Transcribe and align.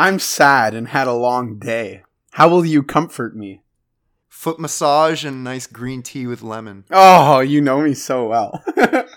I'm 0.00 0.20
sad 0.20 0.74
and 0.74 0.86
had 0.86 1.08
a 1.08 1.12
long 1.12 1.58
day. 1.58 2.04
How 2.30 2.48
will 2.48 2.64
you 2.64 2.84
comfort 2.84 3.34
me? 3.34 3.62
Foot 4.28 4.60
massage 4.60 5.24
and 5.24 5.42
nice 5.42 5.66
green 5.66 6.04
tea 6.04 6.24
with 6.28 6.40
lemon. 6.40 6.84
Oh, 6.92 7.40
you 7.40 7.60
know 7.60 7.80
me 7.80 7.94
so 7.94 8.28
well. 8.28 8.62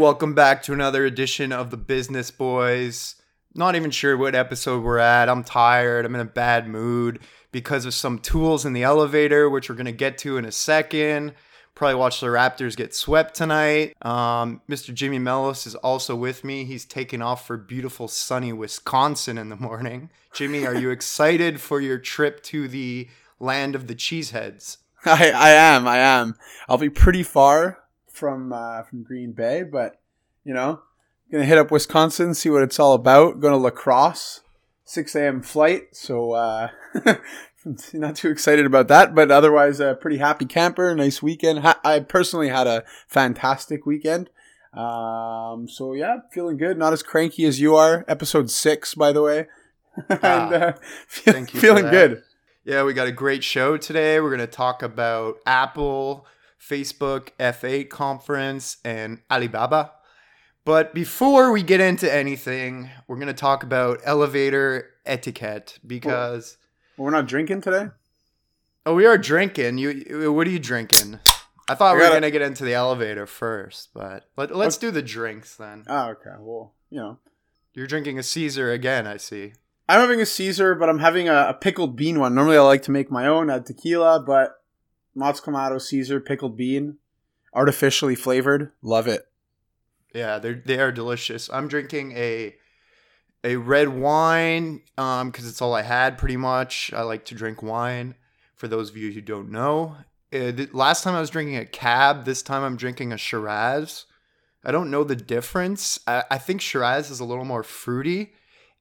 Welcome 0.00 0.34
back 0.34 0.64
to 0.64 0.72
another 0.72 1.06
edition 1.06 1.52
of 1.52 1.70
the 1.70 1.76
Business 1.76 2.32
Boys. 2.32 3.14
Not 3.54 3.76
even 3.76 3.92
sure 3.92 4.16
what 4.16 4.34
episode 4.34 4.82
we're 4.82 4.98
at. 4.98 5.28
I'm 5.28 5.44
tired. 5.44 6.06
I'm 6.06 6.16
in 6.16 6.20
a 6.20 6.24
bad 6.24 6.66
mood 6.66 7.20
because 7.52 7.84
of 7.84 7.94
some 7.94 8.18
tools 8.18 8.66
in 8.66 8.72
the 8.72 8.82
elevator, 8.82 9.48
which 9.48 9.68
we're 9.68 9.76
going 9.76 9.86
to 9.86 9.92
get 9.92 10.18
to 10.18 10.38
in 10.38 10.44
a 10.44 10.50
second. 10.50 11.34
Probably 11.80 11.94
watch 11.94 12.20
the 12.20 12.26
Raptors 12.26 12.76
get 12.76 12.94
swept 12.94 13.34
tonight. 13.34 13.96
Um, 14.04 14.60
Mr. 14.68 14.92
Jimmy 14.92 15.18
Mellos 15.18 15.66
is 15.66 15.74
also 15.76 16.14
with 16.14 16.44
me. 16.44 16.66
He's 16.66 16.84
taking 16.84 17.22
off 17.22 17.46
for 17.46 17.56
beautiful 17.56 18.06
sunny 18.06 18.52
Wisconsin 18.52 19.38
in 19.38 19.48
the 19.48 19.56
morning. 19.56 20.10
Jimmy, 20.34 20.66
are 20.66 20.74
you 20.74 20.90
excited 20.90 21.58
for 21.58 21.80
your 21.80 21.96
trip 21.96 22.42
to 22.42 22.68
the 22.68 23.08
land 23.38 23.74
of 23.74 23.86
the 23.86 23.94
cheeseheads? 23.94 24.76
I, 25.06 25.30
I 25.30 25.50
am. 25.52 25.88
I 25.88 25.96
am. 25.96 26.34
I'll 26.68 26.76
be 26.76 26.90
pretty 26.90 27.22
far 27.22 27.78
from 28.12 28.52
uh, 28.52 28.82
from 28.82 29.02
Green 29.02 29.32
Bay, 29.32 29.62
but 29.62 29.98
you 30.44 30.52
know, 30.52 30.82
gonna 31.32 31.46
hit 31.46 31.56
up 31.56 31.70
Wisconsin, 31.70 32.34
see 32.34 32.50
what 32.50 32.62
it's 32.62 32.78
all 32.78 32.92
about. 32.92 33.40
Going 33.40 33.54
to 33.54 33.56
La 33.56 33.70
Crosse, 33.70 34.42
six 34.84 35.14
a.m. 35.14 35.40
flight, 35.40 35.96
so 35.96 36.32
uh, 36.32 36.68
not 37.92 38.16
too 38.16 38.30
excited 38.30 38.66
about 38.66 38.88
that. 38.88 39.14
But 39.14 39.30
otherwise, 39.30 39.80
a 39.80 39.94
pretty 39.94 40.18
happy 40.18 40.46
camper. 40.46 40.94
Nice 40.94 41.22
weekend. 41.22 41.60
Ha- 41.60 41.80
I 41.84 42.00
personally 42.00 42.48
had 42.48 42.66
a 42.66 42.84
fantastic 43.08 43.86
weekend. 43.86 44.30
Um, 44.72 45.68
so 45.68 45.94
yeah, 45.94 46.18
feeling 46.30 46.56
good. 46.56 46.78
Not 46.78 46.92
as 46.92 47.02
cranky 47.02 47.44
as 47.44 47.60
you 47.60 47.76
are. 47.76 48.04
Episode 48.08 48.50
six, 48.50 48.94
by 48.94 49.12
the 49.12 49.22
way. 49.22 49.46
and 50.08 50.22
uh, 50.54 50.72
fe- 51.06 51.32
thank 51.32 51.54
you 51.54 51.60
feeling 51.60 51.88
good. 51.90 52.22
Yeah, 52.64 52.84
we 52.84 52.92
got 52.92 53.08
a 53.08 53.12
great 53.12 53.42
show 53.42 53.76
today. 53.76 54.20
We're 54.20 54.28
going 54.28 54.40
to 54.40 54.46
talk 54.46 54.82
about 54.82 55.38
Apple, 55.46 56.26
Facebook, 56.60 57.30
F8 57.40 57.88
conference, 57.88 58.76
and 58.84 59.20
Alibaba. 59.30 59.92
But 60.64 60.94
before 60.94 61.52
we 61.52 61.62
get 61.62 61.80
into 61.80 62.12
anything, 62.12 62.90
we're 63.08 63.16
going 63.16 63.28
to 63.28 63.34
talk 63.34 63.62
about 63.62 64.00
elevator 64.04 64.90
etiquette 65.06 65.78
because 65.86 66.58
we're 67.00 67.10
not 67.10 67.26
drinking 67.26 67.62
today. 67.62 67.88
oh, 68.86 68.94
we 68.94 69.06
are 69.06 69.18
drinking. 69.18 69.78
You 69.78 70.32
what 70.32 70.46
are 70.46 70.50
you 70.50 70.58
drinking? 70.58 71.18
I 71.68 71.74
thought 71.74 71.94
I 71.94 71.98
we 71.98 72.02
were 72.02 72.10
going 72.10 72.22
to 72.22 72.30
get 72.30 72.42
into 72.42 72.64
the 72.64 72.74
elevator 72.74 73.26
first, 73.26 73.90
but 73.94 74.28
let, 74.36 74.54
let's 74.54 74.76
do 74.76 74.90
the 74.90 75.02
drinks 75.02 75.54
then. 75.56 75.84
Oh, 75.86 76.10
okay. 76.10 76.34
Well, 76.38 76.74
you 76.90 76.98
know. 76.98 77.18
You're 77.72 77.86
drinking 77.86 78.18
a 78.18 78.24
Caesar 78.24 78.72
again, 78.72 79.06
I 79.06 79.16
see. 79.16 79.52
I'm 79.88 80.00
having 80.00 80.20
a 80.20 80.26
Caesar, 80.26 80.74
but 80.74 80.88
I'm 80.88 80.98
having 80.98 81.28
a, 81.28 81.46
a 81.50 81.54
pickled 81.54 81.96
bean 81.96 82.18
one. 82.18 82.34
Normally, 82.34 82.56
I 82.56 82.62
like 82.62 82.82
to 82.82 82.90
make 82.90 83.10
my 83.10 83.26
own, 83.26 83.50
add 83.50 83.66
tequila, 83.66 84.20
but 84.20 84.62
Mott's 85.14 85.40
Clamato 85.40 85.80
Caesar 85.80 86.20
pickled 86.20 86.56
bean, 86.56 86.98
artificially 87.54 88.16
flavored. 88.16 88.72
Love 88.82 89.06
it. 89.06 89.28
Yeah, 90.12 90.38
they 90.38 90.54
they 90.54 90.80
are 90.80 90.90
delicious. 90.92 91.48
I'm 91.52 91.68
drinking 91.68 92.12
a 92.12 92.56
a 93.42 93.56
red 93.56 93.88
wine 93.88 94.82
um 94.98 95.30
because 95.30 95.48
it's 95.48 95.62
all 95.62 95.74
I 95.74 95.82
had 95.82 96.18
pretty 96.18 96.36
much. 96.36 96.92
I 96.92 97.02
like 97.02 97.24
to 97.26 97.34
drink 97.34 97.62
wine. 97.62 98.14
For 98.56 98.68
those 98.68 98.90
of 98.90 98.96
you 98.96 99.10
who 99.12 99.22
don't 99.22 99.50
know, 99.50 99.96
uh, 100.32 100.52
last 100.72 101.02
time 101.02 101.14
I 101.14 101.20
was 101.20 101.30
drinking 101.30 101.56
a 101.56 101.64
cab. 101.64 102.24
This 102.24 102.42
time 102.42 102.62
I'm 102.62 102.76
drinking 102.76 103.12
a 103.12 103.18
Shiraz. 103.18 104.04
I 104.64 104.70
don't 104.70 104.90
know 104.90 105.04
the 105.04 105.16
difference. 105.16 105.98
I, 106.06 106.24
I 106.30 106.38
think 106.38 106.60
Shiraz 106.60 107.10
is 107.10 107.20
a 107.20 107.24
little 107.24 107.46
more 107.46 107.62
fruity, 107.62 108.32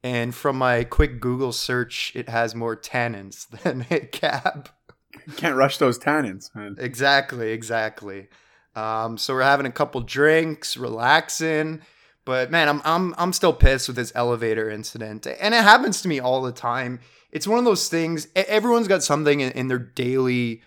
and 0.03 0.35
from 0.35 0.57
my 0.57 0.83
quick 0.83 1.21
Google 1.21 1.53
search, 1.53 2.11
it 2.15 2.29
has 2.29 2.53
more 2.53 2.75
tannins 2.75 3.47
than 3.63 3.85
a 3.89 4.01
cab. 4.01 4.69
Can't 5.37 5.55
rush 5.55 5.77
those 5.77 5.97
tannins, 5.97 6.53
man. 6.53 6.75
Exactly, 6.77 7.51
exactly. 7.51 8.27
Um, 8.75 9.17
so 9.17 9.33
we're 9.33 9.43
having 9.43 9.65
a 9.65 9.71
couple 9.71 10.01
drinks, 10.01 10.77
relaxing. 10.77 11.81
But 12.29 12.51
man, 12.51 12.69
I'm 12.69 12.79
I'm 12.85 13.15
I'm 13.17 13.33
still 13.33 13.53
pissed 13.53 13.87
with 13.87 13.95
this 13.95 14.11
elevator 14.13 14.69
incident, 14.69 15.25
and 15.25 15.55
it 15.55 15.63
happens 15.63 16.03
to 16.03 16.07
me 16.07 16.19
all 16.19 16.43
the 16.43 16.51
time. 16.51 16.99
It's 17.31 17.47
one 17.47 17.57
of 17.57 17.65
those 17.65 17.89
things. 17.89 18.27
Everyone's 18.35 18.87
got 18.87 19.01
something 19.01 19.39
in, 19.39 19.51
in 19.53 19.67
their 19.67 19.79
daily, 19.79 20.61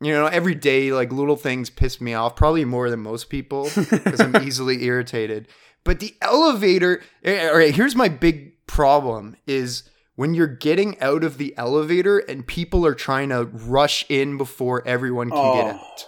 you 0.00 0.12
know, 0.12 0.24
every 0.24 0.54
day. 0.54 0.92
Like 0.92 1.12
little 1.12 1.36
things 1.36 1.68
piss 1.68 2.00
me 2.00 2.14
off, 2.14 2.36
probably 2.36 2.64
more 2.64 2.88
than 2.88 3.00
most 3.00 3.28
people, 3.28 3.64
because 3.74 4.20
I'm 4.22 4.34
easily 4.46 4.82
irritated. 4.84 5.46
But 5.84 6.00
the 6.00 6.14
elevator. 6.22 7.02
eh, 7.22 7.48
All 7.50 7.58
right, 7.58 7.74
here's 7.74 7.94
my 7.94 8.08
big 8.08 8.66
problem: 8.66 9.36
is 9.46 9.82
when 10.14 10.32
you're 10.32 10.46
getting 10.46 10.98
out 11.02 11.22
of 11.22 11.36
the 11.36 11.52
elevator 11.58 12.18
and 12.20 12.46
people 12.46 12.86
are 12.86 12.94
trying 12.94 13.28
to 13.28 13.44
rush 13.44 14.06
in 14.08 14.38
before 14.38 14.82
everyone 14.88 15.28
can 15.30 15.52
get 15.52 15.66
Oh. 15.66 15.70
out. 15.80 16.06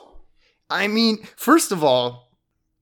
I 0.71 0.89
mean, 0.89 1.23
first 1.37 1.71
of 1.71 1.85
all, 1.85 2.26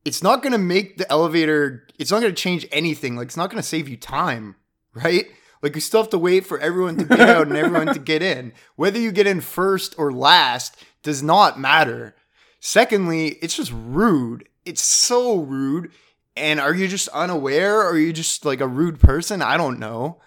it's 0.04 0.22
not 0.22 0.42
going 0.42 0.52
to 0.52 0.58
make 0.58 0.98
the 0.98 1.10
elevator, 1.10 1.86
it's 1.98 2.10
not 2.10 2.20
going 2.20 2.34
to 2.34 2.42
change 2.42 2.66
anything. 2.70 3.16
Like, 3.16 3.26
it's 3.26 3.36
not 3.36 3.50
going 3.50 3.62
to 3.62 3.68
save 3.68 3.88
you 3.88 3.96
time, 3.96 4.56
right? 4.94 5.26
Like, 5.62 5.74
you 5.74 5.80
still 5.80 6.02
have 6.02 6.10
to 6.10 6.18
wait 6.18 6.46
for 6.46 6.58
everyone 6.58 6.96
to 6.98 7.04
get 7.04 7.20
out 7.20 7.46
and 7.46 7.56
everyone 7.56 7.94
to 7.94 7.98
get 7.98 8.22
in. 8.22 8.52
Whether 8.76 8.98
you 8.98 9.12
get 9.12 9.26
in 9.26 9.40
first 9.40 9.94
or 9.98 10.12
last 10.12 10.76
does 11.02 11.22
not 11.22 11.58
matter. 11.58 12.14
Secondly, 12.60 13.38
it's 13.40 13.56
just 13.56 13.72
rude. 13.72 14.46
It's 14.66 14.82
so 14.82 15.38
rude. 15.38 15.90
And 16.36 16.60
are 16.60 16.74
you 16.74 16.88
just 16.88 17.08
unaware 17.08 17.80
or 17.80 17.92
are 17.92 17.98
you 17.98 18.12
just 18.12 18.44
like 18.44 18.60
a 18.60 18.68
rude 18.68 19.00
person? 19.00 19.40
I 19.40 19.56
don't 19.56 19.78
know. 19.78 20.20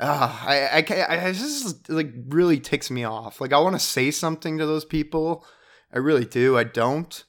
Uh, 0.00 0.36
I, 0.46 0.84
I, 0.88 1.28
I 1.28 1.32
just 1.32 1.88
like 1.88 2.12
really 2.28 2.58
ticks 2.58 2.90
me 2.90 3.04
off. 3.04 3.40
Like, 3.40 3.52
I 3.52 3.60
want 3.60 3.76
to 3.76 3.80
say 3.80 4.10
something 4.10 4.58
to 4.58 4.66
those 4.66 4.84
people. 4.84 5.44
I 5.92 5.98
really 5.98 6.24
do. 6.24 6.58
I 6.58 6.64
don't. 6.64 7.22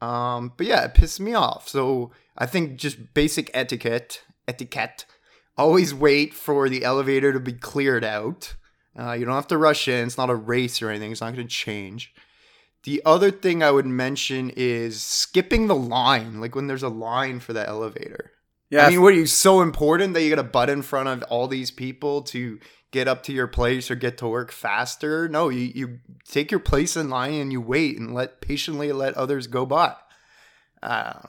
Um, 0.00 0.52
but 0.56 0.66
yeah, 0.66 0.84
it 0.84 0.94
pisses 0.94 1.20
me 1.20 1.34
off. 1.34 1.68
So 1.68 2.12
I 2.36 2.46
think 2.46 2.76
just 2.76 3.14
basic 3.14 3.50
etiquette, 3.54 4.22
etiquette, 4.46 5.06
always 5.56 5.94
wait 5.94 6.34
for 6.34 6.68
the 6.68 6.84
elevator 6.84 7.32
to 7.32 7.40
be 7.40 7.52
cleared 7.52 8.04
out. 8.04 8.54
Uh, 8.98 9.12
you 9.12 9.24
don't 9.24 9.34
have 9.34 9.48
to 9.48 9.58
rush 9.58 9.88
in. 9.88 10.06
It's 10.06 10.18
not 10.18 10.30
a 10.30 10.34
race 10.34 10.80
or 10.82 10.90
anything. 10.90 11.12
It's 11.12 11.20
not 11.20 11.34
going 11.34 11.46
to 11.46 11.52
change. 11.52 12.14
The 12.84 13.00
other 13.04 13.30
thing 13.30 13.62
I 13.62 13.70
would 13.70 13.86
mention 13.86 14.50
is 14.56 15.00
skipping 15.00 15.66
the 15.66 15.74
line, 15.74 16.40
like 16.40 16.54
when 16.54 16.66
there's 16.66 16.82
a 16.82 16.88
line 16.88 17.40
for 17.40 17.52
the 17.52 17.66
elevator. 17.66 18.32
Yeah, 18.70 18.86
I 18.86 18.90
mean, 18.90 19.02
what 19.02 19.14
are 19.14 19.16
you 19.16 19.26
so 19.26 19.62
important 19.62 20.14
that 20.14 20.22
you 20.22 20.30
got 20.30 20.36
to 20.36 20.42
butt 20.42 20.68
in 20.68 20.82
front 20.82 21.08
of 21.08 21.22
all 21.24 21.48
these 21.48 21.70
people 21.70 22.22
to 22.22 22.58
get 22.94 23.08
up 23.08 23.22
to 23.24 23.32
your 23.32 23.46
place 23.48 23.90
or 23.90 23.96
get 23.96 24.16
to 24.18 24.26
work 24.28 24.50
faster? 24.52 25.28
No, 25.28 25.50
you, 25.50 25.72
you 25.74 25.98
take 26.26 26.50
your 26.50 26.60
place 26.60 26.96
in 26.96 27.10
line 27.10 27.34
and 27.34 27.52
you 27.52 27.60
wait 27.60 27.98
and 27.98 28.14
let 28.14 28.40
patiently 28.40 28.90
let 28.92 29.14
others 29.14 29.46
go 29.48 29.66
by. 29.66 29.94
Know. 30.82 31.28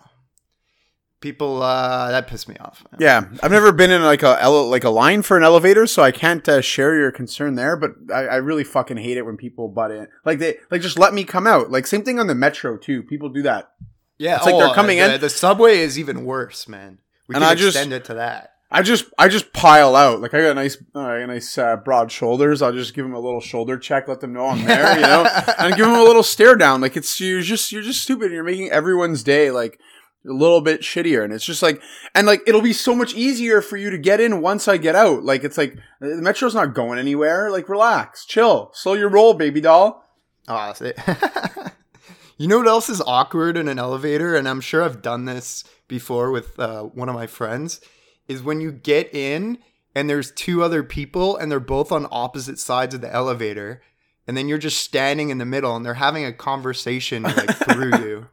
People 1.22 1.64
uh, 1.64 2.12
that 2.12 2.28
piss 2.28 2.48
me 2.48 2.56
off. 2.60 2.84
yeah. 3.00 3.26
I've 3.42 3.50
never 3.50 3.72
been 3.72 3.90
in 3.90 4.04
like 4.04 4.22
a 4.22 4.38
ele- 4.44 4.70
like 4.70 4.84
a 4.84 4.92
line 4.92 5.24
for 5.24 5.36
an 5.38 5.44
elevator, 5.44 5.88
so 5.88 6.04
I 6.04 6.12
can't 6.12 6.48
uh, 6.48 6.62
share 6.62 6.94
your 6.96 7.12
concern 7.12 7.56
there. 7.56 7.76
But 7.76 7.92
I, 8.14 8.26
I 8.28 8.36
really 8.36 8.64
fucking 8.64 8.98
hate 8.98 9.18
it 9.18 9.26
when 9.26 9.36
people 9.36 9.68
butt 9.68 9.90
in. 9.90 10.08
Like 10.24 10.38
they 10.38 10.58
like 10.70 10.82
just 10.82 11.00
let 11.00 11.16
me 11.16 11.24
come 11.24 11.48
out. 11.48 11.72
Like 11.72 11.88
same 11.88 12.04
thing 12.04 12.20
on 12.20 12.28
the 12.28 12.36
metro 12.36 12.78
too. 12.78 13.02
People 13.02 13.30
do 13.30 13.42
that. 13.42 13.72
Yeah, 14.20 14.36
It's 14.38 14.46
like 14.46 14.56
they're 14.56 14.68
oh, 14.70 14.74
coming 14.74 15.00
the, 15.00 15.16
in- 15.16 15.22
The 15.22 15.30
subway 15.30 15.80
is 15.80 15.98
even 15.98 16.26
worse, 16.26 16.68
man. 16.68 17.00
We 17.28 17.36
And 17.36 17.44
can 17.44 17.52
I 17.52 17.56
just- 17.56 17.76
extend 17.76 17.92
it 17.94 18.06
to 18.06 18.14
that. 18.16 18.52
I 18.72 18.82
just 18.82 19.06
I 19.18 19.28
just 19.28 19.54
pile 19.54 19.96
out. 19.96 20.22
Like 20.22 20.34
I 20.34 20.42
got 20.42 20.52
a 20.52 20.54
nice 20.56 20.78
uh, 20.96 21.18
nice 21.26 21.58
uh, 21.58 21.78
broad 21.78 22.12
shoulders. 22.12 22.62
I'll 22.62 22.74
just 22.74 22.94
give 22.94 23.06
them 23.06 23.14
a 23.14 23.20
little 23.20 23.42
shoulder 23.42 23.78
check, 23.78 24.08
let 24.08 24.22
them 24.22 24.34
know 24.34 24.48
I'm 24.48 24.66
there, 24.66 24.96
you 24.96 25.02
know, 25.02 25.28
and 25.60 25.76
give 25.76 25.86
them 25.86 25.96
a 25.96 26.04
little 26.04 26.24
stare 26.24 26.56
down. 26.56 26.82
Like 26.82 26.98
it's 26.98 27.20
you're 27.20 27.42
just 27.42 27.72
you're 27.72 27.84
just 27.84 28.02
stupid. 28.02 28.32
You're 28.32 28.44
making 28.44 28.72
everyone's 28.72 29.24
day 29.24 29.52
like 29.52 29.80
a 30.28 30.34
little 30.34 30.62
bit 30.62 30.82
shittier, 30.82 31.24
and 31.24 31.32
it's 31.32 31.46
just 31.46 31.62
like 31.62 31.82
and 32.16 32.26
like 32.26 32.42
it'll 32.48 32.62
be 32.62 32.74
so 32.74 32.96
much 32.96 33.14
easier 33.14 33.62
for 33.62 33.78
you 33.78 33.92
to 33.92 34.00
get 34.00 34.20
in 34.20 34.42
once 34.42 34.68
I 34.68 34.78
get 34.78 34.96
out. 34.96 35.24
Like 35.24 35.44
it's 35.44 35.60
like 35.60 35.78
the 36.02 36.22
metro's 36.22 36.56
not 36.56 36.74
going 36.74 36.98
anywhere. 36.98 37.52
Like 37.52 37.70
relax, 37.70 38.26
chill, 38.26 38.72
slow 38.74 38.94
your 38.94 39.10
roll, 39.10 39.36
baby 39.36 39.62
doll. 39.62 40.04
Oh, 40.48 40.74
that's 40.74 40.82
it. 40.82 41.00
you 42.38 42.48
know 42.48 42.58
what 42.58 42.68
else 42.68 42.90
is 42.90 43.02
awkward 43.02 43.58
in 43.58 43.68
an 43.68 43.80
elevator? 43.80 44.36
And 44.36 44.48
I'm 44.50 44.62
sure 44.62 44.84
I've 44.84 45.02
done 45.02 45.26
this 45.26 45.64
before 45.88 46.32
with 46.32 46.60
uh, 46.60 46.84
one 46.84 47.10
of 47.10 47.16
my 47.16 47.28
friends. 47.28 47.80
Is 48.28 48.42
when 48.42 48.62
you 48.62 48.72
get 48.72 49.14
in 49.14 49.60
and 49.94 50.10
there's 50.10 50.32
two 50.32 50.64
other 50.64 50.84
people 50.84 51.38
and 51.38 51.52
they're 51.52 51.60
both 51.60 51.92
on 51.92 52.08
opposite 52.12 52.60
sides 52.60 52.96
of 52.96 53.02
the 53.02 53.14
elevator, 53.14 53.82
and 54.28 54.36
then 54.36 54.48
you're 54.48 54.58
just 54.58 54.82
standing 54.82 55.30
in 55.30 55.38
the 55.38 55.46
middle 55.46 55.76
and 55.76 55.86
they're 55.86 55.94
having 55.96 56.26
a 56.26 56.34
conversation 56.34 57.24
like 57.24 57.56
through 57.70 57.98
you. 58.00 58.28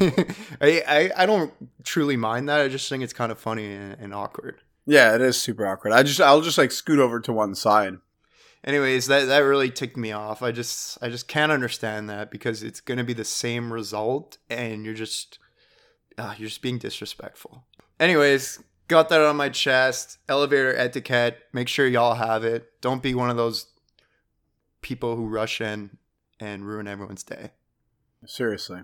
I, 0.60 0.82
I 0.86 1.10
I 1.16 1.26
don't 1.26 1.52
truly 1.82 2.16
mind 2.16 2.48
that. 2.48 2.60
I 2.60 2.68
just 2.68 2.88
think 2.88 3.02
it's 3.02 3.12
kind 3.12 3.32
of 3.32 3.38
funny 3.38 3.74
and, 3.74 3.96
and 3.98 4.14
awkward. 4.14 4.60
Yeah, 4.86 5.14
it 5.14 5.20
is 5.20 5.40
super 5.40 5.66
awkward. 5.66 5.92
I 5.92 6.02
just 6.02 6.20
I'll 6.20 6.40
just 6.42 6.58
like 6.58 6.70
scoot 6.72 6.98
over 6.98 7.20
to 7.20 7.32
one 7.32 7.54
side. 7.54 7.94
anyways 8.64 9.06
that 9.06 9.26
that 9.26 9.38
really 9.38 9.70
ticked 9.70 9.96
me 9.96 10.10
off 10.10 10.42
i 10.42 10.50
just 10.50 10.98
i 11.00 11.08
just 11.08 11.28
can't 11.28 11.52
understand 11.52 12.10
that 12.10 12.28
because 12.28 12.64
it's 12.64 12.80
going 12.80 12.98
to 12.98 13.04
be 13.04 13.14
the 13.14 13.24
same 13.24 13.72
result 13.72 14.36
and 14.50 14.84
you're 14.84 14.94
just 14.94 15.38
uh, 16.18 16.34
you're 16.36 16.48
just 16.48 16.62
being 16.62 16.78
disrespectful. 16.78 17.64
Anyways, 18.00 18.58
got 18.88 19.08
that 19.10 19.20
on 19.20 19.36
my 19.36 19.48
chest. 19.48 20.18
Elevator 20.28 20.74
etiquette. 20.76 21.38
Make 21.52 21.68
sure 21.68 21.86
y'all 21.86 22.14
have 22.14 22.44
it. 22.44 22.68
Don't 22.80 23.02
be 23.02 23.14
one 23.14 23.30
of 23.30 23.36
those 23.36 23.66
people 24.82 25.16
who 25.16 25.26
rush 25.26 25.60
in 25.60 25.96
and 26.40 26.66
ruin 26.66 26.86
everyone's 26.88 27.22
day. 27.22 27.50
Seriously. 28.26 28.80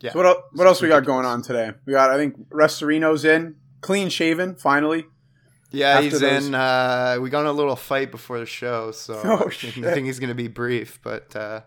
Yeah. 0.00 0.12
So 0.12 0.18
what, 0.18 0.26
el- 0.26 0.44
what 0.54 0.66
else 0.66 0.80
we 0.80 0.88
got 0.88 1.04
going 1.04 1.26
on 1.26 1.42
today? 1.42 1.72
We 1.86 1.92
got, 1.92 2.10
I 2.10 2.16
think, 2.16 2.48
Restorino's 2.50 3.24
in, 3.24 3.56
clean 3.80 4.08
shaven, 4.08 4.54
finally. 4.54 5.04
Yeah, 5.72 5.90
After 5.90 6.02
he's 6.02 6.20
those- 6.20 6.46
in. 6.48 6.54
Uh, 6.54 7.18
we 7.20 7.30
got 7.30 7.40
in 7.42 7.46
a 7.46 7.52
little 7.52 7.76
fight 7.76 8.10
before 8.10 8.38
the 8.38 8.46
show, 8.46 8.90
so 8.92 9.20
Oh, 9.24 9.46
I 9.48 9.50
think 9.92 10.06
he's 10.06 10.18
gonna 10.18 10.34
be 10.34 10.48
brief. 10.48 10.98
But 11.02 11.36
uh, 11.36 11.60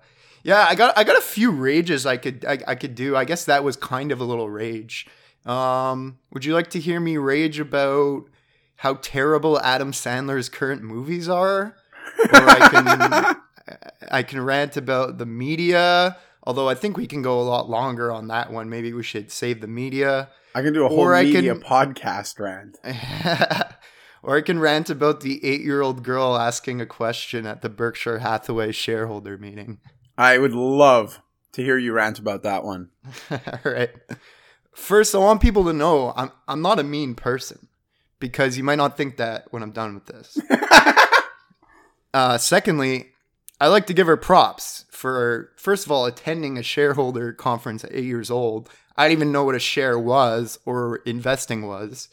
yeah, 0.43 0.65
I 0.67 0.75
got 0.75 0.97
I 0.97 1.03
got 1.05 1.17
a 1.17 1.21
few 1.21 1.51
rages 1.51 2.05
I 2.05 2.17
could 2.17 2.43
I, 2.43 2.57
I 2.67 2.75
could 2.75 2.95
do. 2.95 3.15
I 3.15 3.23
guess 3.23 3.45
that 3.45 3.63
was 3.63 3.77
kind 3.77 4.11
of 4.11 4.19
a 4.19 4.25
little 4.25 4.49
rage. 4.49 5.07
Um, 5.45 6.19
would 6.31 6.45
you 6.45 6.53
like 6.53 6.69
to 6.71 6.79
hear 6.79 6.99
me 6.99 7.17
rage 7.17 7.59
about 7.59 8.23
how 8.77 8.95
terrible 8.95 9.59
Adam 9.61 9.91
Sandler's 9.91 10.49
current 10.49 10.81
movies 10.83 11.27
are? 11.29 11.75
Or 12.19 12.29
I 12.49 12.69
can 12.69 13.35
I 14.11 14.23
can 14.23 14.41
rant 14.41 14.77
about 14.77 15.17
the 15.17 15.25
media. 15.25 16.17
Although 16.45 16.67
I 16.67 16.75
think 16.75 16.97
we 16.97 17.07
can 17.07 17.21
go 17.21 17.39
a 17.39 17.43
lot 17.43 17.69
longer 17.69 18.11
on 18.11 18.27
that 18.27 18.51
one. 18.51 18.69
Maybe 18.69 18.91
we 18.93 19.03
should 19.03 19.31
save 19.31 19.61
the 19.61 19.67
media. 19.67 20.29
I 20.55 20.61
can 20.61 20.73
do 20.73 20.85
a 20.85 20.89
whole 20.89 20.99
Or 20.99 21.21
media 21.23 21.53
can- 21.55 21.61
podcast 21.63 22.39
rant. 22.39 22.77
or 24.23 24.37
I 24.37 24.41
can 24.41 24.59
rant 24.59 24.89
about 24.89 25.21
the 25.21 25.43
eight 25.45 25.61
year 25.61 25.81
old 25.81 26.03
girl 26.03 26.37
asking 26.37 26.81
a 26.81 26.85
question 26.85 27.45
at 27.45 27.61
the 27.61 27.69
Berkshire 27.69 28.19
Hathaway 28.19 28.71
shareholder 28.73 29.37
meeting. 29.37 29.79
I 30.17 30.37
would 30.37 30.53
love 30.53 31.21
to 31.53 31.63
hear 31.63 31.77
you 31.77 31.93
rant 31.93 32.19
about 32.19 32.43
that 32.43 32.63
one. 32.63 32.89
All 33.31 33.39
right. 33.71 33.91
First, 34.73 35.13
I 35.15 35.19
want 35.19 35.41
people 35.41 35.63
to 35.65 35.73
know 35.73 36.13
I'm, 36.15 36.31
I'm 36.47 36.61
not 36.61 36.79
a 36.79 36.83
mean 36.83 37.15
person 37.15 37.67
because 38.19 38.57
you 38.57 38.63
might 38.63 38.77
not 38.77 38.97
think 38.97 39.17
that 39.17 39.45
when 39.51 39.63
I'm 39.63 39.71
done 39.71 39.93
with 39.95 40.05
this. 40.05 40.37
uh, 42.13 42.37
secondly, 42.37 43.09
I 43.59 43.67
like 43.67 43.85
to 43.87 43.93
give 43.93 44.07
her 44.07 44.17
props 44.17 44.85
for, 44.89 45.51
first 45.57 45.85
of 45.85 45.91
all, 45.91 46.05
attending 46.05 46.57
a 46.57 46.63
shareholder 46.63 47.33
conference 47.33 47.83
at 47.83 47.93
eight 47.93 48.05
years 48.05 48.31
old. 48.31 48.69
I 48.97 49.07
didn't 49.07 49.19
even 49.19 49.31
know 49.31 49.43
what 49.43 49.55
a 49.55 49.59
share 49.59 49.97
was 49.97 50.59
or 50.65 50.97
investing 51.05 51.67
was. 51.67 52.09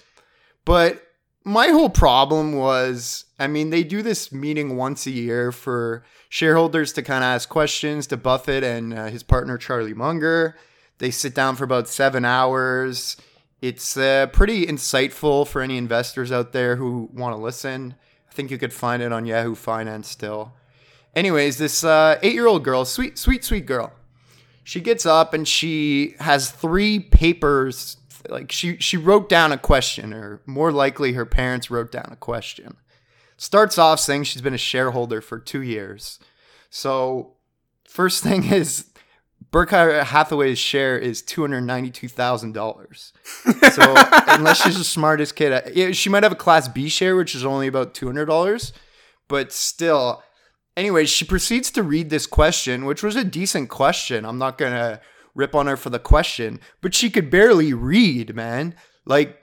But 0.65 1.03
my 1.45 1.69
whole 1.69 1.91
problem 1.91 2.55
was 2.55 3.25
I 3.39 3.47
mean, 3.47 3.71
they 3.71 3.83
do 3.83 4.03
this 4.03 4.31
meeting 4.31 4.77
once 4.77 5.07
a 5.07 5.11
year 5.11 5.51
for 5.51 6.05
shareholders 6.29 6.93
to 6.93 7.03
kind 7.03 7.25
of 7.25 7.29
ask 7.29 7.49
questions 7.49 8.07
to 8.09 8.17
Buffett 8.19 8.63
and 8.63 8.93
uh, 8.93 9.07
his 9.07 9.23
partner, 9.23 9.57
Charlie 9.57 9.95
Munger. 9.95 10.57
They 11.01 11.11
sit 11.11 11.35
down 11.35 11.57
for 11.57 11.65
about 11.65 11.89
seven 11.89 12.27
hours. 12.27 13.17
It's 13.63 13.97
uh, 13.97 14.27
pretty 14.33 14.67
insightful 14.67 15.47
for 15.47 15.63
any 15.63 15.79
investors 15.79 16.31
out 16.31 16.53
there 16.53 16.77
who 16.77 17.09
want 17.13 17.35
to 17.35 17.43
listen. 17.43 17.95
I 18.31 18.35
think 18.35 18.51
you 18.51 18.59
could 18.59 18.73
find 18.73 19.03
it 19.03 19.11
on 19.11 19.25
Yahoo 19.25 19.55
Finance 19.55 20.09
still. 20.09 20.53
Anyways, 21.17 21.57
this 21.57 21.83
uh, 21.83 22.19
eight 22.23 22.35
year 22.35 22.47
old 22.47 22.65
girl, 22.65 22.85
sweet, 22.85 23.17
sweet, 23.19 23.45
sweet 23.45 23.65
girl, 23.65 23.95
she 24.63 24.81
gets 24.81 25.07
up 25.07 25.33
and 25.33 25.49
she 25.49 26.17
has 26.21 26.51
three 26.51 27.01
papers. 27.01 27.97
Like 28.29 28.53
she, 28.53 28.77
she 28.77 28.99
wrote 28.99 29.31
down 29.31 29.53
a 29.53 29.59
question, 29.59 30.13
or 30.13 30.43
more 30.45 30.71
likely, 30.71 31.15
her 31.15 31.25
parents 31.25 31.71
wrote 31.71 31.91
down 31.91 32.11
a 32.13 32.17
question. 32.17 32.77
Starts 33.39 33.79
off 33.79 34.01
saying 34.01 34.25
she's 34.25 34.43
been 34.43 34.53
a 34.53 34.59
shareholder 34.59 35.23
for 35.23 35.39
two 35.39 35.63
years. 35.63 36.19
So, 36.69 37.37
first 37.85 38.23
thing 38.23 38.53
is, 38.53 38.85
Berkshire 39.51 40.05
Hathaway's 40.05 40.59
share 40.59 40.97
is 40.97 41.23
two 41.23 41.41
hundred 41.41 41.63
ninety-two 41.63 42.09
thousand 42.09 42.53
dollars. 42.53 43.13
So 43.73 43.95
unless 44.27 44.63
she's 44.63 44.79
the 44.79 44.85
smartest 44.85 45.37
kid, 45.37 45.95
she 45.95 46.09
might 46.09 46.25
have 46.25 46.33
a 46.33 46.37
Class 46.37 46.67
B 46.67 46.89
share, 46.89 47.15
which 47.15 47.37
is 47.37 47.45
only 47.45 47.69
about 47.69 47.95
two 47.95 48.07
hundred 48.07 48.27
dollars, 48.27 48.73
but 49.29 49.53
still. 49.53 50.23
Anyway, 50.77 51.05
she 51.05 51.25
proceeds 51.25 51.71
to 51.73 51.83
read 51.83 52.11
this 52.11 52.27
question, 52.27 52.85
which 52.85 53.03
was 53.03 53.17
a 53.17 53.25
decent 53.25 53.69
question. 53.69 54.25
I'm 54.25 54.39
not 54.39 54.59
gonna 54.59 55.01
rip 55.35 55.55
on 55.55 55.67
her 55.67 55.77
for 55.77 55.91
the 55.91 55.99
question, 55.99 56.61
but 56.81 56.95
she 56.95 57.11
could 57.11 57.31
barely 57.31 57.73
read, 57.73 58.35
man. 58.35 58.75
Like 59.05 59.41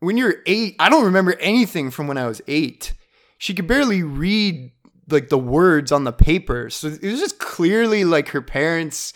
when 0.00 0.16
you're 0.16 0.36
eight, 0.46 0.76
I 0.78 0.88
don't 0.88 1.04
remember 1.04 1.36
anything 1.40 1.90
from 1.90 2.06
when 2.06 2.18
I 2.18 2.26
was 2.26 2.42
eight. 2.48 2.92
She 3.38 3.54
could 3.54 3.66
barely 3.66 4.02
read 4.02 4.72
like 5.08 5.28
the 5.28 5.38
words 5.38 5.92
on 5.92 6.04
the 6.04 6.12
paper. 6.12 6.70
So 6.70 6.88
it 6.88 7.02
was 7.02 7.20
just 7.20 7.38
clearly 7.38 8.04
like 8.04 8.28
her 8.30 8.42
parents 8.42 9.12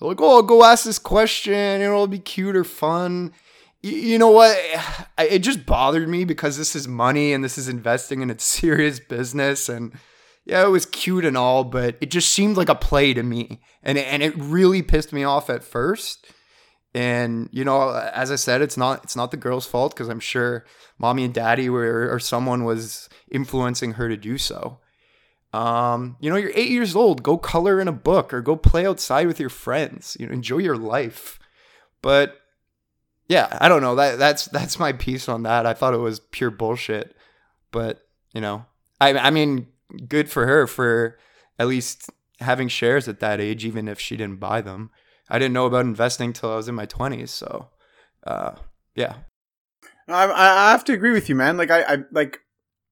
like, 0.00 0.20
oh, 0.20 0.42
go 0.42 0.64
ask 0.64 0.84
this 0.84 0.98
question. 0.98 1.80
It'll 1.80 2.06
be 2.06 2.18
cute 2.18 2.56
or 2.56 2.64
fun. 2.64 3.32
You 3.82 4.18
know 4.18 4.30
what? 4.30 4.58
It 5.18 5.40
just 5.40 5.64
bothered 5.64 6.08
me 6.08 6.24
because 6.24 6.58
this 6.58 6.74
is 6.74 6.88
money 6.88 7.32
and 7.32 7.42
this 7.42 7.56
is 7.56 7.68
investing 7.68 8.22
and 8.22 8.30
it's 8.30 8.44
serious 8.60 9.00
business. 9.00 9.68
And 9.68 9.92
yeah, 10.44 10.64
it 10.64 10.70
was 10.70 10.86
cute 10.86 11.24
and 11.24 11.36
all, 11.36 11.64
but 11.64 11.96
it 12.00 12.10
just 12.10 12.30
seemed 12.30 12.56
like 12.56 12.68
a 12.68 12.74
play 12.74 13.14
to 13.14 13.22
me. 13.22 13.60
And 13.82 13.96
and 13.98 14.22
it 14.22 14.34
really 14.36 14.82
pissed 14.82 15.12
me 15.12 15.24
off 15.24 15.48
at 15.48 15.64
first. 15.64 16.30
And 16.94 17.48
you 17.52 17.64
know, 17.64 17.90
as 17.90 18.30
I 18.30 18.36
said, 18.36 18.62
it's 18.62 18.76
not 18.76 19.04
it's 19.04 19.16
not 19.16 19.30
the 19.30 19.36
girl's 19.36 19.66
fault 19.66 19.94
because 19.94 20.08
I'm 20.08 20.20
sure 20.20 20.64
mommy 20.98 21.24
and 21.24 21.34
daddy 21.34 21.68
were 21.68 22.08
or 22.10 22.18
someone 22.18 22.64
was 22.64 23.08
influencing 23.30 23.92
her 23.92 24.08
to 24.08 24.16
do 24.16 24.38
so. 24.38 24.78
Um, 25.56 26.16
you 26.20 26.28
know, 26.28 26.36
you're 26.36 26.52
eight 26.54 26.70
years 26.70 26.94
old. 26.94 27.22
Go 27.22 27.38
color 27.38 27.80
in 27.80 27.88
a 27.88 27.92
book 27.92 28.34
or 28.34 28.42
go 28.42 28.56
play 28.56 28.86
outside 28.86 29.26
with 29.26 29.40
your 29.40 29.48
friends. 29.48 30.14
You 30.20 30.26
know, 30.26 30.32
enjoy 30.32 30.58
your 30.58 30.76
life. 30.76 31.38
But 32.02 32.36
yeah, 33.26 33.48
I 33.58 33.68
don't 33.68 33.80
know. 33.80 33.94
That 33.94 34.18
that's 34.18 34.44
that's 34.46 34.78
my 34.78 34.92
piece 34.92 35.30
on 35.30 35.44
that. 35.44 35.64
I 35.64 35.72
thought 35.72 35.94
it 35.94 35.98
was 35.98 36.20
pure 36.20 36.50
bullshit. 36.50 37.16
But 37.72 38.06
you 38.34 38.42
know, 38.42 38.66
I 39.00 39.16
I 39.16 39.30
mean, 39.30 39.68
good 40.06 40.28
for 40.28 40.46
her 40.46 40.66
for 40.66 41.18
at 41.58 41.68
least 41.68 42.10
having 42.40 42.68
shares 42.68 43.08
at 43.08 43.20
that 43.20 43.40
age, 43.40 43.64
even 43.64 43.88
if 43.88 43.98
she 43.98 44.16
didn't 44.18 44.40
buy 44.40 44.60
them. 44.60 44.90
I 45.30 45.38
didn't 45.38 45.54
know 45.54 45.66
about 45.66 45.86
investing 45.86 46.34
till 46.34 46.52
I 46.52 46.56
was 46.56 46.68
in 46.68 46.74
my 46.74 46.86
twenties. 46.86 47.30
So, 47.30 47.70
uh, 48.26 48.56
yeah, 48.94 49.14
I, 50.06 50.30
I 50.30 50.70
have 50.70 50.84
to 50.84 50.92
agree 50.92 51.12
with 51.12 51.30
you, 51.30 51.34
man. 51.34 51.56
Like 51.56 51.70
I, 51.70 51.82
I 51.82 51.96
like, 52.12 52.40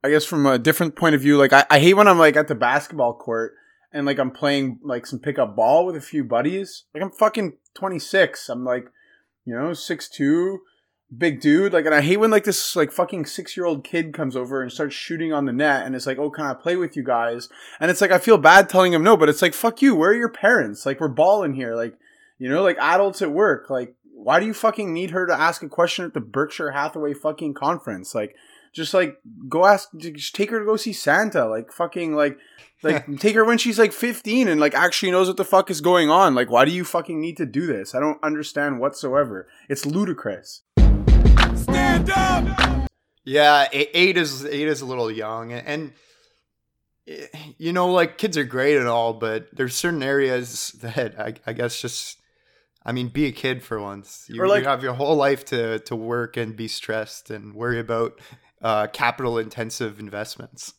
I 0.04 0.10
guess 0.10 0.26
from 0.26 0.44
a 0.44 0.58
different 0.58 0.96
point 0.96 1.14
of 1.14 1.22
view, 1.22 1.38
like 1.38 1.54
I, 1.54 1.64
I 1.70 1.78
hate 1.78 1.94
when 1.94 2.06
I'm 2.06 2.18
like 2.18 2.36
at 2.36 2.46
the 2.46 2.54
basketball 2.54 3.14
court 3.14 3.54
and 3.90 4.04
like 4.04 4.18
I'm 4.18 4.30
playing 4.30 4.80
like 4.82 5.06
some 5.06 5.18
pickup 5.18 5.56
ball 5.56 5.86
with 5.86 5.96
a 5.96 6.00
few 6.02 6.22
buddies. 6.22 6.84
Like 6.92 7.02
I'm 7.02 7.10
fucking 7.10 7.54
26. 7.72 8.50
I'm 8.50 8.66
like, 8.66 8.90
you 9.46 9.54
know, 9.54 9.72
six 9.72 10.10
two, 10.10 10.60
big 11.16 11.40
dude. 11.40 11.72
Like, 11.72 11.86
and 11.86 11.94
I 11.94 12.02
hate 12.02 12.18
when 12.18 12.30
like 12.30 12.44
this 12.44 12.76
like 12.76 12.92
fucking 12.92 13.24
six 13.24 13.56
year 13.56 13.64
old 13.64 13.82
kid 13.82 14.12
comes 14.12 14.36
over 14.36 14.60
and 14.60 14.70
starts 14.70 14.94
shooting 14.94 15.32
on 15.32 15.46
the 15.46 15.54
net, 15.54 15.86
and 15.86 15.96
it's 15.96 16.06
like, 16.06 16.18
oh, 16.18 16.28
can 16.28 16.44
I 16.44 16.52
play 16.52 16.76
with 16.76 16.96
you 16.96 17.02
guys? 17.02 17.48
And 17.80 17.90
it's 17.90 18.02
like 18.02 18.10
I 18.10 18.18
feel 18.18 18.36
bad 18.36 18.68
telling 18.68 18.92
him 18.92 19.02
no, 19.02 19.16
but 19.16 19.30
it's 19.30 19.40
like, 19.40 19.54
fuck 19.54 19.80
you. 19.80 19.94
Where 19.94 20.10
are 20.10 20.14
your 20.14 20.28
parents? 20.28 20.84
Like 20.84 21.00
we're 21.00 21.08
balling 21.08 21.54
here. 21.54 21.74
Like, 21.74 21.96
you 22.38 22.50
know, 22.50 22.62
like 22.62 22.76
adults 22.78 23.22
at 23.22 23.32
work. 23.32 23.70
Like, 23.70 23.94
why 24.12 24.38
do 24.38 24.44
you 24.44 24.52
fucking 24.52 24.92
need 24.92 25.12
her 25.12 25.26
to 25.26 25.34
ask 25.34 25.62
a 25.62 25.68
question 25.68 26.04
at 26.04 26.12
the 26.12 26.20
Berkshire 26.20 26.72
Hathaway 26.72 27.14
fucking 27.14 27.54
conference? 27.54 28.14
Like, 28.14 28.34
just 28.74 28.92
like 28.92 29.16
go 29.48 29.64
ask, 29.64 29.88
just 29.96 30.34
take 30.34 30.50
her 30.50 30.58
to 30.58 30.64
go 30.64 30.76
see 30.76 30.92
Santa. 30.92 31.46
Like, 31.46 31.72
fucking 31.72 32.14
like. 32.14 32.38
Like 32.82 33.06
take 33.18 33.34
her 33.34 33.46
when 33.46 33.56
she's 33.56 33.78
like 33.78 33.92
15 33.94 34.46
and 34.46 34.60
like 34.60 34.74
actually 34.74 35.10
knows 35.10 35.26
what 35.26 35.38
the 35.38 35.44
fuck 35.44 35.70
is 35.70 35.80
going 35.80 36.10
on. 36.10 36.34
Like 36.34 36.50
why 36.50 36.66
do 36.66 36.70
you 36.70 36.84
fucking 36.84 37.18
need 37.18 37.38
to 37.38 37.46
do 37.46 37.66
this? 37.66 37.94
I 37.94 38.00
don't 38.00 38.22
understand 38.22 38.78
whatsoever. 38.78 39.48
It's 39.70 39.86
ludicrous. 39.86 40.60
Stand 41.54 42.10
up! 42.10 42.88
yeah. 43.24 43.68
Eight 43.72 44.18
is 44.18 44.44
eight 44.44 44.68
is 44.68 44.82
a 44.82 44.86
little 44.86 45.10
young, 45.10 45.50
and, 45.52 45.66
and 45.66 45.92
you 47.58 47.72
know, 47.72 47.90
like 47.90 48.18
kids 48.18 48.36
are 48.36 48.44
great 48.44 48.76
and 48.76 48.86
all, 48.88 49.14
but 49.14 49.48
there's 49.54 49.74
certain 49.74 50.02
areas 50.02 50.68
that 50.82 51.18
I, 51.18 51.34
I 51.46 51.52
guess 51.54 51.80
just. 51.80 52.18
I 52.86 52.92
mean, 52.92 53.08
be 53.08 53.24
a 53.24 53.32
kid 53.32 53.62
for 53.62 53.80
once. 53.80 54.26
You, 54.28 54.42
Or, 54.42 54.46
like- 54.46 54.64
you 54.64 54.68
have 54.68 54.82
your 54.82 54.92
whole 54.92 55.16
life 55.16 55.46
to 55.46 55.78
to 55.78 55.96
work 55.96 56.36
and 56.36 56.54
be 56.54 56.68
stressed 56.68 57.30
and 57.30 57.54
worry 57.54 57.78
about 57.80 58.20
uh, 58.64 58.88
capital 58.88 59.38
intensive 59.38 60.00
investments. 60.00 60.74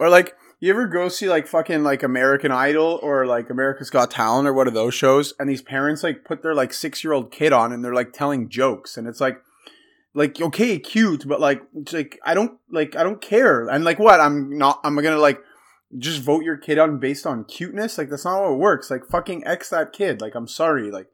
Or 0.00 0.08
like 0.08 0.34
you 0.60 0.70
ever 0.70 0.86
go 0.86 1.08
see 1.08 1.28
like 1.28 1.46
fucking 1.46 1.82
like 1.82 2.02
American 2.02 2.52
Idol 2.52 3.00
or 3.02 3.26
like 3.26 3.50
America's 3.50 3.90
Got 3.90 4.12
Talent 4.12 4.48
or 4.48 4.54
one 4.54 4.68
of 4.68 4.74
those 4.74 4.94
shows 4.94 5.34
and 5.38 5.50
these 5.50 5.60
parents 5.60 6.02
like 6.02 6.24
put 6.24 6.42
their 6.42 6.54
like 6.54 6.70
6-year-old 6.70 7.32
kid 7.32 7.52
on 7.52 7.72
and 7.72 7.84
they're 7.84 7.92
like 7.92 8.12
telling 8.12 8.48
jokes 8.48 8.96
and 8.96 9.06
it's 9.06 9.20
like 9.20 9.42
like 10.14 10.40
okay, 10.40 10.78
cute, 10.78 11.26
but 11.26 11.40
like 11.40 11.62
like 11.92 12.18
I 12.24 12.34
don't 12.34 12.58
like 12.70 12.94
I 12.96 13.02
don't 13.02 13.20
care. 13.20 13.66
And 13.68 13.84
like 13.84 13.98
what? 13.98 14.20
I'm 14.20 14.56
not 14.56 14.80
I'm 14.84 14.96
to 14.96 15.18
like 15.18 15.40
just 15.98 16.22
vote 16.22 16.44
your 16.44 16.56
kid 16.56 16.78
on 16.78 16.98
based 16.98 17.26
on 17.26 17.44
cuteness? 17.44 17.98
Like 17.98 18.10
that's 18.10 18.24
not 18.24 18.38
how 18.38 18.52
it 18.52 18.58
works. 18.58 18.90
Like 18.90 19.06
fucking 19.06 19.46
X 19.46 19.70
that 19.70 19.92
kid. 19.92 20.20
Like 20.20 20.34
I'm 20.34 20.48
sorry. 20.48 20.90
Like 20.90 21.08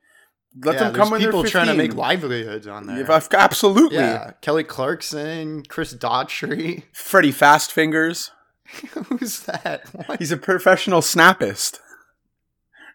let 0.57 0.75
yeah, 0.75 0.85
them 0.85 0.95
come 0.95 1.11
when 1.11 1.21
people 1.21 1.43
they're 1.43 1.51
15. 1.51 1.65
trying 1.65 1.77
to 1.77 1.83
make 1.83 1.95
livelihoods 1.95 2.67
on 2.67 2.87
there. 2.87 3.11
Absolutely. 3.11 3.99
Yeah, 3.99 4.33
Kelly 4.41 4.65
Clarkson, 4.65 5.65
Chris 5.65 5.95
Daughtry. 5.95 6.85
Freddie 6.93 7.33
Fast 7.33 7.73
Fingers. 7.73 8.31
Who's 9.09 9.41
that? 9.41 9.89
What? 9.93 10.19
He's 10.19 10.33
a 10.33 10.37
professional 10.37 11.01
snappist. 11.01 11.81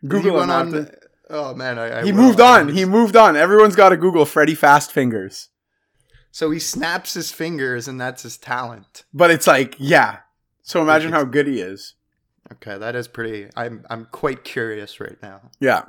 Google 0.07 0.41
him 0.41 0.49
on. 0.49 0.75
after- 0.75 0.99
Oh 1.29 1.55
man, 1.55 1.79
I, 1.79 2.01
I 2.01 2.03
He 2.03 2.11
moved 2.11 2.39
on. 2.39 2.69
He 2.69 2.85
moved 2.85 3.15
on. 3.15 3.35
Everyone's 3.35 3.75
got 3.75 3.89
to 3.89 3.97
Google 3.97 4.25
Freddy 4.25 4.53
Fast 4.53 4.91
Fingers. 4.91 5.49
So 6.31 6.51
he 6.51 6.59
snaps 6.59 7.13
his 7.13 7.31
fingers, 7.31 7.87
and 7.87 7.99
that's 7.99 8.23
his 8.23 8.37
talent. 8.37 9.05
But 9.13 9.31
it's 9.31 9.47
like, 9.47 9.75
yeah. 9.79 10.19
So 10.63 10.81
imagine 10.81 11.11
how 11.11 11.23
good 11.23 11.47
he 11.47 11.59
is. 11.59 11.95
Okay, 12.51 12.77
that 12.77 12.95
is 12.95 13.07
pretty. 13.07 13.49
I'm 13.55 13.85
I'm 13.89 14.05
quite 14.11 14.43
curious 14.43 14.99
right 14.99 15.17
now. 15.23 15.49
Yeah. 15.59 15.83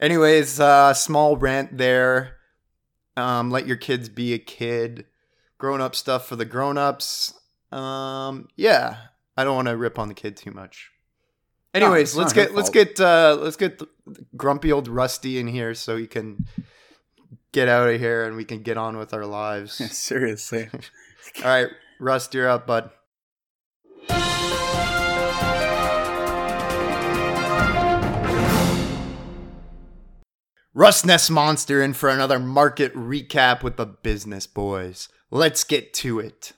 Anyways, 0.00 0.60
uh, 0.60 0.92
small 0.94 1.36
rant 1.36 1.78
there. 1.78 2.36
Um, 3.16 3.50
let 3.50 3.66
your 3.66 3.76
kids 3.76 4.08
be 4.08 4.34
a 4.34 4.38
kid. 4.38 5.06
Grown 5.58 5.80
up 5.80 5.94
stuff 5.94 6.26
for 6.26 6.36
the 6.36 6.44
grown 6.44 6.76
ups. 6.76 7.32
Um, 7.72 8.48
yeah, 8.56 8.96
I 9.36 9.44
don't 9.44 9.56
want 9.56 9.68
to 9.68 9.76
rip 9.76 9.98
on 9.98 10.08
the 10.08 10.14
kid 10.14 10.36
too 10.36 10.50
much. 10.50 10.90
Anyways, 11.72 12.10
it's 12.10 12.16
let's 12.16 12.32
get 12.32 12.54
let's 12.54 12.70
get 12.70 12.98
uh, 13.00 13.36
let's 13.40 13.56
get 13.56 13.82
grumpy 14.36 14.72
old 14.72 14.88
Rusty 14.88 15.38
in 15.38 15.46
here 15.46 15.74
so 15.74 15.96
he 15.96 16.06
can 16.06 16.46
get 17.52 17.68
out 17.68 17.88
of 17.88 18.00
here 18.00 18.24
and 18.24 18.36
we 18.36 18.44
can 18.44 18.62
get 18.62 18.76
on 18.76 18.96
with 18.96 19.12
our 19.12 19.26
lives. 19.26 19.74
Seriously. 19.96 20.68
All 21.44 21.44
right, 21.44 21.68
Rust, 22.00 22.34
you're 22.34 22.48
up, 22.48 22.66
bud. 22.66 22.90
Rust 30.78 31.06
Nest 31.06 31.30
Monster 31.30 31.82
in 31.82 31.94
for 31.94 32.10
another 32.10 32.38
market 32.38 32.92
recap 32.94 33.62
with 33.62 33.78
the 33.78 33.86
business 33.86 34.46
boys. 34.46 35.08
Let's 35.30 35.64
get 35.64 35.94
to 35.94 36.20
it. 36.20 36.52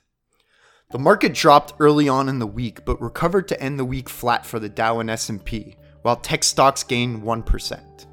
The 0.91 0.99
market 0.99 1.33
dropped 1.33 1.75
early 1.79 2.09
on 2.09 2.27
in 2.27 2.39
the 2.39 2.45
week, 2.45 2.83
but 2.83 3.01
recovered 3.01 3.47
to 3.47 3.63
end 3.63 3.79
the 3.79 3.85
week 3.85 4.09
flat 4.09 4.45
for 4.45 4.59
the 4.59 4.67
Dow 4.67 4.99
and 4.99 5.09
S&P, 5.09 5.77
while 6.01 6.17
tech 6.17 6.43
stocks 6.43 6.83
gained 6.83 7.23
1%. 7.23 8.05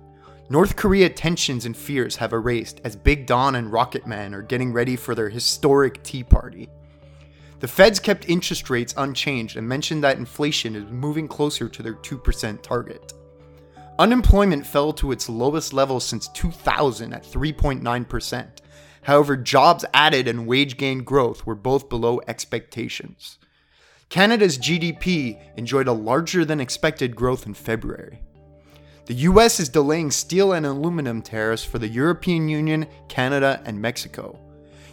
North 0.48 0.76
Korea 0.76 1.08
tensions 1.08 1.66
and 1.66 1.76
fears 1.76 2.14
have 2.14 2.32
erased 2.32 2.80
as 2.84 2.94
Big 2.94 3.26
Don 3.26 3.56
and 3.56 3.72
Rocket 3.72 4.06
Man 4.06 4.32
are 4.32 4.42
getting 4.42 4.72
ready 4.72 4.94
for 4.94 5.16
their 5.16 5.28
historic 5.28 6.04
Tea 6.04 6.22
Party. 6.22 6.68
The 7.58 7.66
Feds 7.66 7.98
kept 7.98 8.28
interest 8.28 8.70
rates 8.70 8.94
unchanged 8.96 9.56
and 9.56 9.68
mentioned 9.68 10.04
that 10.04 10.18
inflation 10.18 10.76
is 10.76 10.88
moving 10.88 11.26
closer 11.26 11.68
to 11.68 11.82
their 11.82 11.94
2% 11.94 12.62
target. 12.62 13.12
Unemployment 13.98 14.66
fell 14.66 14.92
to 14.92 15.10
its 15.10 15.28
lowest 15.28 15.72
level 15.72 16.00
since 16.00 16.28
2000 16.28 17.14
at 17.14 17.24
3.9%. 17.24 18.46
However, 19.02 19.36
jobs 19.36 19.84
added 19.94 20.28
and 20.28 20.46
wage 20.46 20.76
gain 20.76 21.02
growth 21.02 21.46
were 21.46 21.54
both 21.54 21.88
below 21.88 22.20
expectations. 22.28 23.38
Canada's 24.10 24.58
GDP 24.58 25.40
enjoyed 25.56 25.88
a 25.88 25.92
larger 25.92 26.44
than 26.44 26.60
expected 26.60 27.16
growth 27.16 27.46
in 27.46 27.54
February. 27.54 28.20
The 29.06 29.14
US 29.14 29.60
is 29.60 29.68
delaying 29.68 30.10
steel 30.10 30.52
and 30.52 30.66
aluminum 30.66 31.22
tariffs 31.22 31.64
for 31.64 31.78
the 31.78 31.88
European 31.88 32.48
Union, 32.48 32.86
Canada, 33.08 33.62
and 33.64 33.80
Mexico. 33.80 34.38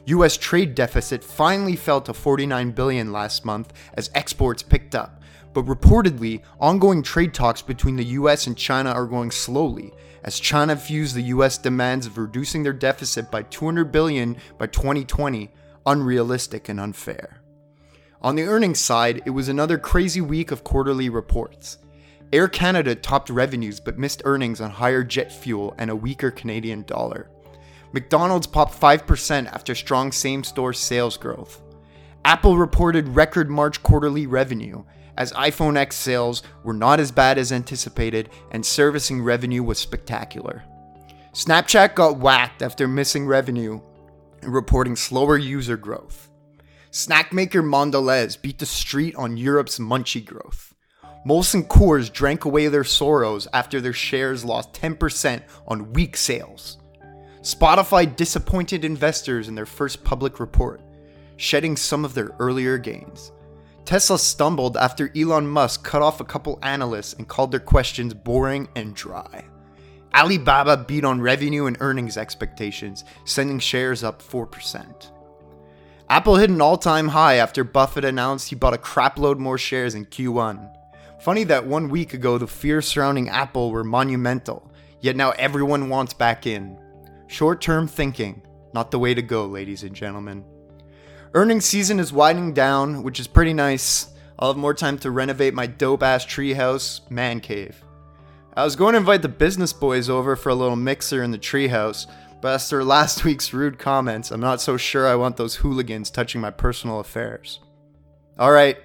US 0.05 0.37
trade 0.37 0.75
deficit 0.75 1.23
finally 1.23 1.75
fell 1.75 1.99
to 2.01 2.13
49 2.13 2.71
billion 2.71 3.11
last 3.11 3.43
month 3.43 3.73
as 3.95 4.11
exports 4.13 4.61
picked 4.61 4.95
up, 4.95 5.22
but 5.53 5.65
reportedly, 5.65 6.41
ongoing 6.59 7.03
trade 7.03 7.33
talks 7.33 7.61
between 7.61 7.95
the 7.95 8.05
US 8.05 8.47
and 8.47 8.57
China 8.57 8.91
are 8.91 9.05
going 9.05 9.31
slowly 9.31 9.93
as 10.23 10.39
China 10.39 10.75
views 10.75 11.13
the 11.13 11.21
US 11.23 11.57
demands 11.57 12.05
of 12.05 12.17
reducing 12.17 12.63
their 12.63 12.73
deficit 12.73 13.29
by 13.29 13.43
200 13.43 13.91
billion 13.91 14.37
by 14.57 14.67
2020 14.67 15.51
unrealistic 15.85 16.69
and 16.69 16.79
unfair. 16.79 17.41
On 18.21 18.35
the 18.35 18.43
earnings 18.43 18.79
side, 18.79 19.21
it 19.25 19.31
was 19.31 19.49
another 19.49 19.77
crazy 19.77 20.21
week 20.21 20.51
of 20.51 20.63
quarterly 20.63 21.09
reports. 21.09 21.77
Air 22.31 22.47
Canada 22.47 22.95
topped 22.95 23.29
revenues 23.29 23.79
but 23.79 23.99
missed 23.99 24.21
earnings 24.25 24.61
on 24.61 24.71
higher 24.71 25.03
jet 25.03 25.31
fuel 25.31 25.75
and 25.77 25.89
a 25.91 25.95
weaker 25.95 26.31
Canadian 26.31 26.83
dollar. 26.83 27.29
McDonald's 27.91 28.47
popped 28.47 28.79
5% 28.79 29.45
after 29.47 29.75
strong 29.75 30.11
same 30.11 30.43
store 30.43 30.73
sales 30.73 31.17
growth. 31.17 31.61
Apple 32.25 32.57
reported 32.57 33.09
record 33.09 33.49
March 33.49 33.83
quarterly 33.83 34.25
revenue, 34.25 34.83
as 35.17 35.31
iPhone 35.33 35.77
X 35.77 35.95
sales 35.95 36.43
were 36.63 36.73
not 36.73 36.99
as 36.99 37.11
bad 37.11 37.37
as 37.37 37.51
anticipated 37.51 38.29
and 38.51 38.65
servicing 38.65 39.21
revenue 39.21 39.63
was 39.63 39.79
spectacular. 39.79 40.63
Snapchat 41.33 41.95
got 41.95 42.17
whacked 42.17 42.61
after 42.61 42.87
missing 42.87 43.25
revenue 43.25 43.81
and 44.41 44.53
reporting 44.53 44.95
slower 44.95 45.37
user 45.37 45.77
growth. 45.77 46.29
Snack 46.91 47.33
maker 47.33 47.63
Mondelez 47.63 48.39
beat 48.39 48.59
the 48.59 48.65
street 48.65 49.15
on 49.15 49.35
Europe's 49.35 49.79
munchie 49.79 50.23
growth. 50.23 50.75
Molson 51.25 51.65
Coors 51.67 52.11
drank 52.11 52.45
away 52.45 52.67
their 52.67 52.83
sorrows 52.83 53.47
after 53.53 53.79
their 53.81 53.93
shares 53.93 54.43
lost 54.43 54.73
10% 54.73 55.41
on 55.67 55.93
weak 55.93 56.17
sales. 56.17 56.77
Spotify 57.41 58.13
disappointed 58.15 58.85
investors 58.85 59.47
in 59.47 59.55
their 59.55 59.65
first 59.65 60.03
public 60.03 60.39
report, 60.39 60.81
shedding 61.37 61.75
some 61.75 62.05
of 62.05 62.13
their 62.13 62.35
earlier 62.39 62.77
gains. 62.77 63.31
Tesla 63.85 64.17
stumbled 64.17 64.77
after 64.77 65.11
Elon 65.15 65.45
Musk 65.45 65.83
cut 65.83 66.01
off 66.01 66.21
a 66.21 66.25
couple 66.25 66.59
analysts 66.63 67.13
and 67.13 67.27
called 67.27 67.51
their 67.51 67.59
questions 67.59 68.13
boring 68.13 68.69
and 68.75 68.95
dry. 68.95 69.45
Alibaba 70.15 70.77
beat 70.77 71.03
on 71.03 71.19
revenue 71.19 71.65
and 71.65 71.75
earnings 71.79 72.17
expectations, 72.17 73.03
sending 73.25 73.59
shares 73.59 74.03
up 74.03 74.21
4%. 74.21 75.09
Apple 76.09 76.35
hit 76.35 76.49
an 76.49 76.61
all 76.61 76.77
time 76.77 77.07
high 77.09 77.35
after 77.35 77.63
Buffett 77.63 78.05
announced 78.05 78.49
he 78.49 78.55
bought 78.55 78.73
a 78.73 78.77
crapload 78.77 79.37
more 79.37 79.57
shares 79.57 79.95
in 79.95 80.05
Q1. 80.05 80.71
Funny 81.19 81.43
that 81.45 81.65
one 81.65 81.89
week 81.89 82.13
ago 82.13 82.37
the 82.37 82.47
fears 82.47 82.87
surrounding 82.87 83.29
Apple 83.29 83.71
were 83.71 83.83
monumental, 83.83 84.71
yet 85.01 85.15
now 85.15 85.31
everyone 85.31 85.89
wants 85.89 86.13
back 86.13 86.45
in. 86.45 86.77
Short 87.27 87.61
term 87.61 87.87
thinking, 87.87 88.43
not 88.73 88.91
the 88.91 88.99
way 88.99 89.13
to 89.13 89.21
go, 89.21 89.45
ladies 89.45 89.83
and 89.83 89.95
gentlemen. 89.95 90.45
Earnings 91.35 91.65
season 91.65 91.99
is 91.99 92.13
winding 92.13 92.53
down, 92.53 93.01
which 93.01 93.19
is 93.19 93.25
pretty 93.25 93.53
nice. 93.53 94.07
I'll 94.37 94.49
have 94.49 94.57
more 94.57 94.75
time 94.75 94.99
to 94.99 95.09
renovate 95.09 95.55
my 95.55 95.65
dope 95.65 96.03
ass 96.03 96.23
treehouse 96.23 97.09
man 97.09 97.39
cave. 97.39 97.83
I 98.55 98.63
was 98.63 98.75
going 98.75 98.93
to 98.93 98.99
invite 98.99 99.23
the 99.23 99.29
business 99.29 99.73
boys 99.73 100.11
over 100.11 100.35
for 100.35 100.49
a 100.49 100.55
little 100.55 100.75
mixer 100.75 101.23
in 101.23 101.31
the 101.31 101.39
treehouse, 101.39 102.05
but 102.39 102.53
after 102.53 102.83
last 102.83 103.23
week's 103.25 103.51
rude 103.51 103.79
comments, 103.79 104.29
I'm 104.29 104.41
not 104.41 104.61
so 104.61 104.77
sure 104.77 105.07
I 105.07 105.15
want 105.15 105.37
those 105.37 105.55
hooligans 105.55 106.11
touching 106.11 106.39
my 106.39 106.51
personal 106.51 106.99
affairs. 106.99 107.59
Alright, 108.39 108.77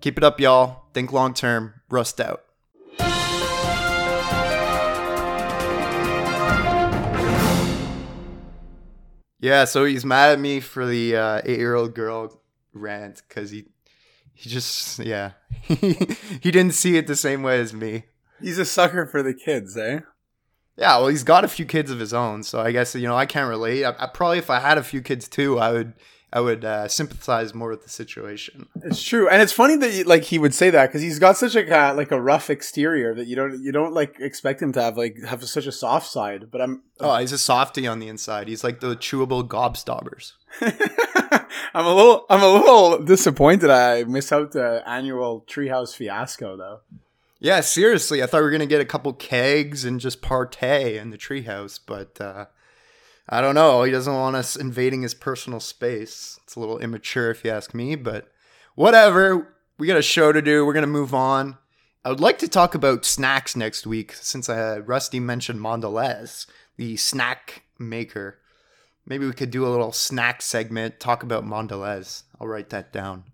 keep 0.00 0.16
it 0.16 0.24
up, 0.24 0.40
y'all. 0.40 0.84
Think 0.94 1.12
long 1.12 1.34
term, 1.34 1.82
rust 1.90 2.18
out. 2.18 2.44
Yeah, 9.44 9.66
so 9.66 9.84
he's 9.84 10.06
mad 10.06 10.32
at 10.32 10.40
me 10.40 10.60
for 10.60 10.86
the 10.86 11.16
uh, 11.16 11.42
eight-year-old 11.44 11.94
girl 11.94 12.40
rant 12.72 13.20
because 13.28 13.50
he 13.50 13.66
he 14.32 14.48
just 14.48 14.98
yeah 15.00 15.32
he 15.60 16.50
didn't 16.50 16.72
see 16.72 16.96
it 16.96 17.06
the 17.06 17.14
same 17.14 17.42
way 17.42 17.60
as 17.60 17.74
me. 17.74 18.04
He's 18.40 18.58
a 18.58 18.64
sucker 18.64 19.04
for 19.04 19.22
the 19.22 19.34
kids, 19.34 19.76
eh? 19.76 20.00
Yeah, 20.78 20.96
well, 20.96 21.08
he's 21.08 21.24
got 21.24 21.44
a 21.44 21.48
few 21.48 21.66
kids 21.66 21.90
of 21.90 21.98
his 21.98 22.14
own, 22.14 22.42
so 22.42 22.58
I 22.58 22.72
guess 22.72 22.94
you 22.94 23.06
know 23.06 23.18
I 23.18 23.26
can't 23.26 23.50
relate. 23.50 23.84
I, 23.84 23.94
I 23.98 24.06
probably 24.06 24.38
if 24.38 24.48
I 24.48 24.60
had 24.60 24.78
a 24.78 24.82
few 24.82 25.02
kids 25.02 25.28
too, 25.28 25.58
I 25.58 25.72
would 25.72 25.92
I 26.34 26.40
would 26.40 26.64
uh, 26.64 26.88
sympathize 26.88 27.54
more 27.54 27.70
with 27.70 27.84
the 27.84 27.88
situation. 27.88 28.66
It's 28.82 29.00
true, 29.00 29.28
and 29.28 29.40
it's 29.40 29.52
funny 29.52 29.76
that 29.76 30.04
like 30.08 30.24
he 30.24 30.38
would 30.40 30.52
say 30.52 30.68
that 30.68 30.88
because 30.88 31.00
he's 31.00 31.20
got 31.20 31.36
such 31.36 31.54
a 31.54 31.64
uh, 31.72 31.94
like 31.94 32.10
a 32.10 32.20
rough 32.20 32.50
exterior 32.50 33.14
that 33.14 33.28
you 33.28 33.36
don't 33.36 33.62
you 33.62 33.70
don't 33.70 33.94
like 33.94 34.16
expect 34.18 34.60
him 34.60 34.72
to 34.72 34.82
have 34.82 34.96
like 34.96 35.22
have 35.22 35.44
such 35.44 35.66
a 35.66 35.72
soft 35.72 36.08
side. 36.08 36.50
But 36.50 36.60
I'm 36.60 36.82
Oh, 36.98 37.16
he's 37.18 37.30
a 37.30 37.38
softie 37.38 37.86
on 37.86 38.00
the 38.00 38.08
inside. 38.08 38.48
He's 38.48 38.64
like 38.64 38.80
the 38.80 38.96
chewable 38.96 39.46
gobstoppers. 39.46 40.32
I'm 41.72 41.86
a 41.86 41.94
little 41.94 42.26
I'm 42.28 42.42
a 42.42 42.48
little 42.48 43.04
disappointed 43.04 43.70
I 43.70 44.02
missed 44.02 44.32
out 44.32 44.50
the 44.50 44.82
annual 44.86 45.44
treehouse 45.48 45.94
fiasco 45.94 46.56
though. 46.56 46.80
Yeah, 47.38 47.60
seriously, 47.60 48.24
I 48.24 48.26
thought 48.26 48.38
we 48.38 48.44
were 48.44 48.50
gonna 48.50 48.66
get 48.66 48.80
a 48.80 48.84
couple 48.84 49.12
kegs 49.12 49.84
and 49.84 50.00
just 50.00 50.20
partay 50.20 51.00
in 51.00 51.10
the 51.10 51.18
treehouse, 51.18 51.78
but 51.84 52.20
uh, 52.20 52.46
I 53.28 53.40
don't 53.40 53.54
know. 53.54 53.82
He 53.82 53.90
doesn't 53.90 54.14
want 54.14 54.36
us 54.36 54.56
invading 54.56 55.02
his 55.02 55.14
personal 55.14 55.60
space. 55.60 56.38
It's 56.42 56.56
a 56.56 56.60
little 56.60 56.78
immature, 56.78 57.30
if 57.30 57.44
you 57.44 57.50
ask 57.50 57.74
me, 57.74 57.96
but 57.96 58.30
whatever. 58.74 59.56
We 59.78 59.86
got 59.86 59.96
a 59.96 60.02
show 60.02 60.30
to 60.30 60.42
do. 60.42 60.64
We're 60.64 60.72
gonna 60.72 60.86
move 60.86 61.14
on. 61.14 61.58
I 62.04 62.10
would 62.10 62.20
like 62.20 62.38
to 62.40 62.48
talk 62.48 62.74
about 62.74 63.04
snacks 63.04 63.56
next 63.56 63.86
week, 63.86 64.12
since 64.12 64.48
uh, 64.48 64.82
Rusty 64.84 65.18
mentioned 65.18 65.58
Mondelez, 65.58 66.46
the 66.76 66.96
snack 66.96 67.62
maker. 67.78 68.38
Maybe 69.06 69.26
we 69.26 69.32
could 69.32 69.50
do 69.50 69.66
a 69.66 69.70
little 69.70 69.92
snack 69.92 70.42
segment, 70.42 71.00
talk 71.00 71.22
about 71.22 71.44
Mondelez. 71.44 72.24
I'll 72.38 72.46
write 72.46 72.70
that 72.70 72.92
down. 72.92 73.24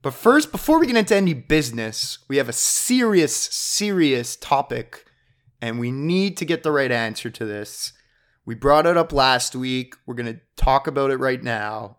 But 0.00 0.14
first, 0.14 0.52
before 0.52 0.78
we 0.78 0.86
get 0.86 0.96
into 0.96 1.16
any 1.16 1.34
business, 1.34 2.18
we 2.28 2.36
have 2.36 2.48
a 2.48 2.52
serious, 2.52 3.34
serious 3.34 4.36
topic, 4.36 5.06
and 5.60 5.80
we 5.80 5.90
need 5.90 6.36
to 6.36 6.44
get 6.44 6.62
the 6.62 6.72
right 6.72 6.92
answer 6.92 7.30
to 7.30 7.44
this. 7.44 7.92
We 8.46 8.54
brought 8.54 8.86
it 8.86 8.98
up 8.98 9.10
last 9.10 9.56
week. 9.56 9.94
We're 10.04 10.14
going 10.14 10.34
to 10.34 10.40
talk 10.56 10.86
about 10.86 11.10
it 11.10 11.16
right 11.16 11.42
now. 11.42 11.96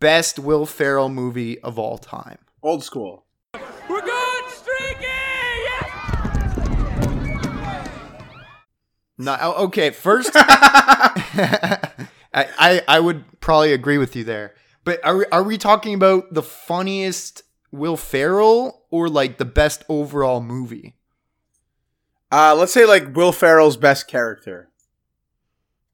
Best 0.00 0.38
Will 0.38 0.66
Ferrell 0.66 1.08
movie 1.08 1.58
of 1.60 1.78
all 1.78 1.96
time. 1.96 2.36
Old 2.62 2.84
school. 2.84 3.24
We're 3.54 4.02
going 4.02 4.50
streaking! 4.50 5.08
Yes! 5.64 5.90
No, 9.16 9.38
oh, 9.40 9.64
okay. 9.64 9.88
First, 9.90 10.32
I, 10.34 12.06
I 12.34 12.82
I 12.86 13.00
would 13.00 13.40
probably 13.40 13.72
agree 13.72 13.96
with 13.96 14.14
you 14.14 14.24
there. 14.24 14.54
But 14.84 15.02
are 15.04 15.16
we, 15.16 15.24
are 15.32 15.42
we 15.42 15.56
talking 15.56 15.94
about 15.94 16.34
the 16.34 16.42
funniest 16.42 17.44
Will 17.72 17.96
Ferrell 17.96 18.84
or 18.90 19.08
like 19.08 19.38
the 19.38 19.46
best 19.46 19.84
overall 19.88 20.42
movie? 20.42 20.96
Uh, 22.30 22.54
let's 22.54 22.74
say 22.74 22.84
like 22.84 23.16
Will 23.16 23.32
Ferrell's 23.32 23.78
best 23.78 24.06
character. 24.06 24.68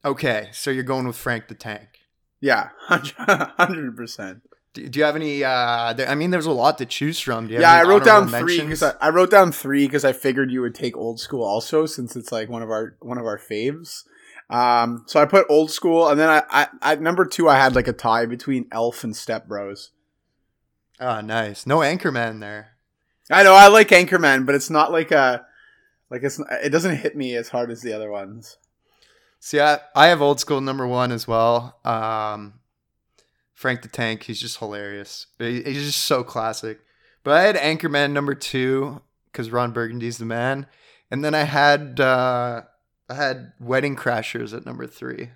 Okay, 0.05 0.51
so 0.53 0.71
you're 0.71 0.83
going 0.83 1.07
with 1.07 1.17
Frank 1.17 1.49
the 1.49 1.55
Tank. 1.55 2.01
Yeah, 2.41 2.69
hundred 2.89 3.97
percent. 3.97 4.43
Do, 4.75 4.89
do 4.89 4.99
you 4.99 5.05
have 5.05 5.17
any? 5.17 5.43
Uh, 5.43 5.95
there, 5.95 6.09
I 6.09 6.15
mean, 6.15 6.31
there's 6.31 6.47
a 6.47 6.53
lot 6.53 6.79
to 6.79 6.87
choose 6.87 7.21
from. 7.21 7.47
Do 7.47 7.55
you 7.55 7.61
have 7.61 7.63
Yeah, 7.63 7.73
I 7.73 7.81
any 7.81 7.89
wrote 7.89 8.05
down 8.05 8.29
three 8.29 8.61
because 8.61 8.83
I, 8.83 8.95
I 9.01 9.09
wrote 9.09 9.31
down 9.31 9.51
three 9.51 9.87
because 9.87 10.05
I 10.05 10.13
figured 10.13 10.51
you 10.51 10.61
would 10.61 10.75
take 10.75 10.97
old 10.97 11.21
school 11.21 11.43
also 11.43 11.87
since 11.87 12.17
it's 12.17 12.31
like 12.31 12.49
one 12.49 12.63
of 12.63 12.71
our 12.71 12.97
one 13.01 13.19
of 13.19 13.25
our 13.25 13.39
faves. 13.39 14.03
Um, 14.51 15.05
so 15.07 15.21
I 15.21 15.25
put 15.25 15.47
old 15.49 15.71
school, 15.71 16.09
and 16.09 16.21
then 16.21 16.29
I, 16.29 16.43
I 16.51 16.93
at 16.93 17.01
number 17.01 17.25
two 17.25 17.49
I 17.49 17.57
had 17.57 17.75
like 17.75 17.89
a 17.89 17.93
tie 17.93 18.27
between 18.27 18.67
Elf 18.73 19.05
and 19.05 19.17
Step 19.17 19.49
Bros. 19.49 19.91
Oh, 21.01 21.21
nice. 21.21 21.67
No 21.67 21.79
Anchorman 21.79 22.41
there. 22.41 22.77
I 23.31 23.43
know 23.43 23.55
I 23.55 23.69
like 23.69 23.89
Anchorman, 23.89 24.45
but 24.45 24.55
it's 24.55 24.71
not 24.71 24.93
like 24.93 25.13
a 25.13 25.47
like 26.11 26.23
it's 26.23 26.39
it 26.63 26.71
doesn't 26.71 26.97
hit 26.97 27.17
me 27.17 27.35
as 27.37 27.49
hard 27.49 27.71
as 27.71 27.81
the 27.81 27.95
other 27.95 28.11
ones. 28.11 28.59
See, 29.47 29.61
I, 29.61 29.79
I 29.95 30.07
have 30.07 30.23
old 30.23 30.41
school 30.41 30.63
number 30.63 30.87
one 30.87 31.13
as 31.13 31.29
well. 31.29 31.79
Um, 31.85 32.55
Frank 33.53 33.83
the 33.83 33.89
Tank, 33.89 34.23
he's 34.23 34.41
just 34.41 34.57
hilarious. 34.59 35.27
He- 35.39 35.63
He's 35.63 35.85
just 35.85 36.03
so 36.05 36.25
classic. 36.25 36.81
But 37.25 37.35
I 37.35 37.43
had 37.43 37.57
Anchorman 37.57 38.13
number 38.13 38.35
two 38.35 39.03
because 39.31 39.51
Ron 39.51 39.73
Burgundy's 39.73 40.17
the 40.17 40.25
man, 40.25 40.67
and 41.11 41.23
then 41.23 41.35
I 41.35 41.43
had 41.43 42.01
uh, 42.01 42.63
I 43.11 43.15
had 43.15 43.53
Wedding 43.61 43.97
Crashers 43.97 44.57
at 44.57 44.65
number 44.65 44.87
three. 44.87 45.29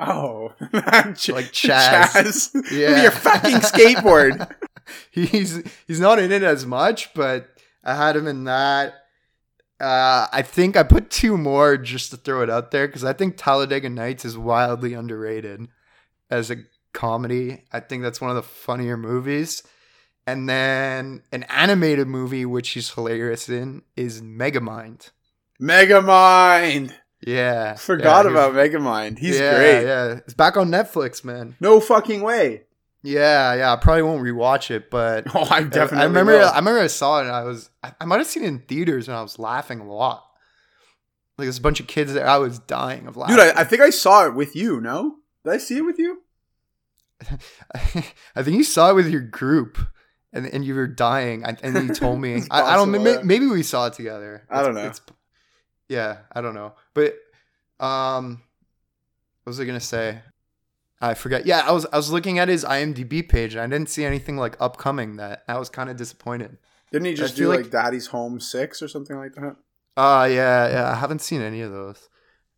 Oh, 0.00 0.48
Ch- 1.14 1.28
Like 1.28 1.52
Chaz. 1.52 2.08
Chaz. 2.10 2.50
Yeah. 2.72 3.02
Your 3.02 3.10
fucking 3.12 3.58
skateboard. 3.58 4.52
he's 5.12 5.62
he's 5.86 6.00
not 6.00 6.18
in 6.18 6.32
it 6.32 6.42
as 6.42 6.66
much, 6.66 7.14
but 7.14 7.48
I 7.84 7.94
had 7.94 8.16
him 8.16 8.26
in 8.26 8.42
that. 8.44 8.94
Uh, 9.82 10.28
I 10.32 10.42
think 10.42 10.76
I 10.76 10.84
put 10.84 11.10
two 11.10 11.36
more 11.36 11.76
just 11.76 12.12
to 12.12 12.16
throw 12.16 12.42
it 12.42 12.48
out 12.48 12.70
there 12.70 12.86
because 12.86 13.02
I 13.02 13.12
think 13.12 13.34
Talladega 13.36 13.90
Nights 13.90 14.24
is 14.24 14.38
wildly 14.38 14.94
underrated 14.94 15.66
as 16.30 16.52
a 16.52 16.58
comedy. 16.92 17.64
I 17.72 17.80
think 17.80 18.04
that's 18.04 18.20
one 18.20 18.30
of 18.30 18.36
the 18.36 18.44
funnier 18.44 18.96
movies. 18.96 19.64
And 20.24 20.48
then 20.48 21.22
an 21.32 21.42
animated 21.44 22.06
movie 22.06 22.46
which 22.46 22.70
he's 22.70 22.90
hilarious 22.90 23.48
in 23.48 23.82
is 23.96 24.22
Megamind. 24.22 25.10
Megamind. 25.60 26.92
Yeah, 27.26 27.74
Forgot 27.74 28.26
yeah, 28.26 28.30
about 28.30 28.52
Megamind. 28.52 29.18
He's 29.18 29.38
yeah, 29.38 29.56
great. 29.56 29.82
Yeah, 29.84 30.12
it's 30.12 30.34
back 30.34 30.56
on 30.56 30.70
Netflix, 30.70 31.24
man. 31.24 31.56
No 31.60 31.80
fucking 31.80 32.22
way. 32.22 32.62
Yeah, 33.02 33.54
yeah. 33.54 33.72
I 33.72 33.76
probably 33.76 34.02
won't 34.02 34.22
rewatch 34.22 34.70
it, 34.70 34.90
but 34.90 35.24
Oh, 35.34 35.44
I 35.50 35.62
definitely. 35.64 35.98
I 35.98 36.04
remember. 36.04 36.32
will. 36.38 36.48
I 36.48 36.56
remember 36.56 36.80
I 36.80 36.86
saw 36.86 37.18
it 37.18 37.22
and 37.26 37.32
I 37.34 37.42
was. 37.42 37.68
I, 37.82 37.92
I 38.00 38.04
might 38.04 38.18
have 38.18 38.26
seen 38.26 38.44
it 38.44 38.48
in 38.48 38.60
theaters 38.60 39.08
and 39.08 39.16
I 39.16 39.22
was 39.22 39.38
laughing 39.38 39.80
a 39.80 39.92
lot. 39.92 40.24
Like 41.38 41.46
there's 41.46 41.58
a 41.58 41.62
bunch 41.62 41.80
of 41.80 41.86
kids 41.86 42.12
there. 42.12 42.26
I 42.28 42.36
was 42.38 42.58
dying 42.60 43.06
of 43.08 43.16
laughing. 43.16 43.36
Dude, 43.36 43.44
I, 43.56 43.62
I 43.62 43.64
think 43.64 43.82
I 43.82 43.90
saw 43.90 44.26
it 44.26 44.34
with 44.34 44.54
you. 44.54 44.80
No, 44.80 45.16
did 45.44 45.52
I 45.52 45.58
see 45.58 45.78
it 45.78 45.82
with 45.82 45.98
you? 45.98 46.22
I 47.74 48.42
think 48.42 48.56
you 48.56 48.64
saw 48.64 48.90
it 48.90 48.94
with 48.94 49.08
your 49.08 49.20
group, 49.20 49.78
and 50.32 50.46
and 50.46 50.64
you 50.64 50.74
were 50.74 50.86
dying. 50.86 51.44
And, 51.44 51.58
and 51.62 51.88
you 51.88 51.94
told 51.94 52.20
me. 52.20 52.42
I, 52.50 52.62
I 52.62 52.76
don't. 52.76 52.90
Maybe, 52.90 53.22
maybe 53.24 53.46
we 53.46 53.62
saw 53.62 53.86
it 53.86 53.94
together. 53.94 54.46
I 54.50 54.62
don't 54.62 54.74
know. 54.74 54.80
it's- 54.80 55.00
yeah, 55.88 56.18
I 56.32 56.40
don't 56.40 56.54
know. 56.54 56.74
But 56.94 57.14
um, 57.84 58.42
what 59.42 59.50
was 59.50 59.60
I 59.60 59.64
gonna 59.64 59.80
say? 59.80 60.20
I 61.02 61.14
forget. 61.14 61.44
Yeah, 61.46 61.64
I 61.66 61.72
was 61.72 61.84
I 61.92 61.96
was 61.96 62.10
looking 62.12 62.38
at 62.38 62.48
his 62.48 62.64
IMDb 62.64 63.28
page 63.28 63.54
and 63.54 63.62
I 63.62 63.66
didn't 63.66 63.90
see 63.90 64.04
anything 64.04 64.36
like 64.36 64.56
upcoming. 64.60 65.16
That 65.16 65.42
I 65.48 65.58
was 65.58 65.68
kind 65.68 65.90
of 65.90 65.96
disappointed. 65.96 66.56
Didn't 66.92 67.06
he 67.06 67.14
just 67.14 67.36
do 67.36 67.48
like- 67.48 67.62
like, 67.62 67.70
Daddy's 67.70 68.06
Home 68.08 68.38
Six 68.38 68.80
or 68.82 68.88
something 68.88 69.16
like 69.16 69.34
that? 69.34 69.56
Uh 69.96 70.26
yeah, 70.30 70.68
yeah. 70.70 70.92
I 70.92 70.94
haven't 70.94 71.20
seen 71.20 71.42
any 71.42 71.60
of 71.60 71.72
those. 71.72 72.08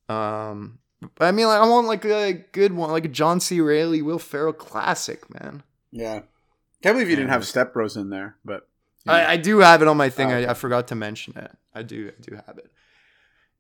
Um 0.08 0.78
but 1.16 1.24
I 1.26 1.32
mean 1.32 1.46
like 1.46 1.60
I 1.60 1.66
want 1.66 1.86
like 1.86 2.04
a 2.04 2.32
good 2.52 2.72
one, 2.74 2.90
like 2.90 3.06
a 3.06 3.08
John 3.08 3.40
C. 3.40 3.60
Reilly, 3.60 4.02
Will 4.02 4.18
Ferrell 4.18 4.52
classic, 4.52 5.32
man. 5.32 5.62
Yeah. 5.90 6.20
Can't 6.82 6.94
believe 6.96 7.08
you 7.08 7.16
didn't 7.16 7.30
have 7.30 7.46
Step 7.46 7.72
Bros 7.72 7.96
in 7.96 8.10
there, 8.10 8.36
but 8.44 8.68
I, 9.06 9.24
I 9.32 9.36
do 9.38 9.58
have 9.60 9.80
it 9.82 9.88
on 9.88 9.96
my 9.96 10.10
thing. 10.10 10.30
Oh, 10.32 10.34
okay. 10.36 10.46
I, 10.46 10.50
I 10.50 10.54
forgot 10.54 10.88
to 10.88 10.94
mention 10.94 11.36
it. 11.38 11.50
I 11.74 11.82
do 11.82 12.10
I 12.18 12.20
do 12.20 12.34
have 12.46 12.58
it. 12.58 12.70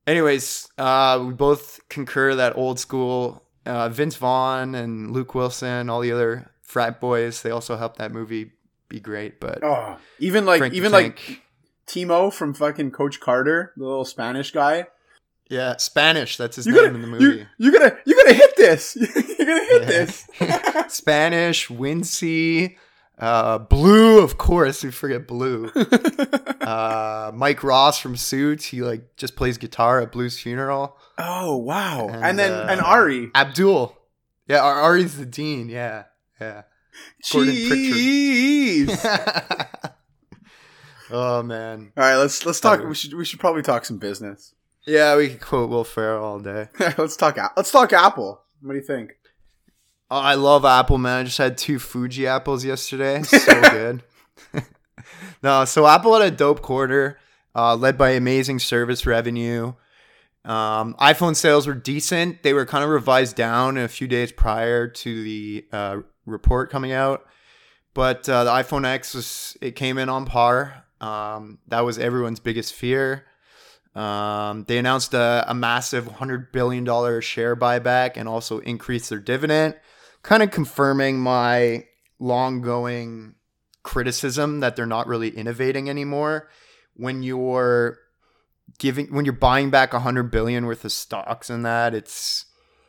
Anyways, 0.06 0.68
uh 0.76 1.24
we 1.26 1.32
both 1.32 1.80
concur 1.88 2.34
that 2.34 2.56
old 2.56 2.78
school 2.78 3.42
uh 3.66 3.88
Vince 3.88 4.16
Vaughn 4.16 4.74
and 4.74 5.10
Luke 5.10 5.34
Wilson, 5.34 5.88
all 5.90 6.00
the 6.00 6.12
other 6.12 6.50
frat 6.62 7.00
boys, 7.00 7.42
they 7.42 7.50
also 7.50 7.76
helped 7.76 7.98
that 7.98 8.12
movie 8.12 8.52
be 8.88 9.00
great. 9.00 9.40
But 9.40 9.62
oh, 9.62 9.96
even 10.18 10.44
like 10.46 10.58
Frank 10.58 10.74
even 10.74 10.92
like 10.92 11.40
Timo 11.86 12.32
from 12.32 12.54
fucking 12.54 12.90
Coach 12.92 13.20
Carter, 13.20 13.72
the 13.76 13.84
little 13.84 14.04
Spanish 14.04 14.50
guy. 14.52 14.86
yeah, 15.50 15.76
Spanish, 15.76 16.36
that's 16.36 16.56
his 16.56 16.66
You 16.66 16.72
name 16.72 16.82
gotta, 16.84 16.94
in 16.94 17.02
the 17.02 17.06
movie. 17.08 17.46
you 17.58 17.70
gotta, 17.72 17.98
you 18.06 18.16
gotta 18.16 18.34
hit 18.34 18.56
this. 18.56 18.96
You're 19.38 19.46
gonna 19.46 19.64
hit 19.64 19.82
Yeah. 19.82 19.86
this. 19.88 20.26
Spanish, 20.94 21.68
Weensie, 21.68 22.76
uh, 23.18 23.58
Blue, 23.58 24.20
of 24.22 24.38
course. 24.38 24.82
We 24.84 24.90
forget 24.90 25.26
Blue. 25.26 25.66
uh, 26.60 27.30
Mike 27.34 27.62
Ross 27.62 27.98
from 27.98 28.16
Suits. 28.16 28.66
He 28.66 28.82
like 28.82 29.16
just 29.16 29.36
plays 29.36 29.58
guitar 29.58 30.00
at 30.00 30.12
Blue's 30.12 30.38
funeral. 30.38 30.96
oh 31.18 31.56
wow! 31.56 32.08
And, 32.08 32.24
And, 32.24 32.38
then 32.38 32.52
uh, 32.52 32.66
and 32.70 32.80
Ari. 32.80 33.30
Abdul. 33.34 33.96
Yeah, 34.48 34.62
Ari's 34.62 35.16
the 35.16 35.26
dean. 35.26 35.68
Yeah, 35.68 36.04
yeah. 36.40 36.62
Pritchard. 37.30 38.98
Oh 41.10 41.42
man. 41.42 41.92
All 41.96 42.02
right, 42.02 42.16
let's 42.16 42.44
let's 42.46 42.60
talk. 42.60 42.82
We 42.82 42.94
should 42.94 43.14
we 43.14 43.24
should 43.24 43.38
probably 43.38 43.62
talk 43.62 43.84
some 43.84 43.98
business. 43.98 44.54
Yeah, 44.86 45.16
we 45.16 45.28
could 45.28 45.40
quote 45.40 45.70
Will 45.70 45.84
Ferrell 45.84 46.24
all 46.24 46.40
day. 46.40 46.68
let's 46.98 47.16
talk. 47.16 47.36
Let's 47.56 47.70
talk 47.70 47.92
Apple. 47.92 48.42
What 48.62 48.72
do 48.72 48.78
you 48.78 48.84
think? 48.84 49.12
Oh, 50.14 50.18
I 50.18 50.34
love 50.34 50.64
Apple, 50.64 50.96
man. 50.96 51.22
I 51.22 51.24
just 51.24 51.38
had 51.38 51.58
two 51.58 51.80
Fuji 51.80 52.28
apples 52.28 52.64
yesterday. 52.64 53.24
So 53.24 53.60
good. 53.70 54.04
no, 55.42 55.64
so 55.64 55.88
Apple 55.88 56.14
had 56.14 56.22
a 56.22 56.30
dope 56.30 56.62
quarter, 56.62 57.18
uh, 57.52 57.74
led 57.74 57.98
by 57.98 58.10
amazing 58.10 58.60
service 58.60 59.06
revenue. 59.06 59.72
Um, 60.44 60.94
iPhone 61.00 61.34
sales 61.34 61.66
were 61.66 61.74
decent. 61.74 62.44
They 62.44 62.52
were 62.52 62.64
kind 62.64 62.84
of 62.84 62.90
revised 62.90 63.34
down 63.34 63.76
a 63.76 63.88
few 63.88 64.06
days 64.06 64.30
prior 64.30 64.86
to 64.86 65.22
the 65.24 65.64
uh, 65.72 65.96
report 66.26 66.70
coming 66.70 66.92
out, 66.92 67.26
but 67.92 68.28
uh, 68.28 68.44
the 68.44 68.50
iPhone 68.50 68.86
X 68.86 69.14
was 69.14 69.56
it 69.60 69.74
came 69.74 69.98
in 69.98 70.08
on 70.08 70.26
par. 70.26 70.84
Um, 71.00 71.58
that 71.66 71.80
was 71.80 71.98
everyone's 71.98 72.38
biggest 72.38 72.72
fear. 72.72 73.24
Um, 73.96 74.62
they 74.68 74.78
announced 74.78 75.12
a, 75.12 75.44
a 75.48 75.54
massive 75.54 76.04
$100 76.04 76.52
billion 76.52 76.84
share 77.20 77.56
buyback 77.56 78.12
and 78.14 78.28
also 78.28 78.60
increased 78.60 79.10
their 79.10 79.18
dividend, 79.18 79.74
kind 80.24 80.42
of 80.42 80.50
confirming 80.50 81.20
my 81.20 81.84
long 82.18 82.62
going 82.62 83.36
criticism 83.84 84.60
that 84.60 84.74
they're 84.74 84.86
not 84.86 85.06
really 85.06 85.28
innovating 85.28 85.88
anymore. 85.88 86.48
When 86.94 87.22
you're 87.22 87.98
giving, 88.78 89.14
when 89.14 89.24
you're 89.24 89.34
buying 89.34 89.70
back 89.70 89.92
100 89.92 90.24
billion 90.30 90.66
worth 90.66 90.84
of 90.84 90.90
stocks 90.90 91.50
and 91.50 91.64
that, 91.64 91.94
it's, 91.94 92.46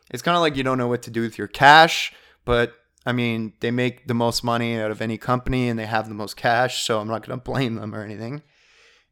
it's 0.10 0.24
kind 0.24 0.36
of 0.36 0.41
like 0.41 0.56
you 0.56 0.63
don't 0.63 0.78
know 0.78 0.88
what 0.88 1.04
to 1.04 1.12
do 1.12 1.21
with 1.21 1.38
your 1.38 1.48
cash, 1.48 2.13
but 2.45 2.74
I 3.06 3.12
mean, 3.12 3.54
they 3.60 3.69
make 3.69 4.08
the 4.08 4.13
most 4.13 4.43
money 4.43 4.80
out 4.80 4.89
of 4.89 5.02
any 5.02 5.17
company 5.17 5.69
and 5.69 5.78
they 5.78 5.86
have 5.86 6.08
the 6.08 6.15
most 6.15 6.38
cash, 6.38 6.84
so 6.84 7.00
I'm 7.00 7.08
not 7.08 7.28
going 7.28 7.38
to 7.39 7.43
blame 7.43 7.76
them 7.76 7.93
or 7.93 8.04
anything. 8.04 8.41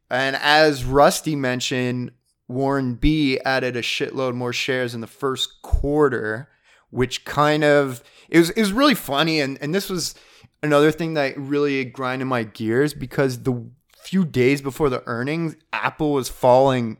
And 0.09 0.35
as 0.37 0.85
Rusty 0.85 1.35
mentioned, 1.35 2.11
Warren 2.47 2.95
B 2.95 3.39
added 3.43 3.75
a 3.75 3.81
shitload 3.81 4.33
more 4.35 4.53
shares 4.53 4.95
in 4.95 5.01
the 5.01 5.07
first 5.07 5.61
quarter, 5.61 6.49
which 6.93 7.25
kind 7.25 7.63
of 7.63 8.03
it 8.29 8.39
was 8.39 8.49
it 8.51 8.59
was 8.59 8.71
really 8.71 8.95
funny. 8.95 9.39
And 9.41 9.57
and 9.61 9.73
this 9.73 9.89
was 9.89 10.15
another 10.61 10.91
thing 10.91 11.15
that 11.15 11.37
really 11.37 11.83
grinded 11.85 12.27
my 12.27 12.43
gears 12.43 12.93
because 12.93 13.43
the 13.43 13.65
few 14.03 14.25
days 14.25 14.61
before 14.61 14.89
the 14.89 15.03
earnings, 15.05 15.55
Apple 15.71 16.13
was 16.13 16.29
falling 16.29 16.97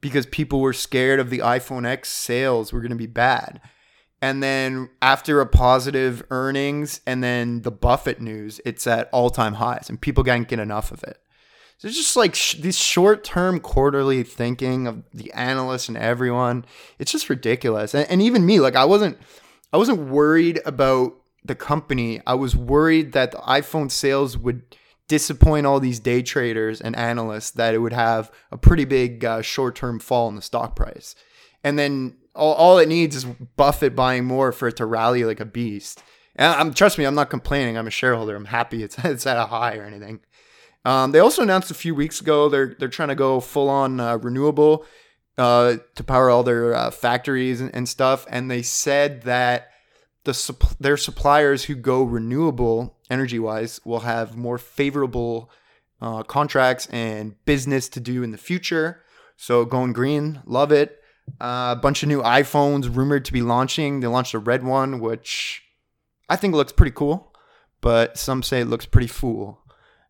because 0.00 0.26
people 0.26 0.60
were 0.60 0.72
scared 0.72 1.20
of 1.20 1.30
the 1.30 1.38
iPhone 1.38 1.86
X 1.86 2.08
sales 2.08 2.72
were 2.72 2.80
going 2.80 2.90
to 2.90 2.96
be 2.96 3.06
bad. 3.06 3.60
And 4.22 4.42
then 4.42 4.90
after 5.00 5.40
a 5.40 5.46
positive 5.46 6.22
earnings 6.30 7.00
and 7.06 7.24
then 7.24 7.62
the 7.62 7.70
Buffett 7.70 8.20
news, 8.20 8.60
it's 8.64 8.86
at 8.86 9.08
all 9.12 9.30
time 9.30 9.54
highs 9.54 9.88
and 9.88 10.00
people 10.00 10.24
can't 10.24 10.48
get 10.48 10.58
enough 10.58 10.92
of 10.92 11.02
it. 11.04 11.18
It's 11.82 11.96
just 11.96 12.16
like 12.16 12.34
sh- 12.34 12.56
this 12.56 12.76
short 12.76 13.24
term 13.24 13.60
quarterly 13.60 14.22
thinking 14.22 14.86
of 14.86 15.02
the 15.12 15.32
analysts 15.32 15.88
and 15.88 15.96
everyone. 15.96 16.64
It's 16.98 17.12
just 17.12 17.30
ridiculous. 17.30 17.94
And, 17.94 18.08
and 18.10 18.22
even 18.22 18.44
me, 18.44 18.60
like 18.60 18.76
I 18.76 18.84
wasn't, 18.84 19.18
I 19.72 19.76
wasn't 19.76 20.10
worried 20.10 20.60
about 20.66 21.14
the 21.44 21.54
company. 21.54 22.20
I 22.26 22.34
was 22.34 22.54
worried 22.54 23.12
that 23.12 23.30
the 23.32 23.38
iPhone 23.38 23.90
sales 23.90 24.36
would 24.36 24.76
disappoint 25.08 25.66
all 25.66 25.80
these 25.80 25.98
day 25.98 26.22
traders 26.22 26.80
and 26.80 26.94
analysts 26.94 27.50
that 27.52 27.74
it 27.74 27.78
would 27.78 27.92
have 27.92 28.30
a 28.52 28.56
pretty 28.56 28.84
big 28.84 29.24
uh, 29.24 29.42
short 29.42 29.74
term 29.74 29.98
fall 29.98 30.28
in 30.28 30.36
the 30.36 30.42
stock 30.42 30.76
price. 30.76 31.14
and 31.64 31.78
then 31.78 32.16
all, 32.34 32.54
all 32.54 32.78
it 32.78 32.88
needs 32.88 33.16
is 33.16 33.24
Buffett 33.24 33.96
buying 33.96 34.24
more 34.24 34.52
for 34.52 34.68
it 34.68 34.76
to 34.76 34.86
rally 34.86 35.24
like 35.24 35.40
a 35.40 35.44
beast. 35.44 36.02
And 36.36 36.52
I'm 36.54 36.74
trust 36.74 36.98
me, 36.98 37.04
I'm 37.04 37.14
not 37.14 37.30
complaining. 37.30 37.76
I'm 37.76 37.86
a 37.86 37.90
shareholder. 37.90 38.36
I'm 38.36 38.46
happy 38.46 38.82
it's 38.82 38.96
it's 39.04 39.26
at 39.26 39.36
a 39.36 39.46
high 39.46 39.76
or 39.76 39.84
anything. 39.84 40.20
Um, 40.84 41.12
they 41.12 41.18
also 41.18 41.42
announced 41.42 41.70
a 41.70 41.74
few 41.74 41.94
weeks 41.94 42.20
ago 42.20 42.48
they're 42.48 42.74
they're 42.78 42.88
trying 42.88 43.08
to 43.10 43.14
go 43.14 43.40
full 43.40 43.68
on 43.68 44.00
uh, 44.00 44.16
renewable 44.16 44.86
uh, 45.36 45.76
to 45.94 46.04
power 46.04 46.30
all 46.30 46.42
their 46.42 46.74
uh, 46.74 46.90
factories 46.90 47.60
and, 47.60 47.74
and 47.74 47.88
stuff. 47.88 48.26
And 48.30 48.50
they 48.50 48.62
said 48.62 49.22
that 49.22 49.70
the 50.24 50.74
their 50.78 50.96
suppliers 50.96 51.64
who 51.64 51.74
go 51.74 52.02
renewable 52.02 52.98
energy 53.10 53.38
wise 53.38 53.80
will 53.84 54.00
have 54.00 54.36
more 54.36 54.58
favorable 54.58 55.50
uh, 56.00 56.22
contracts 56.22 56.86
and 56.86 57.42
business 57.44 57.88
to 57.90 58.00
do 58.00 58.22
in 58.22 58.30
the 58.30 58.38
future. 58.38 59.02
So 59.36 59.64
going 59.64 59.92
green, 59.92 60.42
love 60.44 60.72
it. 60.72 60.98
Uh, 61.40 61.74
a 61.76 61.80
bunch 61.80 62.02
of 62.02 62.08
new 62.08 62.22
iPhones 62.22 62.94
rumored 62.94 63.24
to 63.26 63.32
be 63.32 63.42
launching. 63.42 64.00
They 64.00 64.06
launched 64.06 64.34
a 64.34 64.38
red 64.38 64.62
one, 64.62 65.00
which 65.00 65.62
I 66.28 66.36
think 66.36 66.54
looks 66.54 66.72
pretty 66.72 66.92
cool, 66.92 67.34
but 67.80 68.18
some 68.18 68.42
say 68.42 68.60
it 68.60 68.66
looks 68.66 68.86
pretty 68.86 69.06
fool. 69.06 69.60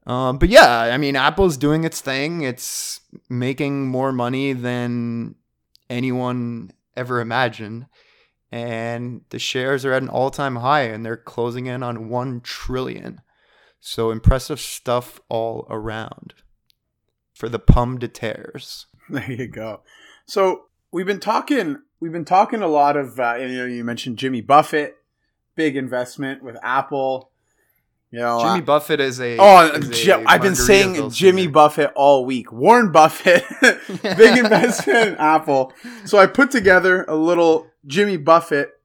Um, 0.07 0.39
but 0.39 0.49
yeah, 0.49 0.81
I 0.81 0.97
mean, 0.97 1.17
Apple's 1.17 1.57
doing 1.57 1.85
its 1.85 2.01
thing. 2.01 2.43
It's 2.43 3.01
making 3.29 3.87
more 3.87 4.13
money 4.13 4.53
than 4.53 5.35
anyone 5.89 6.73
ever 6.97 7.21
imagined. 7.21 7.87
And 8.53 9.23
the 9.31 9.39
shares 9.39 9.85
are 9.85 9.93
at 9.93 10.03
an 10.03 10.09
all 10.09 10.31
time 10.31 10.57
high 10.57 10.83
and 10.83 11.05
they're 11.05 11.17
closing 11.17 11.67
in 11.67 11.83
on 11.83 12.09
1 12.09 12.41
trillion. 12.41 13.21
So 13.79 14.11
impressive 14.11 14.61
stuff 14.61 15.21
all 15.29 15.67
around 15.71 16.35
for 17.33 17.49
the 17.49 17.59
pomme 17.59 17.99
de 17.99 18.09
terres. 18.09 18.87
There 19.09 19.33
you 19.33 19.49
go. 19.49 19.81
So 20.25 20.67
we've 20.93 21.07
been 21.07 21.19
talking. 21.19 21.79
We've 21.99 22.13
been 22.13 22.25
talking 22.25 22.63
a 22.63 22.69
lot 22.69 22.97
of. 22.97 23.19
Uh, 23.19 23.35
you 23.41 23.49
know, 23.49 23.65
you 23.65 23.83
mentioned 23.83 24.19
Jimmy 24.19 24.41
Buffett, 24.41 24.99
big 25.57 25.77
investment 25.77 26.45
with 26.45 26.57
Apple. 26.63 27.30
You 28.11 28.19
know, 28.19 28.41
Jimmy 28.41 28.59
uh, 28.59 28.63
Buffett 28.63 29.01
is 29.01 29.21
a. 29.21 29.37
Oh, 29.39 29.67
is 29.67 29.89
a 29.89 29.93
Ji- 29.93 30.13
I've 30.13 30.43
been 30.43 30.57
saying 30.57 31.11
Jimmy. 31.11 31.47
Buffett 31.47 31.93
all 31.95 32.25
week. 32.25 32.51
Warren 32.51 32.91
Buffett, 32.91 33.45
big 33.61 34.39
investment 34.45 35.09
in 35.11 35.17
Apple. 35.17 35.73
So 36.05 36.19
I 36.19 36.27
put 36.27 36.51
together 36.51 37.05
a 37.07 37.15
little 37.15 37.69
Jimmy 37.87 38.17
Buffett, 38.17 38.81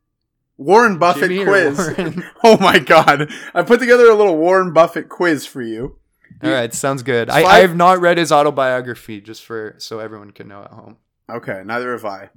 Warren 0.57 0.99
Buffett 0.99 1.29
Jimmy 1.29 1.43
quiz. 1.43 1.77
Warren? 1.77 2.23
Oh 2.43 2.57
my 2.59 2.77
god! 2.77 3.31
I 3.55 3.63
put 3.63 3.79
together 3.79 4.09
a 4.11 4.15
little 4.15 4.37
Warren 4.37 4.73
Buffett 4.73 5.09
quiz 5.09 5.47
for 5.47 5.63
you. 5.63 5.97
All 6.43 6.51
right, 6.51 6.71
sounds 6.71 7.01
good. 7.01 7.29
I, 7.29 7.43
I 7.43 7.59
have 7.59 7.75
not 7.75 7.99
read 7.99 8.19
his 8.19 8.31
autobiography, 8.31 9.21
just 9.21 9.43
for 9.43 9.73
so 9.79 9.99
everyone 9.99 10.31
can 10.31 10.47
know 10.47 10.61
at 10.63 10.71
home. 10.71 10.97
Okay, 11.29 11.63
neither 11.65 11.93
have 11.93 12.05
I. 12.05 12.29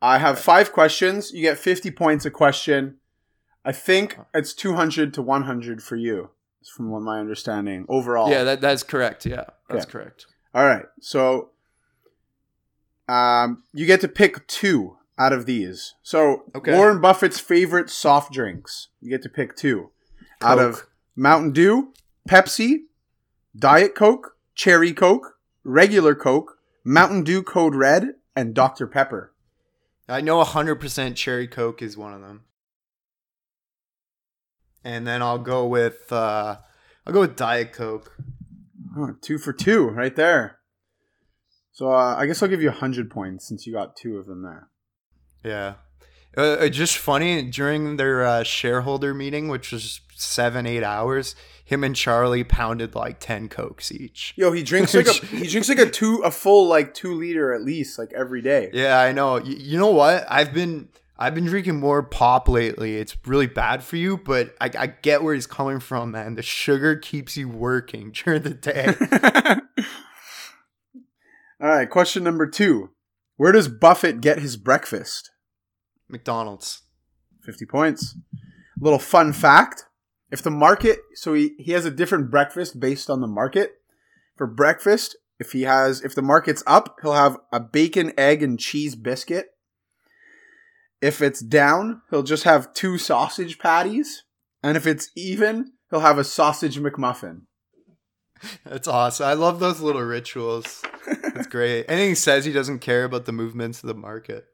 I 0.00 0.18
have 0.18 0.38
five 0.38 0.72
questions. 0.72 1.32
You 1.32 1.42
get 1.42 1.58
50 1.58 1.90
points 1.90 2.24
a 2.24 2.30
question. 2.30 2.98
I 3.68 3.72
think 3.72 4.16
it's 4.32 4.54
200 4.54 5.12
to 5.12 5.20
100 5.20 5.82
for 5.82 5.96
you, 5.96 6.30
from 6.74 6.88
what 6.90 7.02
my 7.02 7.20
understanding 7.20 7.84
overall. 7.86 8.30
Yeah, 8.30 8.42
that 8.44 8.62
that's 8.62 8.82
correct. 8.82 9.26
Yeah, 9.26 9.44
that's 9.68 9.84
Okay. 9.84 9.92
correct. 9.92 10.24
All 10.54 10.64
right. 10.64 10.86
So 11.00 11.50
um, 13.08 13.62
you 13.74 13.84
get 13.84 14.00
to 14.00 14.08
pick 14.08 14.46
two 14.46 14.96
out 15.18 15.34
of 15.34 15.44
these. 15.44 15.94
So 16.02 16.44
Okay. 16.54 16.74
Warren 16.74 17.00
Buffett's 17.00 17.40
favorite 17.40 17.90
soft 17.90 18.32
drinks. 18.32 18.88
You 19.02 19.10
get 19.10 19.22
to 19.22 19.28
pick 19.28 19.54
two 19.54 19.90
out 20.40 20.58
of 20.58 20.86
Mountain 21.14 21.52
Dew, 21.52 21.92
Pepsi, 22.26 22.84
Diet 23.54 23.94
Coke, 23.94 24.36
Cherry 24.54 24.94
Coke, 24.94 25.36
regular 25.62 26.14
Coke, 26.14 26.58
Mountain 26.84 27.22
Dew 27.24 27.42
Code 27.42 27.74
Red, 27.74 28.14
and 28.34 28.54
Dr. 28.54 28.86
Pepper. 28.86 29.34
I 30.08 30.22
know 30.22 30.42
100% 30.42 31.16
cherry 31.16 31.46
coke 31.46 31.82
is 31.82 31.96
one 31.98 32.14
of 32.14 32.22
them. 32.22 32.44
And 34.84 35.06
then 35.06 35.22
I'll 35.22 35.38
go 35.38 35.66
with 35.66 36.12
uh 36.12 36.56
I'll 37.06 37.12
go 37.12 37.20
with 37.20 37.36
diet 37.36 37.72
coke. 37.72 38.16
Huh, 38.96 39.12
two 39.20 39.38
for 39.38 39.52
two 39.52 39.88
right 39.88 40.14
there. 40.14 40.58
So 41.72 41.92
uh, 41.92 42.16
I 42.16 42.26
guess 42.26 42.42
I'll 42.42 42.48
give 42.48 42.60
you 42.60 42.70
100 42.70 43.08
points 43.08 43.46
since 43.46 43.64
you 43.66 43.72
got 43.72 43.94
two 43.94 44.16
of 44.16 44.26
them 44.26 44.42
there. 44.42 44.68
Yeah. 45.44 45.74
Uh, 46.36 46.56
uh, 46.64 46.68
just 46.68 46.98
funny 46.98 47.42
during 47.42 47.96
their 47.96 48.24
uh, 48.24 48.42
shareholder 48.42 49.14
meeting, 49.14 49.48
which 49.48 49.72
was 49.72 50.00
seven, 50.14 50.66
eight 50.66 50.82
hours. 50.82 51.34
Him 51.64 51.84
and 51.84 51.94
Charlie 51.94 52.44
pounded 52.44 52.94
like 52.94 53.20
ten 53.20 53.48
cokes 53.48 53.92
each. 53.92 54.34
Yo, 54.36 54.52
he 54.52 54.62
drinks 54.62 54.94
like 54.94 55.06
a 55.06 55.12
he 55.26 55.46
drinks 55.46 55.68
like 55.68 55.78
a 55.78 55.88
two 55.88 56.16
a 56.24 56.30
full 56.30 56.66
like 56.68 56.94
two 56.94 57.14
liter 57.14 57.52
at 57.54 57.62
least 57.62 57.98
like 57.98 58.12
every 58.12 58.42
day. 58.42 58.70
Yeah, 58.72 58.98
I 59.00 59.12
know. 59.12 59.34
Y- 59.34 59.42
you 59.46 59.78
know 59.78 59.90
what? 59.90 60.26
I've 60.28 60.52
been 60.52 60.88
I've 61.20 61.34
been 61.34 61.46
drinking 61.46 61.80
more 61.80 62.02
pop 62.02 62.48
lately. 62.48 62.96
It's 62.96 63.16
really 63.26 63.48
bad 63.48 63.82
for 63.82 63.96
you, 63.96 64.18
but 64.18 64.54
I, 64.60 64.70
I 64.78 64.86
get 64.86 65.22
where 65.22 65.34
he's 65.34 65.48
coming 65.48 65.80
from, 65.80 66.12
man. 66.12 66.36
The 66.36 66.42
sugar 66.42 66.94
keeps 66.94 67.36
you 67.36 67.48
working 67.48 68.12
during 68.24 68.42
the 68.42 68.54
day. 68.54 68.94
All 71.60 71.68
right, 71.68 71.90
question 71.90 72.22
number 72.22 72.46
two. 72.46 72.90
Where 73.36 73.50
does 73.50 73.66
Buffett 73.66 74.20
get 74.20 74.38
his 74.38 74.56
breakfast? 74.56 75.32
McDonald's. 76.08 76.82
50 77.42 77.66
points. 77.66 78.14
A 78.34 78.84
Little 78.84 79.00
fun 79.00 79.32
fact. 79.32 79.86
If 80.30 80.42
the 80.42 80.50
market, 80.50 81.00
so 81.14 81.34
he, 81.34 81.54
he 81.58 81.72
has 81.72 81.84
a 81.84 81.90
different 81.90 82.30
breakfast 82.30 82.78
based 82.78 83.10
on 83.10 83.20
the 83.20 83.26
market. 83.26 83.72
For 84.36 84.46
breakfast, 84.46 85.16
if 85.40 85.50
he 85.50 85.62
has, 85.62 86.00
if 86.02 86.14
the 86.14 86.22
market's 86.22 86.62
up, 86.66 86.96
he'll 87.02 87.14
have 87.14 87.38
a 87.50 87.58
bacon, 87.58 88.12
egg, 88.16 88.42
and 88.42 88.58
cheese 88.58 88.94
biscuit. 88.94 89.46
If 91.00 91.22
it's 91.22 91.40
down, 91.40 92.02
he'll 92.10 92.22
just 92.22 92.44
have 92.44 92.72
two 92.74 92.98
sausage 92.98 93.58
patties. 93.58 94.24
And 94.62 94.76
if 94.76 94.86
it's 94.86 95.10
even, 95.16 95.72
he'll 95.90 96.00
have 96.00 96.18
a 96.18 96.24
sausage 96.24 96.78
McMuffin. 96.78 97.42
That's 98.64 98.86
awesome. 98.88 99.26
I 99.26 99.32
love 99.34 99.60
those 99.60 99.80
little 99.80 100.02
rituals. 100.02 100.82
It's 101.06 101.46
great. 101.48 101.86
Anything 101.88 102.10
he 102.10 102.14
says 102.14 102.44
he 102.44 102.52
doesn't 102.52 102.80
care 102.80 103.04
about 103.04 103.24
the 103.26 103.32
movements 103.32 103.82
of 103.82 103.88
the 103.88 103.94
market. 103.94 104.46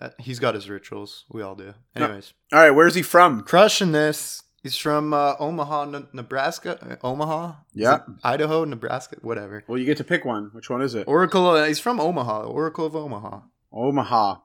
Uh, 0.00 0.10
He's 0.18 0.38
got 0.40 0.54
his 0.54 0.68
rituals. 0.68 1.24
We 1.30 1.42
all 1.42 1.54
do. 1.54 1.74
Anyways, 1.94 2.32
All 2.52 2.58
right, 2.60 2.70
where's 2.70 2.94
he 2.96 3.02
from? 3.02 3.42
crushing 3.42 3.92
this. 3.92 4.42
He's 4.62 4.76
from 4.76 5.12
uh, 5.12 5.34
Omaha, 5.38 5.82
N- 5.94 6.08
Nebraska. 6.12 6.98
Omaha? 7.04 7.52
Yeah. 7.74 7.98
Idaho, 8.24 8.64
Nebraska, 8.64 9.16
whatever. 9.20 9.62
Well, 9.68 9.78
you 9.78 9.84
get 9.84 9.98
to 9.98 10.04
pick 10.04 10.24
one. 10.24 10.50
Which 10.52 10.70
one 10.70 10.80
is 10.82 10.94
it? 10.94 11.06
Oracle. 11.06 11.46
Uh, 11.48 11.66
he's 11.66 11.80
from 11.80 12.00
Omaha. 12.00 12.44
Oracle 12.44 12.86
of 12.86 12.96
Omaha. 12.96 13.40
Omaha. 13.72 14.36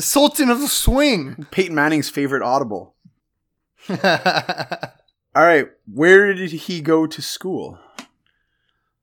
The 0.00 0.06
Sultan 0.06 0.48
of 0.48 0.60
the 0.62 0.66
Swing. 0.66 1.46
Peyton 1.50 1.74
Manning's 1.74 2.08
favorite 2.08 2.42
audible. 2.42 2.94
All 3.90 3.96
right, 5.34 5.68
where 5.92 6.32
did 6.32 6.52
he 6.52 6.80
go 6.80 7.06
to 7.06 7.20
school? 7.20 7.78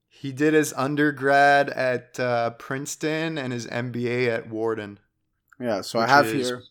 he 0.09 0.31
did 0.31 0.55
his 0.55 0.73
undergrad 0.75 1.69
at 1.69 2.19
uh, 2.19 2.49
Princeton 2.49 3.37
and 3.37 3.53
his 3.53 3.67
MBA 3.67 4.27
at 4.27 4.49
Wharton. 4.49 4.97
Yeah, 5.59 5.81
so 5.81 5.99
I 5.99 6.07
have 6.07 6.31
here. 6.31 6.63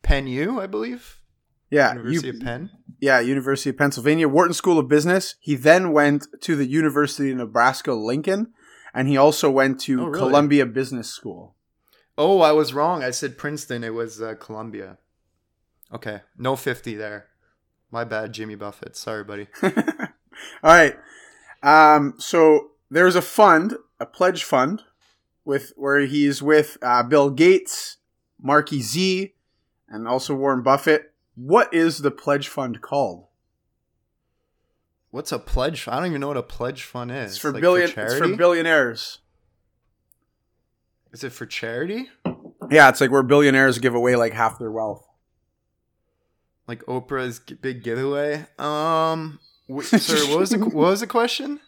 Penn 0.00 0.28
U, 0.28 0.60
I 0.60 0.68
believe. 0.68 1.18
Yeah, 1.68 1.94
University 1.94 2.28
you- 2.28 2.34
of 2.34 2.40
Penn. 2.40 2.70
yeah, 3.00 3.18
University 3.18 3.70
of 3.70 3.78
Pennsylvania, 3.78 4.28
Wharton 4.28 4.54
School 4.54 4.78
of 4.78 4.86
Business. 4.86 5.34
He 5.40 5.56
then 5.56 5.90
went 5.90 6.28
to 6.42 6.54
the 6.54 6.66
University 6.66 7.32
of 7.32 7.38
Nebraska 7.38 7.94
Lincoln, 7.94 8.52
and 8.94 9.08
he 9.08 9.16
also 9.16 9.50
went 9.50 9.80
to 9.80 10.02
Oh, 10.02 10.04
really? 10.06 10.18
Columbia 10.20 10.66
Business 10.66 11.08
School. 11.10 11.55
Oh, 12.18 12.40
I 12.40 12.52
was 12.52 12.72
wrong. 12.72 13.02
I 13.04 13.10
said 13.10 13.36
Princeton. 13.38 13.84
It 13.84 13.94
was 13.94 14.20
uh, 14.22 14.34
Columbia. 14.38 14.98
Okay, 15.92 16.20
no 16.36 16.56
fifty 16.56 16.94
there. 16.94 17.26
My 17.90 18.04
bad, 18.04 18.32
Jimmy 18.32 18.54
Buffett. 18.56 18.96
Sorry, 18.96 19.22
buddy. 19.24 19.46
All 19.62 19.70
right. 20.64 20.96
Um, 21.62 22.14
so 22.18 22.70
there's 22.90 23.14
a 23.16 23.22
fund, 23.22 23.76
a 24.00 24.06
pledge 24.06 24.44
fund, 24.44 24.82
with 25.44 25.72
where 25.76 26.00
he's 26.00 26.42
with 26.42 26.78
uh, 26.82 27.02
Bill 27.04 27.30
Gates, 27.30 27.98
Marky 28.40 28.80
Z, 28.82 29.34
and 29.88 30.08
also 30.08 30.34
Warren 30.34 30.62
Buffett. 30.62 31.12
What 31.36 31.72
is 31.72 31.98
the 31.98 32.10
pledge 32.10 32.48
fund 32.48 32.80
called? 32.80 33.26
What's 35.10 35.32
a 35.32 35.38
pledge? 35.38 35.86
I 35.86 35.96
don't 35.96 36.06
even 36.06 36.20
know 36.20 36.28
what 36.28 36.36
a 36.36 36.42
pledge 36.42 36.82
fund 36.82 37.10
is. 37.12 37.32
It's 37.32 37.38
for 37.38 37.52
Like, 37.52 37.60
billion. 37.60 37.90
it's 37.96 38.18
for 38.18 38.36
billionaires. 38.36 39.18
Is 41.16 41.24
it 41.24 41.32
for 41.32 41.46
charity? 41.46 42.10
Yeah, 42.70 42.90
it's 42.90 43.00
like 43.00 43.10
where 43.10 43.22
billionaires 43.22 43.78
give 43.78 43.94
away 43.94 44.16
like 44.16 44.34
half 44.34 44.58
their 44.58 44.70
wealth. 44.70 45.02
Like 46.68 46.84
Oprah's 46.84 47.38
big 47.38 47.82
giveaway? 47.82 48.44
Um, 48.58 49.38
wh- 49.66 49.80
sorry, 49.84 50.28
what 50.28 50.40
was 50.40 50.50
the 50.50 50.58
what 50.58 50.74
was 50.74 51.00
the 51.00 51.06
question? 51.06 51.60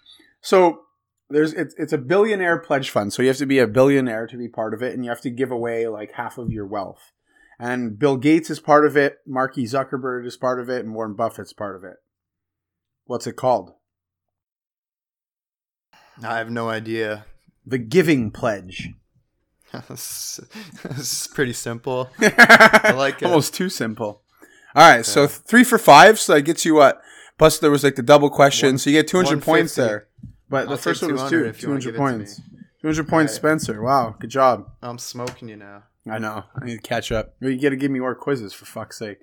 So 0.42 0.82
there's 1.30 1.54
it's 1.54 1.74
it's 1.78 1.94
a 1.94 1.96
billionaire 1.96 2.58
pledge 2.58 2.90
fund. 2.90 3.11
So 3.14 3.22
you 3.22 3.28
have 3.28 3.38
to 3.38 3.46
be 3.46 3.58
a 3.58 3.66
billionaire 3.66 4.26
to 4.26 4.37
be 4.37 4.48
part 4.48 4.74
of 4.74 4.82
it, 4.82 4.92
and 4.92 5.02
you 5.02 5.08
have 5.08 5.22
to 5.22 5.30
give 5.30 5.50
away 5.50 5.88
like 5.88 6.12
half 6.12 6.37
of 6.37 6.50
your 6.50 6.66
wealth. 6.66 7.12
And 7.58 7.98
Bill 7.98 8.18
Gates 8.18 8.50
is 8.50 8.61
part 8.61 8.84
of 8.84 8.98
it. 8.98 9.16
Marky 9.26 9.64
Zuckerberg 9.64 10.26
is 10.26 10.37
part 10.37 10.61
of 10.61 10.68
it, 10.68 10.84
and 10.84 10.94
Warren 10.94 11.14
Buffett's 11.14 11.54
part 11.54 11.74
of 11.74 11.84
it. 11.84 11.96
What's 13.06 13.26
it 13.26 13.37
called? 13.37 13.72
I 16.22 16.37
have 16.37 16.50
no 16.50 16.68
idea. 16.68 17.24
The 17.64 17.78
Giving 17.78 18.30
Pledge. 18.30 18.90
this 19.88 20.40
is 20.96 21.28
pretty 21.35 21.52
simple. 21.52 22.11
I 22.20 22.92
like 22.96 23.22
it. 23.22 23.26
Almost 23.26 23.54
too 23.54 23.68
simple. 23.68 24.22
All 24.74 24.88
right, 24.88 25.04
so 25.04 25.26
three 25.26 25.64
for 25.64 25.78
five, 25.78 26.18
so 26.20 26.35
that 26.35 26.42
gets 26.42 26.64
you 26.64 26.74
what? 26.74 27.00
Plus, 27.38 27.59
there 27.59 27.70
was 27.70 27.85
like 27.85 27.96
the 27.96 28.02
double 28.02 28.31
question, 28.31 28.70
One- 28.70 28.78
so 28.78 28.90
you 28.90 28.96
get 28.98 29.09
200 29.09 29.42
points 29.42 29.74
there. 29.74 30.09
But 30.50 30.64
the 30.66 30.72
I'll 30.72 30.76
first 30.76 31.02
one 31.02 31.12
was 31.12 31.20
200 31.22 31.42
two, 31.42 31.48
if 31.48 31.62
you 31.62 31.68
wanna 31.68 31.81
200 31.81 31.85
give 31.85 31.94
it 31.94 31.98
to 31.98 32.12
me. 32.18 32.24
points. 32.24 32.40
200 32.83 33.09
points, 33.09 33.33
Spencer. 33.35 33.83
Wow, 33.83 34.14
good 34.18 34.31
job. 34.31 34.70
I'm 34.83 34.98
smoking 34.98 35.48
you 35.48 35.57
now. 35.57 35.83
I 36.09 36.18
know. 36.18 36.44
I 36.61 36.64
need 36.64 36.76
to 36.76 36.83
catch 36.83 37.12
up. 37.12 37.35
You 37.40 37.61
got 37.61 37.70
to 37.70 37.76
give 37.76 37.90
me 37.90 38.00
more 38.00 38.14
quizzes 38.14 38.54
for 38.54 38.64
fuck's 38.64 38.98
sake. 38.98 39.18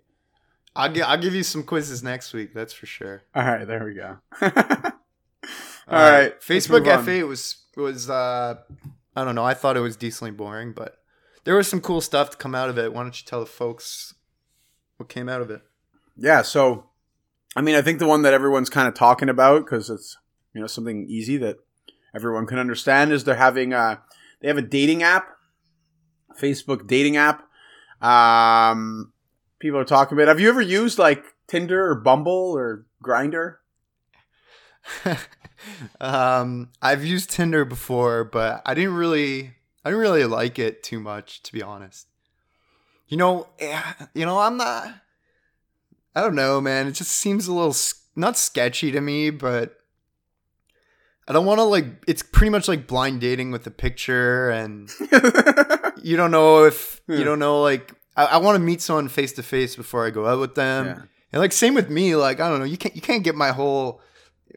I'll, 0.75 0.91
gi- 0.93 1.01
I'll 1.01 1.17
give 1.17 1.33
you 1.33 1.41
some 1.41 1.63
quizzes 1.63 2.03
next 2.03 2.31
week. 2.33 2.53
That's 2.53 2.73
for 2.73 2.85
sure. 2.85 3.23
All 3.33 3.43
right, 3.43 3.65
there 3.65 3.83
we 3.85 3.95
go. 3.95 4.17
All 4.41 4.51
right, 5.87 6.33
let's 6.33 6.45
Facebook 6.47 6.83
move. 6.85 7.05
F8 7.05 7.27
was 7.27 7.55
was 7.77 8.09
uh, 8.09 8.55
I 9.15 9.23
don't 9.23 9.35
know. 9.35 9.45
I 9.45 9.53
thought 9.53 9.77
it 9.77 9.81
was 9.81 9.95
decently 9.95 10.31
boring, 10.31 10.73
but 10.73 10.97
there 11.45 11.55
was 11.55 11.67
some 11.67 11.81
cool 11.81 12.01
stuff 12.01 12.31
to 12.31 12.37
come 12.37 12.55
out 12.55 12.69
of 12.69 12.77
it. 12.77 12.93
Why 12.93 13.03
don't 13.03 13.19
you 13.19 13.25
tell 13.25 13.39
the 13.39 13.45
folks 13.45 14.13
what 14.97 15.09
came 15.09 15.29
out 15.29 15.41
of 15.41 15.49
it? 15.49 15.61
Yeah, 16.17 16.41
so 16.41 16.89
I 17.55 17.61
mean, 17.61 17.75
I 17.75 17.81
think 17.81 17.99
the 17.99 18.07
one 18.07 18.23
that 18.23 18.33
everyone's 18.33 18.69
kind 18.69 18.87
of 18.87 18.93
talking 18.93 19.29
about 19.29 19.65
because 19.65 19.89
it's 19.89 20.17
you 20.53 20.61
know 20.61 20.67
something 20.67 21.05
easy 21.07 21.37
that 21.37 21.57
everyone 22.13 22.45
can 22.45 22.59
understand 22.59 23.11
is 23.11 23.23
they're 23.23 23.35
having 23.35 23.73
a 23.73 24.01
they 24.41 24.47
have 24.47 24.57
a 24.57 24.61
dating 24.61 25.03
app, 25.03 25.29
Facebook 26.39 26.87
dating 26.87 27.17
app. 27.17 27.47
Um, 28.01 29.13
people 29.59 29.79
are 29.79 29.85
talking 29.85 30.17
about. 30.17 30.27
Have 30.27 30.39
you 30.39 30.49
ever 30.49 30.61
used 30.61 30.99
like 30.99 31.23
Tinder 31.47 31.89
or 31.89 31.95
Bumble 31.95 32.53
or 32.55 32.85
Grindr? 33.03 33.57
um, 35.99 36.69
I've 36.81 37.05
used 37.05 37.29
Tinder 37.29 37.65
before, 37.65 38.23
but 38.23 38.61
I 38.65 38.73
didn't 38.73 38.95
really, 38.95 39.53
I 39.83 39.89
didn't 39.89 40.01
really 40.01 40.25
like 40.25 40.59
it 40.59 40.83
too 40.83 40.99
much, 40.99 41.43
to 41.43 41.53
be 41.53 41.61
honest. 41.61 42.07
You 43.07 43.17
know, 43.17 43.47
eh, 43.59 43.81
you 44.13 44.25
know, 44.25 44.39
I'm 44.39 44.57
not. 44.57 44.93
I 46.15 46.21
don't 46.21 46.35
know, 46.35 46.61
man. 46.61 46.87
It 46.87 46.93
just 46.93 47.11
seems 47.11 47.47
a 47.47 47.53
little 47.53 47.75
not 48.15 48.37
sketchy 48.37 48.91
to 48.91 49.01
me, 49.01 49.29
but 49.29 49.77
I 51.27 51.33
don't 51.33 51.45
want 51.45 51.59
to 51.59 51.63
like. 51.63 51.85
It's 52.07 52.23
pretty 52.23 52.49
much 52.49 52.67
like 52.67 52.87
blind 52.87 53.21
dating 53.21 53.51
with 53.51 53.67
a 53.67 53.71
picture, 53.71 54.49
and 54.49 54.89
you 56.01 56.17
don't 56.17 56.31
know 56.31 56.63
if 56.63 57.01
you 57.07 57.23
don't 57.23 57.39
know 57.39 57.61
like. 57.61 57.93
I, 58.17 58.25
I 58.25 58.37
want 58.37 58.55
to 58.55 58.59
meet 58.59 58.81
someone 58.81 59.09
face 59.09 59.33
to 59.33 59.43
face 59.43 59.75
before 59.75 60.07
I 60.07 60.09
go 60.09 60.25
out 60.25 60.39
with 60.39 60.55
them. 60.55 60.85
Yeah. 60.85 61.01
And 61.33 61.41
like 61.41 61.51
same 61.51 61.73
with 61.73 61.89
me, 61.89 62.15
like 62.15 62.39
I 62.39 62.49
don't 62.49 62.59
know, 62.59 62.65
you 62.65 62.77
can't 62.77 62.95
you 62.95 63.01
can't 63.01 63.23
get 63.23 63.35
my 63.35 63.51
whole 63.51 64.01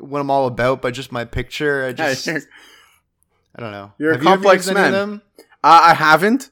what 0.01 0.21
I'm 0.21 0.31
all 0.31 0.47
about 0.47 0.83
by 0.83 0.91
just 0.91 1.13
my 1.13 1.25
picture. 1.25 1.85
I 1.85 1.93
just 1.93 2.29
I 2.29 3.61
don't 3.61 3.73
know. 3.73 3.93
You're 3.99 4.11
a 4.13 4.15
Have 4.15 4.23
you 4.23 4.29
ever 4.31 4.37
complex 4.37 4.69
of 4.69 4.75
man. 4.75 5.23
Uh, 5.37 5.81
I 5.85 5.95
haven't. 5.95 6.51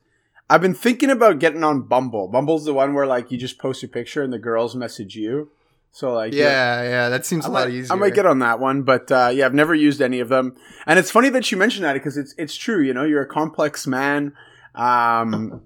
I've 0.48 0.60
been 0.60 0.74
thinking 0.74 1.10
about 1.10 1.38
getting 1.40 1.64
on 1.64 1.82
Bumble. 1.82 2.28
Bumble's 2.28 2.64
the 2.64 2.74
one 2.74 2.94
where 2.94 3.06
like 3.06 3.30
you 3.30 3.38
just 3.38 3.58
post 3.58 3.82
your 3.82 3.88
picture 3.88 4.22
and 4.22 4.32
the 4.32 4.38
girls 4.38 4.74
message 4.76 5.16
you. 5.16 5.50
So 5.90 6.12
like 6.12 6.32
you're- 6.32 6.44
Yeah, 6.44 6.82
yeah, 6.82 7.08
that 7.08 7.24
seems 7.26 7.46
I 7.46 7.48
a 7.48 7.52
might, 7.52 7.60
lot 7.60 7.70
easier. 7.70 7.92
I 7.92 7.98
might 7.98 8.14
get 8.14 8.26
on 8.26 8.38
that 8.40 8.60
one, 8.60 8.82
but 8.82 9.10
uh, 9.10 9.30
yeah, 9.32 9.46
I've 9.46 9.54
never 9.54 9.74
used 9.74 10.00
any 10.02 10.20
of 10.20 10.28
them. 10.28 10.54
And 10.86 10.98
it's 10.98 11.10
funny 11.10 11.30
that 11.30 11.50
you 11.50 11.56
mentioned 11.58 11.84
that 11.84 11.94
because 11.94 12.16
it's 12.16 12.34
it's 12.38 12.54
true. 12.56 12.80
You 12.82 12.92
know, 12.94 13.04
you're 13.04 13.22
a 13.22 13.26
complex 13.28 13.86
man. 13.86 14.34
Um, 14.74 15.62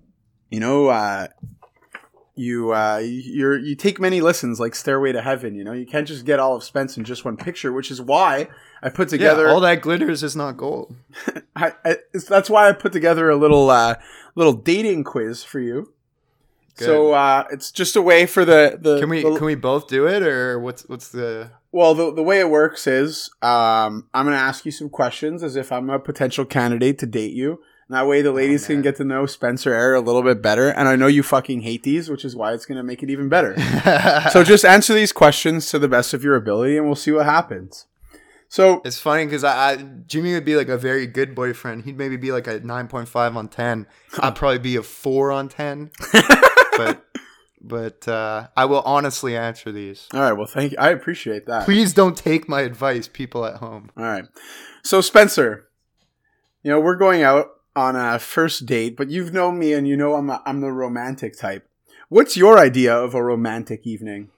you 0.50 0.60
know, 0.60 0.88
uh, 0.88 1.28
you 2.40 2.72
uh, 2.72 2.98
you're 3.03 3.59
you 3.59 3.74
take 3.76 4.00
many 4.00 4.20
listens 4.20 4.59
like 4.59 4.74
Stairway 4.74 5.12
to 5.12 5.20
Heaven. 5.20 5.55
You 5.55 5.62
know, 5.62 5.72
you 5.72 5.87
can't 5.87 6.09
just 6.09 6.24
get 6.24 6.40
all 6.40 6.57
of 6.57 6.64
Spence 6.64 6.96
in 6.96 7.05
just 7.05 7.24
one 7.24 7.37
picture, 7.37 7.72
which 7.72 7.90
is 7.90 8.00
why 8.00 8.48
I 8.83 8.88
put 8.88 9.09
yeah, 9.09 9.18
together. 9.18 9.48
all 9.48 9.61
that 9.61 9.83
glitters 9.83 10.22
is 10.22 10.35
not 10.35 10.57
gold. 10.57 10.96
I, 11.57 11.72
I, 11.85 11.96
it's, 12.14 12.24
that's 12.24 12.48
why 12.48 12.68
I 12.68 12.72
put 12.72 12.92
together 12.92 13.29
a 13.29 13.37
little 13.37 13.70
uh, 13.70 13.96
little 14.35 14.55
dating 14.55 15.05
quiz 15.05 15.44
for 15.44 15.61
you. 15.61 15.92
Good. 16.76 16.87
So 16.87 17.12
uh, 17.12 17.44
it's 17.50 17.70
just 17.70 17.94
a 17.96 18.03
way 18.03 18.26
for 18.26 18.44
the 18.44 18.79
the 18.81 18.98
Can 19.00 19.11
we 19.11 19.22
the- 19.22 19.37
can 19.37 19.44
we 19.44 19.55
both 19.55 19.87
do 19.88 20.07
it 20.07 20.22
or 20.22 20.59
what's 20.59 20.88
what's 20.88 21.09
the 21.09 21.50
Well, 21.72 21.94
the, 21.94 22.12
the 22.12 22.22
way 22.22 22.40
it 22.40 22.48
works 22.48 22.87
is 22.87 23.31
um, 23.42 24.09
I'm 24.14 24.24
going 24.24 24.37
to 24.37 24.42
ask 24.42 24.64
you 24.64 24.72
some 24.72 24.88
questions 24.88 25.42
as 25.42 25.57
if 25.57 25.70
I'm 25.70 25.90
a 25.90 25.98
potential 25.98 26.44
candidate 26.44 26.98
to 27.00 27.07
date 27.07 27.33
you. 27.33 27.61
And 27.90 27.96
that 27.96 28.07
way 28.07 28.22
the 28.22 28.31
ladies 28.31 28.68
can 28.68 28.83
get 28.83 28.94
to 28.98 29.05
know 29.05 29.26
Spencer 29.26 29.74
Air 29.74 29.96
a 29.96 30.00
little 30.00 30.22
bit 30.22 30.40
better. 30.40 30.68
And 30.68 30.87
I 30.87 30.94
know 30.94 31.09
you 31.09 31.24
fucking 31.24 31.62
hate 31.62 31.83
these, 31.83 32.09
which 32.09 32.24
is 32.24 32.37
why 32.37 32.53
it's 32.53 32.64
going 32.64 32.76
to 32.76 32.85
make 32.85 33.03
it 33.03 33.11
even 33.11 33.29
better. 33.29 33.59
so 34.31 34.44
just 34.44 34.64
answer 34.64 34.94
these 34.94 35.11
questions 35.12 35.68
to 35.70 35.79
the 35.81 35.88
best 35.88 36.14
of 36.14 36.22
your 36.22 36.37
ability 36.37 36.76
and 36.76 36.87
we'll 36.87 36.94
see 36.94 37.11
what 37.11 37.26
happens. 37.26 37.87
So, 38.48 38.81
It's 38.85 39.00
funny 39.00 39.24
because 39.24 39.42
I, 39.42 39.72
I 39.72 39.76
Jimmy 40.07 40.35
would 40.35 40.44
be 40.44 40.55
like 40.55 40.68
a 40.68 40.79
very 40.79 41.09
good 41.09 41.35
boyfriend. 41.35 41.85
He'd 41.85 41.98
maybe 41.98 42.16
be 42.16 42.31
like 42.31 42.46
a 42.46 42.61
nine 42.61 42.87
point 42.87 43.09
five 43.09 43.37
on 43.37 43.48
ten. 43.48 43.88
I'd 44.20 44.37
probably 44.37 44.59
be 44.61 44.76
a 44.76 44.85
four 44.85 45.33
on 45.33 45.48
ten. 45.48 45.90
but 46.76 47.05
but 47.61 48.07
uh, 48.07 48.48
I 48.57 48.66
will 48.66 48.83
honestly 48.83 49.37
answer 49.37 49.72
these. 49.72 50.07
all 50.14 50.20
right. 50.20 50.33
Well, 50.33 50.46
thank 50.46 50.72
you. 50.72 50.79
I 50.79 50.90
appreciate 50.90 51.46
that. 51.46 51.64
Please 51.64 51.92
don't 51.92 52.16
take 52.16 52.48
my 52.48 52.61
advice, 52.61 53.09
people 53.09 53.44
at 53.44 53.57
home. 53.57 53.90
All 53.96 54.05
right. 54.05 54.26
So, 54.85 55.00
Spencer, 55.00 55.68
you 56.62 56.70
know, 56.70 56.79
we're 56.79 56.96
going 56.96 57.22
out 57.22 57.50
on 57.76 57.96
a 57.96 58.18
first 58.18 58.66
date, 58.66 58.96
but 58.96 59.11
you've 59.11 59.33
known 59.33 59.59
me 59.59 59.72
and 59.72 59.87
you 59.87 59.96
know 59.96 60.14
I'm, 60.14 60.30
a, 60.30 60.42
I'm 60.44 60.61
the 60.61 60.72
romantic 60.72 61.38
type. 61.38 61.68
What's 62.09 62.37
your 62.37 62.59
idea 62.59 62.94
of 62.96 63.14
a 63.14 63.22
romantic 63.22 63.87
evening? 63.87 64.30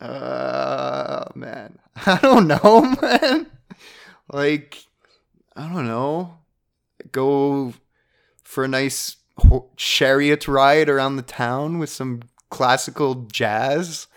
Uh 0.00 1.24
man. 1.34 1.78
I 2.06 2.18
don't 2.20 2.46
know, 2.46 2.94
man. 3.02 3.46
Like 4.32 4.84
I 5.56 5.72
don't 5.72 5.86
know. 5.86 6.38
Go 7.10 7.74
for 8.44 8.64
a 8.64 8.68
nice 8.68 9.16
ho- 9.38 9.70
chariot 9.76 10.46
ride 10.46 10.88
around 10.88 11.16
the 11.16 11.22
town 11.22 11.78
with 11.78 11.90
some 11.90 12.22
classical 12.50 13.26
jazz. 13.32 14.06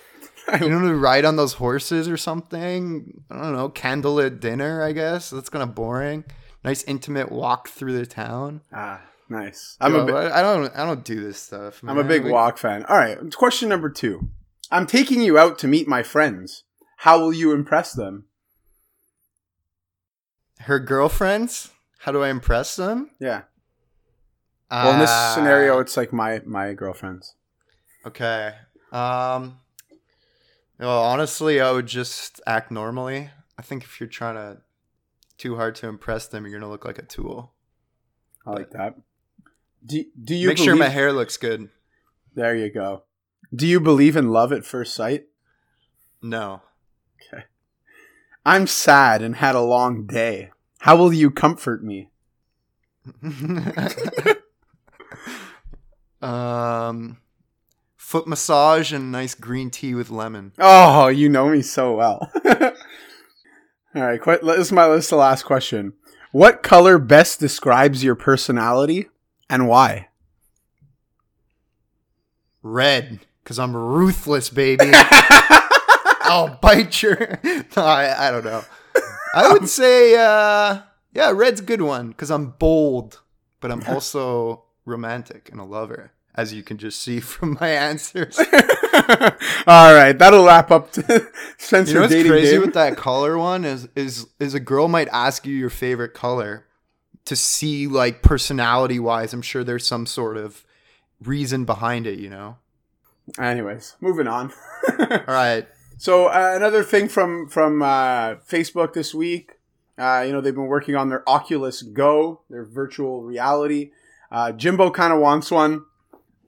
You 0.59 0.67
know, 0.67 0.81
to 0.81 0.95
ride 0.95 1.23
on 1.23 1.37
those 1.37 1.53
horses 1.53 2.09
or 2.09 2.17
something. 2.17 3.23
I 3.29 3.41
don't 3.41 3.53
know. 3.53 3.69
Candlelit 3.69 4.41
dinner, 4.41 4.83
I 4.83 4.91
guess. 4.91 5.29
That's 5.29 5.49
kind 5.49 5.63
of 5.63 5.75
boring. 5.75 6.25
Nice 6.63 6.83
intimate 6.83 7.31
walk 7.31 7.69
through 7.69 7.93
the 7.97 8.05
town. 8.05 8.61
Ah, 8.71 9.01
nice. 9.29 9.77
I'm 9.81 9.93
Yo, 9.95 10.01
a 10.01 10.05
bit, 10.05 10.15
I 10.15 10.41
don't. 10.41 10.71
I 10.75 10.85
don't 10.85 11.03
do 11.03 11.19
this 11.21 11.39
stuff. 11.39 11.81
I'm 11.85 11.97
a 11.97 12.03
big 12.03 12.23
Like, 12.23 12.31
walk 12.33 12.57
fan. 12.57 12.85
All 12.85 12.97
right. 12.97 13.17
Question 13.35 13.69
number 13.69 13.89
two. 13.89 14.29
I'm 14.69 14.85
taking 14.85 15.21
you 15.21 15.37
out 15.37 15.57
to 15.59 15.67
meet 15.67 15.87
my 15.87 16.03
friends. 16.03 16.63
How 16.97 17.19
will 17.19 17.33
you 17.33 17.51
impress 17.51 17.93
them? 17.93 18.25
Her 20.59 20.79
girlfriends. 20.79 21.71
How 21.99 22.11
do 22.11 22.23
I 22.23 22.29
impress 22.29 22.75
them? 22.75 23.11
Yeah. 23.19 23.43
Well, 24.69 24.93
in 24.93 24.99
this 24.99 25.09
Uh, 25.09 25.35
scenario, 25.35 25.79
it's 25.79 25.97
like 25.97 26.13
my 26.13 26.41
my 26.45 26.73
girlfriends. 26.73 27.35
Okay. 28.05 28.53
Um. 28.91 29.57
Well, 30.79 31.03
honestly, 31.03 31.59
I 31.59 31.71
would 31.71 31.87
just 31.87 32.39
act 32.47 32.71
normally. 32.71 33.29
I 33.57 33.61
think 33.61 33.83
if 33.83 33.99
you're 33.99 34.09
trying 34.09 34.35
to 34.35 34.61
too 35.41 35.55
hard 35.55 35.73
to 35.75 35.87
impress 35.87 36.27
them, 36.27 36.45
you're 36.45 36.59
gonna 36.59 36.71
look 36.71 36.85
like 36.85 36.99
a 36.99 37.05
tool. 37.05 37.53
I 38.45 38.51
like 38.51 38.69
that. 38.71 38.95
Do 39.83 40.03
Do 40.23 40.35
you 40.35 40.47
Make 40.47 40.59
sure 40.59 40.75
my 40.75 40.89
hair 40.89 41.11
looks 41.11 41.37
good. 41.37 41.69
There 42.35 42.55
you 42.55 42.71
go. 42.71 43.03
Do 43.53 43.65
you 43.67 43.79
believe 43.79 44.15
in 44.15 44.29
love 44.29 44.53
at 44.53 44.63
first 44.63 44.93
sight? 44.93 45.25
No. 46.21 46.61
Okay. 47.19 47.45
I'm 48.45 48.67
sad 48.67 49.23
and 49.23 49.35
had 49.35 49.55
a 49.55 49.61
long 49.61 50.05
day. 50.05 50.51
How 50.79 50.95
will 50.95 51.11
you 51.11 51.31
comfort 51.31 51.83
me? 51.83 52.09
um, 56.21 57.17
foot 57.97 58.27
massage 58.27 58.93
and 58.93 59.11
nice 59.11 59.33
green 59.33 59.71
tea 59.71 59.95
with 59.95 60.11
lemon. 60.11 60.53
Oh, 60.59 61.07
you 61.07 61.29
know 61.29 61.49
me 61.49 61.63
so 61.63 61.95
well. 61.95 62.31
All 63.93 64.01
right, 64.03 64.21
qu- 64.21 64.39
this 64.41 64.57
is 64.67 64.71
my 64.71 64.87
this 64.87 65.05
is 65.05 65.09
the 65.09 65.17
last 65.17 65.43
question. 65.43 65.93
What 66.31 66.63
color 66.63 66.97
best 66.97 67.39
describes 67.39 68.03
your 68.03 68.15
personality 68.15 69.09
and 69.49 69.67
why? 69.67 70.07
Red, 72.63 73.19
because 73.43 73.59
I'm 73.59 73.75
ruthless, 73.75 74.49
baby. 74.49 74.85
I'll 76.23 76.57
bite 76.61 77.01
your. 77.01 77.39
No, 77.75 77.83
I, 77.83 78.27
I 78.27 78.31
don't 78.31 78.45
know. 78.45 78.63
I 79.33 79.51
would 79.51 79.67
say, 79.67 80.15
uh, 80.15 80.81
yeah, 81.13 81.31
red's 81.33 81.61
a 81.61 81.63
good 81.63 81.81
one 81.81 82.09
because 82.09 82.29
I'm 82.31 82.51
bold, 82.51 83.21
but 83.59 83.71
I'm 83.71 83.83
also 83.87 84.65
romantic 84.85 85.49
and 85.51 85.59
a 85.59 85.63
lover, 85.63 86.11
as 86.35 86.53
you 86.53 86.63
can 86.63 86.77
just 86.77 87.01
see 87.01 87.19
from 87.19 87.57
my 87.59 87.69
answers. 87.69 88.39
All 89.67 89.93
right, 89.93 90.13
that'll 90.17 90.45
wrap 90.45 90.71
up 90.71 90.91
to 90.93 91.27
Spencer 91.57 91.91
You 91.91 91.95
know 91.95 92.01
what's 92.01 92.13
crazy 92.13 92.51
game. 92.53 92.61
with 92.61 92.73
that 92.73 92.97
color 92.97 93.37
one 93.37 93.65
is 93.65 93.87
is 93.95 94.27
is 94.39 94.53
a 94.53 94.59
girl 94.59 94.87
might 94.87 95.07
ask 95.09 95.45
you 95.45 95.55
your 95.55 95.69
favorite 95.69 96.13
color 96.13 96.65
to 97.25 97.35
see 97.35 97.87
like 97.87 98.21
personality 98.21 98.99
wise. 98.99 99.33
I'm 99.33 99.41
sure 99.41 99.63
there's 99.63 99.85
some 99.85 100.05
sort 100.05 100.37
of 100.37 100.63
reason 101.23 101.65
behind 101.65 102.07
it. 102.07 102.19
You 102.19 102.29
know. 102.29 102.57
Anyways, 103.39 103.95
moving 104.01 104.27
on. 104.27 104.51
All 104.99 105.19
right. 105.27 105.67
So 105.97 106.27
uh, 106.27 106.53
another 106.55 106.83
thing 106.83 107.07
from 107.07 107.47
from 107.47 107.81
uh, 107.81 108.35
Facebook 108.49 108.93
this 108.93 109.13
week, 109.13 109.59
Uh, 109.97 110.23
you 110.25 110.33
know, 110.33 110.41
they've 110.41 110.55
been 110.55 110.65
working 110.67 110.95
on 110.95 111.09
their 111.09 111.27
Oculus 111.29 111.83
Go, 111.83 112.41
their 112.49 112.65
virtual 112.65 113.21
reality. 113.21 113.91
Uh, 114.31 114.51
Jimbo 114.51 114.89
kind 114.91 115.13
of 115.13 115.19
wants 115.19 115.51
one. 115.51 115.85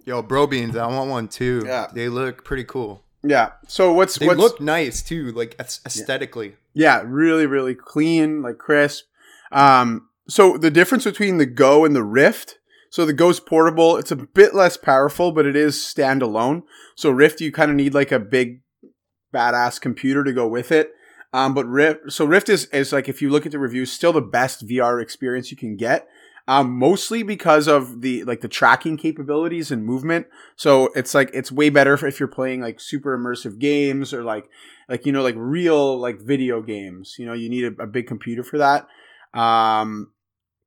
Yo, 0.06 0.22
bro 0.22 0.48
beans, 0.48 0.76
I 0.76 0.88
want 0.88 1.10
one 1.10 1.28
too. 1.28 1.64
Yeah. 1.66 1.88
They 1.94 2.10
look 2.10 2.44
pretty 2.44 2.64
cool. 2.66 3.04
Yeah. 3.24 3.52
So 3.68 3.94
what's 3.94 4.18
They 4.18 4.28
what's 4.28 4.40
look 4.40 4.60
nice 4.62 5.02
too, 5.02 5.32
like 5.32 5.56
aes- 5.60 5.80
aesthetically. 5.86 6.56
yeah, 6.74 7.02
really, 7.06 7.46
really 7.46 7.76
clean, 7.76 8.42
like 8.42 8.58
crisp. 8.58 9.06
Um, 9.52 10.10
so 10.28 10.58
the 10.58 10.72
difference 10.72 11.06
between 11.06 11.38
the 11.38 11.46
Go 11.46 11.86
and 11.86 11.96
the 11.96 12.04
Rift. 12.04 12.58
So 12.90 13.06
the 13.06 13.14
Go's 13.14 13.40
portable. 13.40 13.98
It's 13.98 14.12
a 14.12 14.16
bit 14.16 14.54
less 14.54 14.78
powerful, 14.78 15.32
but 15.32 15.46
it 15.48 15.56
is 15.56 15.76
standalone. 15.78 16.64
So 16.96 17.10
Rift, 17.10 17.42
you 17.42 17.52
kind 17.52 17.72
of 17.72 17.78
need 17.78 17.94
like 17.94 18.12
a 18.12 18.20
big, 18.20 18.62
badass 19.34 19.82
computer 19.82 20.24
to 20.24 20.32
go 20.34 20.48
with 20.48 20.72
it. 20.72 20.92
Um, 21.34 21.56
but 21.56 21.66
Rift, 21.66 22.12
so 22.12 22.26
Rift 22.26 22.50
is, 22.50 22.66
is 22.66 22.94
like, 22.94 23.10
if 23.10 23.20
you 23.20 23.32
look 23.32 23.48
at 23.48 23.52
the 23.52 23.58
reviews, 23.58 23.92
still 23.92 24.14
the 24.14 24.22
best 24.22 24.68
VR 24.68 25.02
experience 25.02 25.50
you 25.50 25.58
can 25.58 25.76
get. 25.76 26.08
Um, 26.46 26.72
mostly 26.72 27.24
because 27.24 27.70
of 27.70 28.02
the, 28.02 28.26
like 28.26 28.42
the 28.42 28.50
tracking 28.50 28.98
capabilities 28.98 29.72
and 29.72 29.86
movement. 29.86 30.28
So 30.58 30.90
it's 30.94 31.14
like, 31.14 31.30
it's 31.34 31.52
way 31.52 31.70
better 31.70 31.94
if 32.06 32.20
you're 32.20 32.28
playing 32.28 32.62
like 32.62 32.82
super 32.82 33.18
immersive 33.18 33.60
games 33.60 34.14
or 34.14 34.24
like, 34.24 34.50
like, 34.90 35.06
you 35.06 35.14
know, 35.14 35.24
like 35.24 35.36
real, 35.38 35.98
like 35.98 36.20
video 36.20 36.62
games, 36.62 37.16
you 37.18 37.26
know, 37.26 37.32
you 37.34 37.50
need 37.50 37.64
a, 37.64 37.84
a 37.84 37.88
big 37.88 38.08
computer 38.08 38.44
for 38.44 38.58
that. 38.58 38.88
Um, 39.34 40.12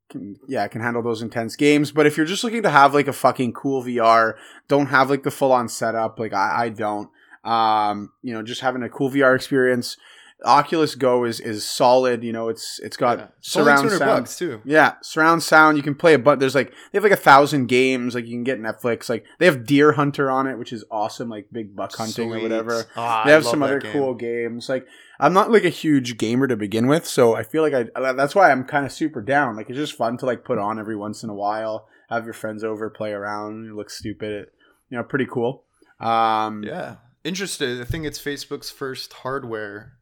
can, 0.08 0.36
yeah, 0.48 0.64
it 0.64 0.70
can 0.70 0.80
handle 0.80 1.02
those 1.02 1.22
intense 1.22 1.56
games. 1.56 1.92
But 1.92 2.06
if 2.06 2.16
you're 2.16 2.26
just 2.26 2.44
looking 2.44 2.62
to 2.62 2.70
have 2.70 2.94
like 2.94 3.08
a 3.08 3.12
fucking 3.12 3.52
cool 3.52 3.82
VR, 3.82 4.34
don't 4.68 4.86
have 4.86 5.10
like 5.10 5.22
the 5.22 5.30
full 5.30 5.52
on 5.52 5.68
setup, 5.68 6.18
like 6.18 6.32
I, 6.32 6.64
I 6.64 6.68
don't. 6.70 7.10
Um, 7.44 8.12
you 8.22 8.32
know, 8.34 8.42
just 8.42 8.60
having 8.60 8.82
a 8.82 8.88
cool 8.88 9.10
VR 9.10 9.34
experience. 9.34 9.96
Oculus 10.44 10.94
Go 10.94 11.24
is 11.24 11.40
is 11.40 11.66
solid. 11.66 12.22
You 12.22 12.32
know, 12.32 12.48
it's 12.48 12.78
it's 12.82 12.96
got 12.96 13.18
Yeah. 13.18 13.26
Surround 13.40 13.90
sound. 13.90 13.98
bucks 14.00 14.36
too. 14.38 14.60
Yeah, 14.64 14.94
surround 15.02 15.42
sound. 15.42 15.76
You 15.76 15.82
can 15.82 15.94
play 15.94 16.14
a 16.14 16.18
but. 16.18 16.38
There's 16.40 16.54
like 16.54 16.70
they 16.92 16.96
have 16.98 17.02
like 17.02 17.12
a 17.12 17.16
thousand 17.16 17.66
games. 17.66 18.14
Like 18.14 18.26
you 18.26 18.32
can 18.32 18.44
get 18.44 18.60
Netflix. 18.60 19.08
Like 19.08 19.24
they 19.38 19.46
have 19.46 19.64
Deer 19.66 19.92
Hunter 19.92 20.30
on 20.30 20.46
it, 20.46 20.58
which 20.58 20.72
is 20.72 20.84
awesome. 20.90 21.28
Like 21.30 21.48
big 21.50 21.74
buck 21.74 21.94
hunting 21.96 22.32
or 22.32 22.40
whatever. 22.40 22.84
Ah, 22.96 23.22
they 23.24 23.32
have 23.32 23.44
some 23.44 23.62
other 23.62 23.80
game. 23.80 23.92
cool 23.92 24.14
games. 24.14 24.68
Like 24.68 24.86
I'm 25.18 25.32
not 25.32 25.50
like 25.50 25.64
a 25.64 25.70
huge 25.70 26.18
gamer 26.18 26.46
to 26.46 26.56
begin 26.56 26.86
with, 26.86 27.06
so 27.06 27.34
I 27.34 27.42
feel 27.42 27.62
like 27.62 27.72
I 27.96 28.12
that's 28.12 28.34
why 28.34 28.50
I'm 28.50 28.64
kind 28.64 28.84
of 28.84 28.92
super 28.92 29.22
down. 29.22 29.56
Like 29.56 29.70
it's 29.70 29.78
just 29.78 29.94
fun 29.94 30.18
to 30.18 30.26
like 30.26 30.44
put 30.44 30.58
on 30.58 30.78
every 30.78 30.96
once 30.96 31.22
in 31.22 31.30
a 31.30 31.34
while. 31.34 31.88
Have 32.10 32.24
your 32.24 32.34
friends 32.34 32.62
over, 32.62 32.90
play 32.90 33.12
around, 33.12 33.74
look 33.74 33.90
stupid. 33.90 34.30
It, 34.30 34.52
You 34.90 34.98
know, 34.98 35.02
pretty 35.02 35.26
cool. 35.26 35.64
Um, 35.98 36.62
Yeah. 36.62 36.96
Interested. 37.24 37.80
I 37.80 37.84
think 37.84 38.04
it's 38.04 38.20
Facebook's 38.22 38.70
first 38.70 39.12
hardware 39.14 39.94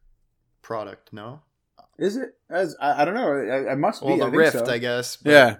product, 0.65 1.13
no? 1.13 1.41
Is 1.99 2.17
it? 2.17 2.35
As 2.49 2.75
I, 2.81 3.03
I 3.03 3.05
don't 3.05 3.13
know. 3.13 3.31
I, 3.31 3.71
I 3.71 3.75
must 3.75 4.01
Well, 4.01 4.15
be. 4.15 4.19
the 4.19 4.25
I 4.25 4.29
think 4.31 4.37
Rift, 4.39 4.65
so. 4.65 4.71
I 4.73 4.77
guess. 4.79 5.15
but 5.17 5.31
Yeah. 5.31 5.55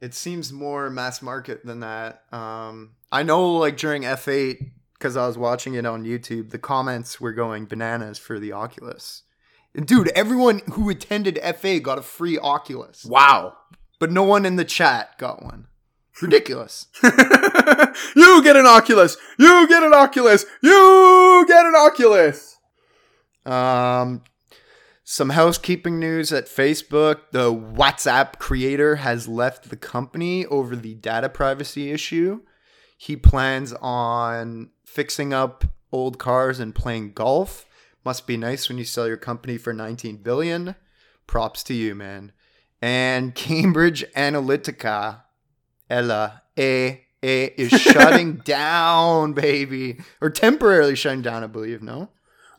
It 0.00 0.12
seems 0.14 0.52
more 0.52 0.90
mass 0.90 1.22
market 1.22 1.64
than 1.64 1.80
that. 1.80 2.24
Um, 2.32 2.92
I 3.12 3.22
know, 3.22 3.52
like 3.56 3.76
during 3.76 4.02
F8, 4.02 4.70
because 4.94 5.16
I 5.16 5.26
was 5.26 5.36
watching 5.38 5.74
it 5.74 5.84
on 5.86 6.04
YouTube, 6.04 6.50
the 6.50 6.58
comments 6.58 7.20
were 7.20 7.32
going 7.32 7.66
bananas 7.66 8.18
for 8.18 8.38
the 8.40 8.50
Oculus. 8.52 9.22
And 9.74 9.86
dude, 9.86 10.08
everyone 10.08 10.62
who 10.72 10.90
attended 10.90 11.36
F8 11.42 11.82
got 11.82 11.98
a 11.98 12.02
free 12.02 12.38
Oculus, 12.38 13.04
Wow. 13.04 13.56
but 14.00 14.10
no 14.10 14.22
one 14.24 14.44
in 14.46 14.56
the 14.56 14.64
chat 14.64 15.16
got 15.18 15.42
one. 15.42 15.66
Ridiculous. 16.22 16.86
you 17.02 18.42
get 18.42 18.56
an 18.56 18.66
Oculus. 18.66 19.16
You 19.38 19.68
get 19.68 19.82
an 19.82 19.94
Oculus. 19.94 20.44
You 20.62 21.44
get 21.46 21.64
an 21.64 21.74
Oculus. 21.76 22.56
Um, 23.46 24.22
some 25.10 25.30
housekeeping 25.30 25.98
news 25.98 26.32
at 26.32 26.46
Facebook. 26.46 27.32
The 27.32 27.52
WhatsApp 27.52 28.38
creator 28.38 28.94
has 28.94 29.26
left 29.26 29.68
the 29.68 29.76
company 29.76 30.46
over 30.46 30.76
the 30.76 30.94
data 30.94 31.28
privacy 31.28 31.90
issue. 31.90 32.42
He 32.96 33.16
plans 33.16 33.72
on 33.82 34.70
fixing 34.84 35.34
up 35.34 35.64
old 35.90 36.20
cars 36.20 36.60
and 36.60 36.76
playing 36.76 37.14
golf. 37.14 37.66
Must 38.04 38.24
be 38.24 38.36
nice 38.36 38.68
when 38.68 38.78
you 38.78 38.84
sell 38.84 39.08
your 39.08 39.16
company 39.16 39.58
for 39.58 39.72
19 39.72 40.18
billion. 40.18 40.76
Props 41.26 41.64
to 41.64 41.74
you, 41.74 41.96
man. 41.96 42.30
And 42.80 43.34
Cambridge 43.34 44.04
Analytica, 44.14 45.22
Ella, 45.90 46.42
A, 46.56 47.04
A 47.24 47.44
is 47.60 47.72
shutting 47.80 48.36
down, 48.36 49.32
baby. 49.32 49.98
Or 50.20 50.30
temporarily 50.30 50.94
shutting 50.94 51.22
down, 51.22 51.42
I 51.42 51.48
believe, 51.48 51.82
no? 51.82 52.10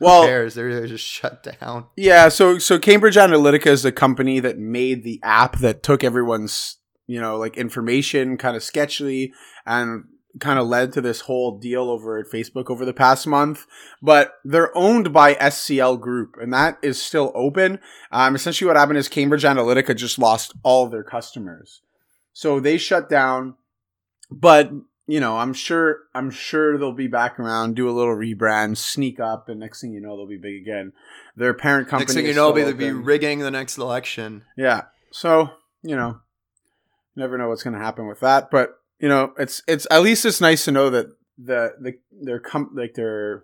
Well, 0.06 0.24
cares? 0.24 0.56
They're, 0.56 0.74
they're 0.74 0.88
just 0.88 1.06
shut 1.06 1.44
down. 1.60 1.86
yeah. 1.96 2.30
So, 2.30 2.58
so 2.58 2.80
Cambridge 2.80 3.18
Analytica 3.18 3.68
is 3.68 3.84
the 3.84 3.92
company 3.92 4.40
that 4.40 4.58
made 4.58 5.04
the 5.04 5.20
app 5.22 5.60
that 5.60 5.84
took 5.84 6.04
everyone's, 6.04 6.78
you 7.06 7.22
know, 7.22 7.38
like 7.38 7.56
information 7.56 8.36
kind 8.38 8.56
of 8.56 8.64
sketchily 8.64 9.32
and 9.66 10.06
kind 10.40 10.58
of 10.58 10.68
led 10.68 10.94
to 10.94 11.02
this 11.02 11.22
whole 11.22 11.60
deal 11.60 11.90
over 11.90 12.18
at 12.18 12.26
Facebook 12.26 12.70
over 12.70 12.84
the 12.84 12.94
past 12.94 13.28
month. 13.28 13.68
But 14.02 14.34
they're 14.44 14.76
owned 14.76 15.14
by 15.14 15.36
SCL 15.36 16.00
Group, 16.00 16.36
and 16.42 16.52
that 16.54 16.78
is 16.82 17.02
still 17.02 17.32
open. 17.36 17.80
Um, 18.12 18.36
essentially, 18.36 18.68
what 18.68 18.78
happened 18.78 18.98
is 18.98 19.08
Cambridge 19.08 19.44
Analytica 19.44 19.96
just 19.96 20.18
lost 20.18 20.54
all 20.64 20.86
of 20.86 20.92
their 20.92 21.04
customers, 21.04 21.82
so 22.34 22.60
they 22.60 22.78
shut 22.78 23.10
down. 23.10 23.56
But 24.32 24.72
you 25.12 25.20
know, 25.20 25.38
I'm 25.40 25.54
sure, 25.54 26.04
I'm 26.16 26.32
sure 26.32 26.78
they'll 26.78 26.94
be 26.94 27.08
back 27.08 27.38
around, 27.38 27.76
do 27.76 27.90
a 27.90 27.92
little 27.92 28.16
rebrand, 28.16 28.78
sneak 28.78 29.20
up, 29.20 29.50
and 29.50 29.60
next 29.60 29.82
thing 29.82 29.92
you 29.92 30.00
know, 30.00 30.16
they'll 30.16 30.26
be 30.26 30.38
big 30.38 30.62
again. 30.62 30.94
Their 31.36 31.54
parent 31.54 31.90
company. 31.90 32.06
Next 32.06 32.14
thing 32.14 32.26
you 32.28 32.34
know, 32.34 32.54
they'll 32.54 32.74
be 32.74 32.92
rigging 32.92 33.40
the 33.40 33.52
next 33.52 33.78
election. 33.78 34.46
Yeah. 34.56 34.84
So, 35.12 35.50
you 35.84 35.98
know, 35.98 36.22
never 37.18 37.38
know 37.38 37.50
what's 37.50 37.62
going 37.62 37.74
to 37.74 37.84
happen 37.84 38.08
with 38.08 38.22
that, 38.22 38.50
but 38.52 38.80
you 39.00 39.10
know, 39.10 39.34
it's 39.38 39.62
it's 39.68 39.86
at 39.92 40.02
least 40.02 40.26
it's 40.26 40.40
nice 40.40 40.64
to 40.64 40.72
know 40.72 40.90
that 40.90 41.08
the 41.38 41.74
the 41.82 41.94
their 42.10 42.40
com- 42.40 42.72
like 42.74 42.94
their 42.94 43.44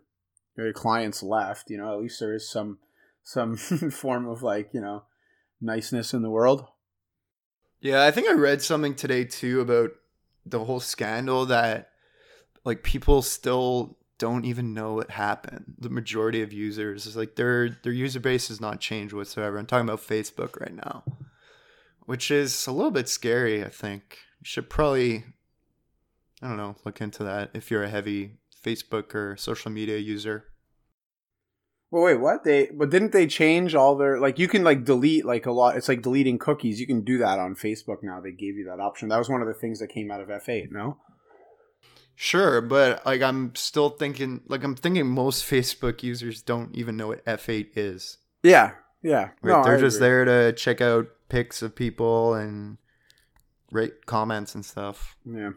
their 0.56 0.72
clients 0.72 1.22
left, 1.22 1.70
you 1.70 1.78
know, 1.78 1.92
at 1.92 2.00
least 2.00 2.22
there 2.22 2.34
is 2.34 2.50
some 2.50 2.78
some 3.24 3.58
form 3.92 4.26
of 4.26 4.42
like, 4.42 4.70
you 4.72 4.80
know, 4.80 5.04
niceness 5.60 6.14
in 6.14 6.22
the 6.22 6.30
world. 6.30 6.66
Yeah, 7.82 8.06
I 8.06 8.12
think 8.12 8.30
I 8.30 8.34
read 8.34 8.62
something 8.62 8.96
today 8.96 9.26
too 9.26 9.60
about 9.60 9.92
the 10.50 10.66
whole 10.66 10.80
scandal 10.80 11.46
that 11.48 11.90
like 12.64 12.84
people 12.84 13.22
still 13.22 13.98
don't 14.18 14.46
even 14.46 14.74
know 14.74 14.94
what 14.94 15.12
happened. 15.12 15.76
The 15.78 15.90
majority 15.90 16.42
of 16.42 16.52
users 16.52 17.06
is 17.06 17.16
like 17.16 17.36
their 17.36 17.70
their 17.70 17.94
user 17.94 18.20
base 18.20 18.48
has 18.48 18.60
not 18.60 18.80
changed 18.80 19.14
whatsoever. 19.14 19.58
I'm 19.58 19.66
talking 19.66 19.88
about 19.88 20.02
Facebook 20.02 20.60
right 20.60 20.74
now, 20.74 21.04
which 22.06 22.32
is 22.32 22.68
a 22.68 22.72
little 22.72 22.92
bit 22.92 23.10
scary. 23.10 23.64
I 23.64 23.70
think 23.70 24.18
you 24.40 24.46
should 24.46 24.70
probably, 24.70 25.26
I 26.42 26.48
don't 26.48 26.58
know, 26.58 26.76
look 26.84 27.00
into 27.02 27.24
that 27.24 27.52
if 27.54 27.70
you're 27.70 27.84
a 27.84 27.90
heavy 27.90 28.38
Facebook 28.64 29.14
or 29.14 29.38
social 29.38 29.72
media 29.72 29.98
user. 29.98 30.46
Well, 31.90 32.04
wait, 32.04 32.20
what? 32.20 32.44
They 32.44 32.70
but 32.74 32.90
didn't 32.90 33.14
they 33.14 33.28
change 33.28 33.74
all 33.74 33.96
their 33.96 34.20
like 34.20 34.38
you 34.38 34.48
can 34.48 34.64
like 34.64 34.84
delete 34.84 35.26
like 35.26 35.46
a 35.46 35.52
lot 35.52 35.78
it's 35.78 35.88
like 35.88 36.02
deleting 36.02 36.38
cookies. 36.38 36.80
You 36.80 36.88
can 36.88 37.02
do 37.04 37.18
that 37.20 37.40
on 37.40 37.56
Facebook 37.56 37.98
now. 38.04 38.20
They 38.20 38.32
gave 38.32 38.56
you 38.56 38.66
that 38.66 38.82
option. 38.82 39.10
That 39.10 39.18
was 39.20 39.30
one 39.30 39.42
of 39.42 39.48
the 39.48 39.54
things 39.54 39.80
that 39.80 39.88
came 39.88 40.12
out 40.12 40.20
of 40.20 40.28
F8, 40.28 40.72
no? 40.72 40.98
Sure, 42.16 42.62
but 42.62 43.06
like 43.06 43.22
I'm 43.22 43.56
still 43.56 43.90
thinking, 43.90 44.42
like 44.48 44.64
I'm 44.64 44.76
thinking 44.76 45.08
most 45.08 45.46
Facebook 45.46 46.04
users 46.04 46.42
don't 46.42 46.76
even 46.76 46.98
know 46.98 47.08
what 47.08 47.24
F8 47.26 47.68
is. 47.76 48.18
Yeah. 48.44 48.72
Yeah. 49.04 49.30
No, 49.44 49.64
They're 49.64 49.78
I 49.78 49.80
just 49.80 49.98
agree. 49.98 50.08
there 50.08 50.26
to 50.26 50.54
check 50.54 50.82
out 50.82 51.08
pics 51.30 51.62
of 51.62 51.76
people 51.76 52.34
and 52.34 52.80
rate 53.72 54.06
comments 54.06 54.56
and 54.56 54.66
stuff. 54.66 55.16
Yeah. 55.26 55.52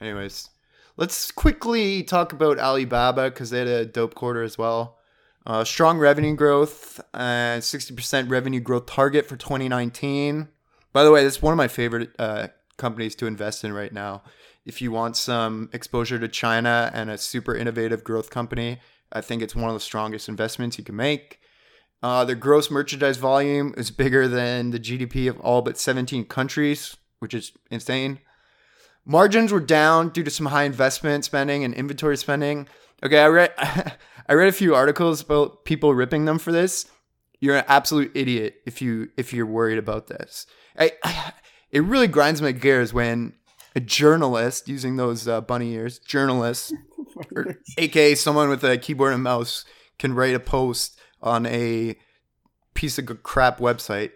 Anyways, 0.00 0.50
let's 0.96 1.30
quickly 1.30 2.02
talk 2.02 2.32
about 2.32 2.58
Alibaba 2.58 3.30
because 3.30 3.50
they 3.50 3.60
had 3.60 3.68
a 3.68 3.86
dope 3.86 4.14
quarter 4.14 4.42
as 4.42 4.58
well. 4.58 4.98
Uh, 5.46 5.62
strong 5.62 5.98
revenue 5.98 6.34
growth, 6.34 7.00
uh, 7.12 7.58
60% 7.58 8.30
revenue 8.30 8.60
growth 8.60 8.86
target 8.86 9.26
for 9.26 9.36
2019. 9.36 10.48
By 10.92 11.04
the 11.04 11.10
way, 11.10 11.22
this 11.22 11.36
is 11.36 11.42
one 11.42 11.52
of 11.52 11.58
my 11.58 11.68
favorite 11.68 12.10
uh, 12.18 12.48
companies 12.78 13.14
to 13.16 13.26
invest 13.26 13.62
in 13.62 13.72
right 13.72 13.92
now. 13.92 14.22
If 14.64 14.80
you 14.80 14.90
want 14.90 15.16
some 15.16 15.68
exposure 15.74 16.18
to 16.18 16.28
China 16.28 16.90
and 16.94 17.10
a 17.10 17.18
super 17.18 17.54
innovative 17.54 18.02
growth 18.02 18.30
company, 18.30 18.80
I 19.12 19.20
think 19.20 19.42
it's 19.42 19.54
one 19.54 19.68
of 19.68 19.74
the 19.74 19.80
strongest 19.80 20.28
investments 20.28 20.78
you 20.78 20.84
can 20.84 20.96
make. 20.96 21.40
Uh, 22.02 22.24
their 22.24 22.36
gross 22.36 22.70
merchandise 22.70 23.18
volume 23.18 23.74
is 23.76 23.90
bigger 23.90 24.26
than 24.26 24.70
the 24.70 24.80
GDP 24.80 25.28
of 25.28 25.38
all 25.40 25.62
but 25.62 25.78
17 25.78 26.24
countries, 26.24 26.96
which 27.18 27.34
is 27.34 27.52
insane. 27.70 28.18
Margins 29.04 29.52
were 29.52 29.60
down 29.60 30.08
due 30.08 30.24
to 30.24 30.30
some 30.30 30.46
high 30.46 30.64
investment 30.64 31.24
spending 31.24 31.64
and 31.64 31.74
inventory 31.74 32.16
spending. 32.16 32.66
Okay, 33.02 33.18
I 33.18 33.26
read 33.26 33.52
I 34.28 34.34
read 34.34 34.48
a 34.48 34.52
few 34.52 34.74
articles 34.74 35.20
about 35.20 35.64
people 35.64 35.94
ripping 35.94 36.24
them 36.24 36.38
for 36.38 36.52
this. 36.52 36.86
You're 37.40 37.56
an 37.56 37.64
absolute 37.68 38.12
idiot 38.14 38.62
if 38.64 38.80
you 38.80 39.10
if 39.16 39.32
you're 39.32 39.46
worried 39.46 39.78
about 39.78 40.06
this. 40.06 40.46
I, 40.78 40.92
it 41.70 41.82
really 41.82 42.08
grinds 42.08 42.40
my 42.40 42.52
gears 42.52 42.94
when 42.94 43.34
a 43.76 43.80
journalist 43.80 44.68
using 44.68 44.96
those 44.96 45.26
uh, 45.28 45.40
bunny 45.40 45.72
ears, 45.72 45.98
journalist, 45.98 46.72
or 47.34 47.58
aka 47.76 48.14
someone 48.14 48.48
with 48.48 48.64
a 48.64 48.78
keyboard 48.78 49.12
and 49.12 49.22
mouse, 49.22 49.64
can 49.98 50.14
write 50.14 50.34
a 50.34 50.40
post 50.40 50.98
on 51.22 51.46
a 51.46 51.96
piece 52.74 52.98
of 52.98 53.22
crap 53.22 53.58
website 53.58 54.12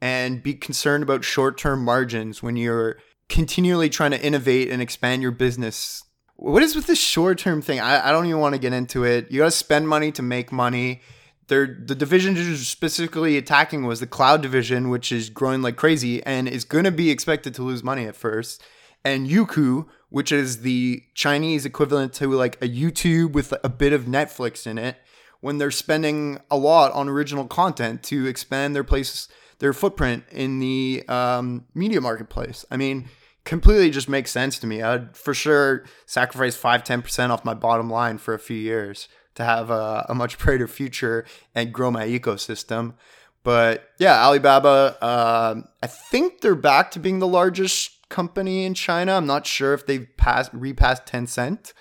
and 0.00 0.42
be 0.42 0.54
concerned 0.54 1.02
about 1.02 1.24
short 1.24 1.58
term 1.58 1.84
margins 1.84 2.42
when 2.42 2.56
you're 2.56 2.98
continually 3.28 3.88
trying 3.88 4.10
to 4.10 4.24
innovate 4.24 4.70
and 4.70 4.80
expand 4.82 5.22
your 5.22 5.30
business. 5.30 6.02
What 6.40 6.62
is 6.62 6.74
with 6.74 6.86
this 6.86 6.98
short 6.98 7.36
term 7.36 7.60
thing? 7.60 7.80
I, 7.80 8.08
I 8.08 8.12
don't 8.12 8.24
even 8.24 8.40
want 8.40 8.54
to 8.54 8.58
get 8.58 8.72
into 8.72 9.04
it. 9.04 9.30
You 9.30 9.40
got 9.40 9.44
to 9.44 9.50
spend 9.50 9.86
money 9.86 10.10
to 10.12 10.22
make 10.22 10.50
money. 10.50 11.02
They're, 11.48 11.66
the 11.66 11.94
division 11.94 12.34
you're 12.34 12.56
specifically 12.56 13.36
attacking 13.36 13.84
was 13.84 14.00
the 14.00 14.06
cloud 14.06 14.40
division, 14.40 14.88
which 14.88 15.12
is 15.12 15.28
growing 15.28 15.60
like 15.60 15.76
crazy 15.76 16.22
and 16.24 16.48
is 16.48 16.64
going 16.64 16.84
to 16.84 16.90
be 16.90 17.10
expected 17.10 17.54
to 17.56 17.62
lose 17.62 17.84
money 17.84 18.06
at 18.06 18.16
first. 18.16 18.62
And 19.04 19.28
Youku, 19.28 19.86
which 20.08 20.32
is 20.32 20.62
the 20.62 21.02
Chinese 21.12 21.66
equivalent 21.66 22.14
to 22.14 22.28
like 22.28 22.56
a 22.62 22.68
YouTube 22.68 23.32
with 23.32 23.52
a 23.62 23.68
bit 23.68 23.92
of 23.92 24.04
Netflix 24.04 24.66
in 24.66 24.78
it, 24.78 24.96
when 25.40 25.58
they're 25.58 25.70
spending 25.70 26.40
a 26.50 26.56
lot 26.56 26.90
on 26.92 27.06
original 27.06 27.46
content 27.46 28.02
to 28.04 28.26
expand 28.26 28.74
their 28.74 28.84
place, 28.84 29.28
their 29.58 29.74
footprint 29.74 30.24
in 30.30 30.58
the 30.58 31.04
um, 31.06 31.66
media 31.74 32.00
marketplace. 32.00 32.64
I 32.70 32.78
mean, 32.78 33.10
completely 33.44 33.90
just 33.90 34.08
makes 34.08 34.30
sense 34.30 34.58
to 34.58 34.66
me. 34.66 34.82
I'd 34.82 35.16
for 35.16 35.34
sure 35.34 35.84
sacrifice 36.06 36.56
5 36.56 36.84
10% 36.84 37.30
off 37.30 37.44
my 37.44 37.54
bottom 37.54 37.90
line 37.90 38.18
for 38.18 38.34
a 38.34 38.38
few 38.38 38.56
years 38.56 39.08
to 39.34 39.44
have 39.44 39.70
a, 39.70 40.06
a 40.08 40.14
much 40.14 40.38
brighter 40.38 40.68
future 40.68 41.24
and 41.54 41.72
grow 41.72 41.90
my 41.90 42.06
ecosystem. 42.06 42.94
But 43.42 43.88
yeah, 43.98 44.22
Alibaba, 44.22 44.96
uh, 45.00 45.62
I 45.82 45.86
think 45.86 46.40
they're 46.40 46.54
back 46.54 46.90
to 46.92 46.98
being 46.98 47.20
the 47.20 47.26
largest 47.26 48.08
company 48.10 48.64
in 48.64 48.74
China. 48.74 49.14
I'm 49.14 49.26
not 49.26 49.46
sure 49.46 49.72
if 49.72 49.86
they've 49.86 50.08
passed 50.18 50.50
repassed 50.52 51.06
Tencent, 51.06 51.72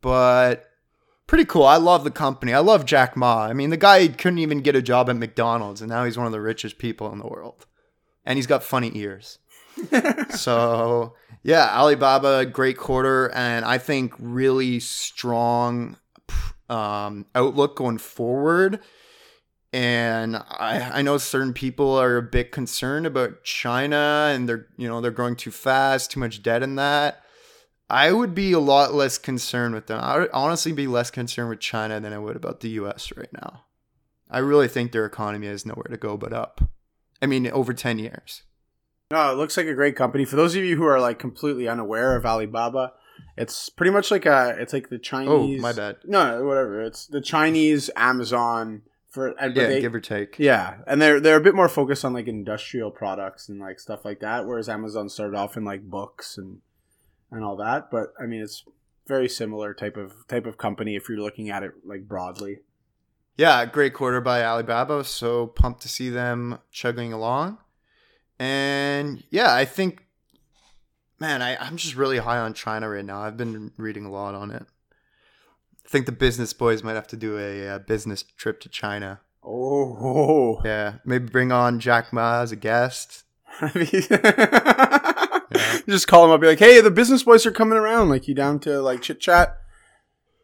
but 0.00 0.66
pretty 1.26 1.44
cool. 1.44 1.64
I 1.64 1.76
love 1.76 2.04
the 2.04 2.10
company. 2.12 2.54
I 2.54 2.60
love 2.60 2.86
Jack 2.86 3.16
Ma. 3.16 3.44
I 3.44 3.54
mean, 3.54 3.70
the 3.70 3.76
guy 3.76 4.06
couldn't 4.06 4.38
even 4.38 4.60
get 4.60 4.76
a 4.76 4.82
job 4.82 5.10
at 5.10 5.16
McDonald's, 5.16 5.80
and 5.80 5.90
now 5.90 6.04
he's 6.04 6.16
one 6.16 6.26
of 6.26 6.32
the 6.32 6.40
richest 6.40 6.78
people 6.78 7.10
in 7.10 7.18
the 7.18 7.26
world, 7.26 7.66
and 8.24 8.36
he's 8.36 8.46
got 8.46 8.62
funny 8.62 8.92
ears. 8.94 9.38
so 10.30 11.14
yeah, 11.42 11.78
Alibaba, 11.78 12.46
great 12.46 12.76
quarter, 12.76 13.30
and 13.34 13.64
I 13.64 13.78
think 13.78 14.14
really 14.18 14.80
strong 14.80 15.96
um, 16.68 17.26
outlook 17.34 17.76
going 17.76 17.98
forward. 17.98 18.80
And 19.72 20.36
I, 20.36 20.90
I 20.94 21.02
know 21.02 21.18
certain 21.18 21.52
people 21.52 21.98
are 21.98 22.16
a 22.16 22.22
bit 22.22 22.52
concerned 22.52 23.06
about 23.06 23.42
China 23.42 24.30
and 24.32 24.48
they're 24.48 24.68
you 24.76 24.86
know 24.86 25.00
they're 25.00 25.10
growing 25.10 25.34
too 25.34 25.50
fast, 25.50 26.12
too 26.12 26.20
much 26.20 26.42
debt 26.42 26.62
in 26.62 26.76
that. 26.76 27.22
I 27.90 28.12
would 28.12 28.34
be 28.34 28.52
a 28.52 28.60
lot 28.60 28.94
less 28.94 29.18
concerned 29.18 29.74
with 29.74 29.88
them. 29.88 30.00
I 30.00 30.18
would 30.18 30.30
honestly 30.32 30.72
be 30.72 30.86
less 30.86 31.10
concerned 31.10 31.50
with 31.50 31.60
China 31.60 32.00
than 32.00 32.12
I 32.12 32.18
would 32.18 32.36
about 32.36 32.60
the 32.60 32.70
US 32.70 33.12
right 33.16 33.32
now. 33.32 33.64
I 34.30 34.38
really 34.38 34.68
think 34.68 34.92
their 34.92 35.04
economy 35.04 35.48
has 35.48 35.66
nowhere 35.66 35.88
to 35.90 35.96
go 35.96 36.16
but 36.16 36.32
up. 36.32 36.62
I 37.20 37.26
mean, 37.26 37.46
over 37.48 37.74
10 37.74 37.98
years. 37.98 38.42
No, 39.10 39.30
it 39.32 39.36
looks 39.36 39.56
like 39.56 39.66
a 39.66 39.74
great 39.74 39.96
company. 39.96 40.24
For 40.24 40.36
those 40.36 40.56
of 40.56 40.64
you 40.64 40.76
who 40.76 40.84
are 40.84 41.00
like 41.00 41.18
completely 41.18 41.68
unaware 41.68 42.16
of 42.16 42.24
Alibaba, 42.24 42.92
it's 43.36 43.68
pretty 43.68 43.90
much 43.90 44.10
like 44.10 44.26
a 44.26 44.56
it's 44.58 44.72
like 44.72 44.88
the 44.88 44.96
oh, 44.96 44.98
Chinese 44.98 45.60
Oh, 45.60 45.62
my 45.62 45.72
bad. 45.72 45.96
No, 46.04 46.38
no, 46.38 46.44
whatever. 46.44 46.82
It's 46.82 47.06
the 47.06 47.20
Chinese 47.20 47.90
Amazon 47.96 48.82
for 49.08 49.28
and 49.38 49.54
Yeah, 49.54 49.68
they- 49.68 49.80
give 49.80 49.94
or 49.94 50.00
take. 50.00 50.38
Yeah, 50.38 50.78
and 50.86 51.00
they're 51.00 51.20
they're 51.20 51.36
a 51.36 51.42
bit 51.42 51.54
more 51.54 51.68
focused 51.68 52.04
on 52.04 52.12
like 52.12 52.26
industrial 52.26 52.90
products 52.90 53.48
and 53.48 53.60
like 53.60 53.78
stuff 53.78 54.04
like 54.04 54.20
that, 54.20 54.46
whereas 54.46 54.68
Amazon 54.68 55.08
started 55.08 55.36
off 55.36 55.56
in 55.56 55.64
like 55.64 55.82
books 55.82 56.36
and 56.38 56.60
and 57.30 57.44
all 57.44 57.56
that. 57.56 57.90
But 57.90 58.14
I 58.20 58.26
mean, 58.26 58.42
it's 58.42 58.64
very 59.06 59.28
similar 59.28 59.74
type 59.74 59.96
of 59.96 60.26
type 60.28 60.46
of 60.46 60.58
company 60.58 60.96
if 60.96 61.08
you're 61.08 61.18
looking 61.18 61.50
at 61.50 61.62
it 61.62 61.72
like 61.84 62.08
broadly. 62.08 62.60
Yeah, 63.36 63.64
great 63.66 63.94
quarter 63.94 64.20
by 64.20 64.44
Alibaba. 64.44 65.04
So 65.04 65.48
pumped 65.48 65.82
to 65.82 65.88
see 65.88 66.08
them 66.08 66.58
chugging 66.70 67.12
along. 67.12 67.58
And 68.38 69.22
yeah, 69.30 69.54
I 69.54 69.64
think, 69.64 70.04
man, 71.20 71.42
I, 71.42 71.56
I'm 71.56 71.76
just 71.76 71.94
really 71.94 72.18
high 72.18 72.38
on 72.38 72.54
China 72.54 72.88
right 72.88 73.04
now. 73.04 73.20
I've 73.20 73.36
been 73.36 73.72
reading 73.76 74.04
a 74.04 74.10
lot 74.10 74.34
on 74.34 74.50
it. 74.50 74.66
I 75.84 75.88
think 75.88 76.06
the 76.06 76.12
business 76.12 76.52
boys 76.52 76.82
might 76.82 76.94
have 76.94 77.06
to 77.08 77.16
do 77.16 77.38
a, 77.38 77.68
uh 77.68 77.78
business 77.78 78.22
trip 78.22 78.60
to 78.60 78.68
China. 78.68 79.20
Oh, 79.42 80.60
Yeah, 80.64 80.94
maybe 81.04 81.26
bring 81.26 81.52
on 81.52 81.78
Jack 81.78 82.12
Ma 82.12 82.40
as 82.40 82.52
a 82.52 82.56
guest. 82.56 83.24
just 85.88 86.08
call 86.08 86.24
him 86.24 86.30
up, 86.32 86.40
be 86.40 86.48
like, 86.48 86.58
"Hey, 86.58 86.80
the 86.80 86.90
business 86.90 87.22
boys 87.22 87.46
are 87.46 87.52
coming 87.52 87.78
around. 87.78 88.08
Like, 88.08 88.26
you 88.26 88.34
down 88.34 88.58
to 88.60 88.80
like 88.80 89.02
chit 89.02 89.20
chat?" 89.20 89.56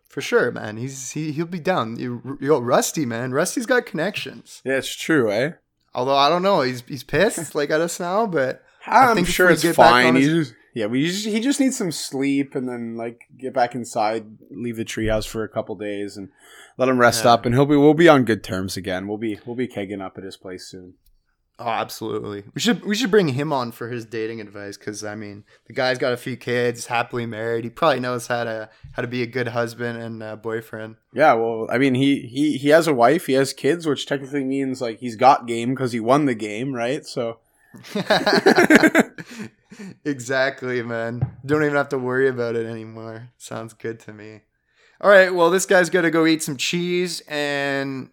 For 0.09 0.21
sure, 0.21 0.51
man. 0.51 0.77
He's 0.77 1.13
he, 1.13 1.33
he'll 1.33 1.47
be 1.47 1.61
down. 1.61 1.97
You, 1.97 2.39
yo, 2.41 2.61
Rusty, 2.61 3.07
man. 3.07 3.33
Rusty's 3.33 3.67
got 3.67 3.87
connections. 3.87 4.61
Yeah, 4.65 4.79
it's 4.79 4.95
true, 4.95 5.31
eh? 5.31 5.53
Although 5.95 6.17
I 6.17 6.29
don't 6.29 6.43
know, 6.43 6.61
he's 6.63 6.83
he's 6.87 7.03
pissed 7.05 7.55
like 7.55 7.71
at 7.71 7.81
us 7.81 7.99
now, 8.01 8.27
but 8.27 8.63
I'm 8.87 9.17
think 9.17 9.27
sure 9.29 9.51
it's 9.51 9.65
fine. 9.75 10.15
He 10.17 10.23
his- 10.23 10.49
just, 10.49 10.55
yeah, 10.73 10.87
we 10.87 11.07
just, 11.09 11.27
he 11.27 11.41
just 11.41 11.59
needs 11.59 11.77
some 11.77 11.91
sleep 11.91 12.55
and 12.55 12.69
then 12.69 12.97
like 12.97 13.23
get 13.37 13.53
back 13.53 13.75
inside, 13.75 14.25
leave 14.51 14.77
the 14.77 14.85
treehouse 14.85 15.27
for 15.27 15.43
a 15.43 15.49
couple 15.49 15.75
days, 15.75 16.17
and 16.17 16.29
let 16.79 16.89
him 16.89 16.99
rest 16.99 17.25
Yeah. 17.25 17.33
up. 17.33 17.45
And 17.45 17.55
he'll 17.55 17.67
be 17.67 17.77
we'll 17.77 17.93
be 17.95 18.09
on 18.09 18.25
good 18.25 18.45
terms 18.45 18.77
again. 18.77 19.09
We'll 19.09 19.19
be 19.19 19.41
we'll 19.45 19.57
be 19.57 19.67
kegging 19.69 20.01
up 20.01 20.17
at 20.17 20.23
his 20.25 20.37
place 20.37 20.69
soon. 20.69 20.95
Oh, 21.63 21.69
absolutely. 21.69 22.45
We 22.55 22.61
should 22.63 22.83
we 22.87 22.97
should 22.97 23.11
bring 23.11 23.29
him 23.29 23.53
on 23.53 23.71
for 23.71 23.91
his 23.91 24.07
dating 24.07 24.41
advice 24.41 24.79
because 24.79 25.05
I 25.05 25.15
mean 25.15 25.45
the 25.67 25.75
guy's 25.75 25.99
got 25.99 26.15
a 26.15 26.17
few 26.17 26.39
kids, 26.39 26.87
happily 26.87 27.27
married. 27.27 27.65
He 27.65 27.71
probably 27.71 28.01
knows 28.01 28.29
how 28.29 28.45
to 28.45 28.71
how 28.93 29.03
to 29.03 29.09
be 29.09 29.23
a 29.23 29.27
good 29.27 29.49
husband 29.49 30.01
and 30.01 30.23
uh, 30.23 30.37
boyfriend. 30.37 30.97
Yeah, 31.13 31.35
well, 31.35 31.69
I 31.71 31.77
mean, 31.77 31.95
he 31.95 32.21
he 32.21 32.57
he 32.57 32.71
has 32.71 32.87
a 32.87 32.95
wife, 32.95 33.27
he 33.27 33.35
has 33.35 33.53
kids, 33.53 33.87
which 33.87 34.07
technically 34.07 34.43
means 34.43 34.81
like 34.81 35.01
he's 35.01 35.17
got 35.17 35.47
game 35.47 35.75
because 35.75 35.93
he 35.93 36.01
won 36.01 36.25
the 36.25 36.35
game, 36.35 36.75
right? 36.75 37.05
So 37.05 37.41
exactly, 40.03 40.83
man. 40.83 41.37
Don't 41.45 41.63
even 41.63 41.77
have 41.77 41.91
to 41.91 41.99
worry 41.99 42.29
about 42.29 42.57
it 42.57 42.65
anymore. 42.65 43.29
Sounds 43.37 43.75
good 43.75 44.01
to 44.01 44.15
me. 44.15 44.41
All 45.03 45.11
right, 45.11 45.35
well, 45.35 45.51
this 45.51 45.67
guy's 45.67 45.91
got 45.91 46.03
to 46.03 46.11
go 46.11 46.27
eat 46.27 46.43
some 46.43 46.57
cheese 46.57 47.21
and 47.29 48.09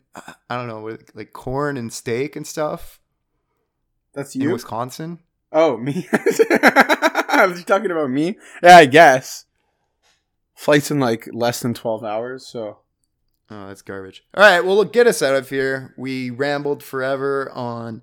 I 0.50 0.58
don't 0.58 0.68
know, 0.68 0.98
like 1.14 1.32
corn 1.32 1.78
and 1.78 1.94
steak 1.94 2.36
and 2.36 2.46
stuff 2.46 3.00
that's 4.18 4.36
you. 4.36 4.48
in. 4.48 4.54
Wisconsin. 4.54 5.20
Oh, 5.54 5.78
me? 5.78 6.08
Are 7.30 7.48
you 7.48 7.64
talking 7.64 7.92
about 7.92 8.10
me? 8.10 8.38
Yeah, 8.62 8.78
I 8.78 8.86
guess. 8.86 9.46
Flight's 10.56 10.92
in 10.92 11.00
like 11.00 11.30
less 11.32 11.62
than 11.62 11.74
twelve 11.74 12.04
hours, 12.04 12.46
so 12.46 12.80
Oh, 13.50 13.68
that's 13.68 13.82
garbage. 13.82 14.24
All 14.34 14.44
right, 14.44 14.60
well, 14.60 14.76
look, 14.76 14.92
get 14.92 15.08
us 15.08 15.22
out 15.22 15.36
of 15.36 15.50
here. 15.50 15.94
We 15.98 16.30
rambled 16.30 16.84
forever 16.84 17.50
on 17.54 18.02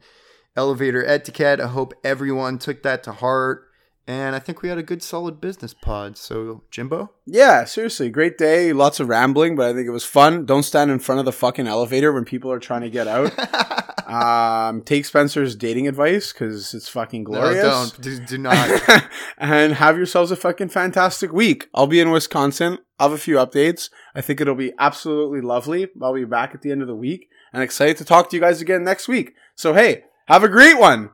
elevator 0.57 1.05
etiquette. 1.05 1.61
I 1.61 1.67
hope 1.67 1.93
everyone 2.03 2.59
took 2.59 2.83
that 2.83 3.03
to 3.05 3.13
heart. 3.13 3.69
And 4.07 4.37
I 4.37 4.39
think 4.39 4.61
we 4.63 4.69
had 4.69 4.77
a 4.79 4.83
good, 4.83 5.03
solid 5.03 5.41
business 5.41 5.73
pod. 5.75 6.19
So, 6.19 6.63
Jimbo? 6.71 7.11
yeah, 7.27 7.65
seriously, 7.65 8.11
great 8.11 8.37
day. 8.37 8.73
Lots 8.73 9.01
of 9.01 9.09
rambling, 9.09 9.57
but 9.57 9.67
I 9.67 9.73
think 9.73 9.87
it 9.87 9.93
was 9.93 10.05
fun. 10.05 10.45
Don't 10.45 10.63
stand 10.63 10.91
in 10.91 10.99
front 10.99 11.21
of 11.21 11.25
the 11.25 11.33
fucking 11.33 11.67
elevator 11.67 12.13
when 12.13 12.25
people 12.27 12.53
are 12.53 12.59
trying 12.59 12.83
to 12.83 12.91
get 12.91 13.09
out. 13.09 13.33
um, 14.07 14.83
take 14.83 15.05
Spencer's 15.05 15.57
dating 15.57 15.89
advice 15.89 16.33
because 16.33 16.75
it's 16.75 16.89
fucking 16.89 17.25
glorious. 17.25 17.65
No, 17.65 17.71
don't. 17.71 18.01
Do, 18.01 18.19
do 18.21 18.39
not. 18.39 19.05
and 19.39 19.75
have 19.75 19.97
yourselves 19.97 20.31
a 20.31 20.37
fucking 20.37 20.69
fantastic 20.69 21.33
week. 21.33 21.69
I'll 21.75 21.87
be 21.87 22.01
in 22.01 22.11
Wisconsin. 22.11 22.79
I'll 22.99 23.11
have 23.11 23.19
a 23.19 23.21
few 23.21 23.37
updates. 23.37 23.91
I 24.15 24.21
think 24.21 24.41
it'll 24.41 24.55
be 24.55 24.73
absolutely 24.79 25.41
lovely. 25.41 25.89
I'll 26.01 26.15
be 26.15 26.25
back 26.25 26.55
at 26.55 26.63
the 26.63 26.71
end 26.71 26.83
of 26.83 26.89
the 26.89 26.95
week 26.95 27.29
and 27.53 27.63
excited 27.63 27.97
to 27.99 28.05
talk 28.05 28.31
to 28.31 28.37
you 28.37 28.41
guys 28.41 28.61
again 28.61 28.85
next 28.85 29.09
week. 29.09 29.35
So, 29.57 29.75
hey, 29.75 30.05
have 30.27 30.45
a 30.45 30.49
great 30.49 30.79
one. 30.79 31.11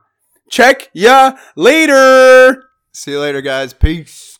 Check 0.49 0.89
ya 0.93 1.33
later. 1.55 2.63
See 2.91 3.11
you 3.11 3.19
later, 3.19 3.41
guys. 3.41 3.73
Peace. 3.73 4.30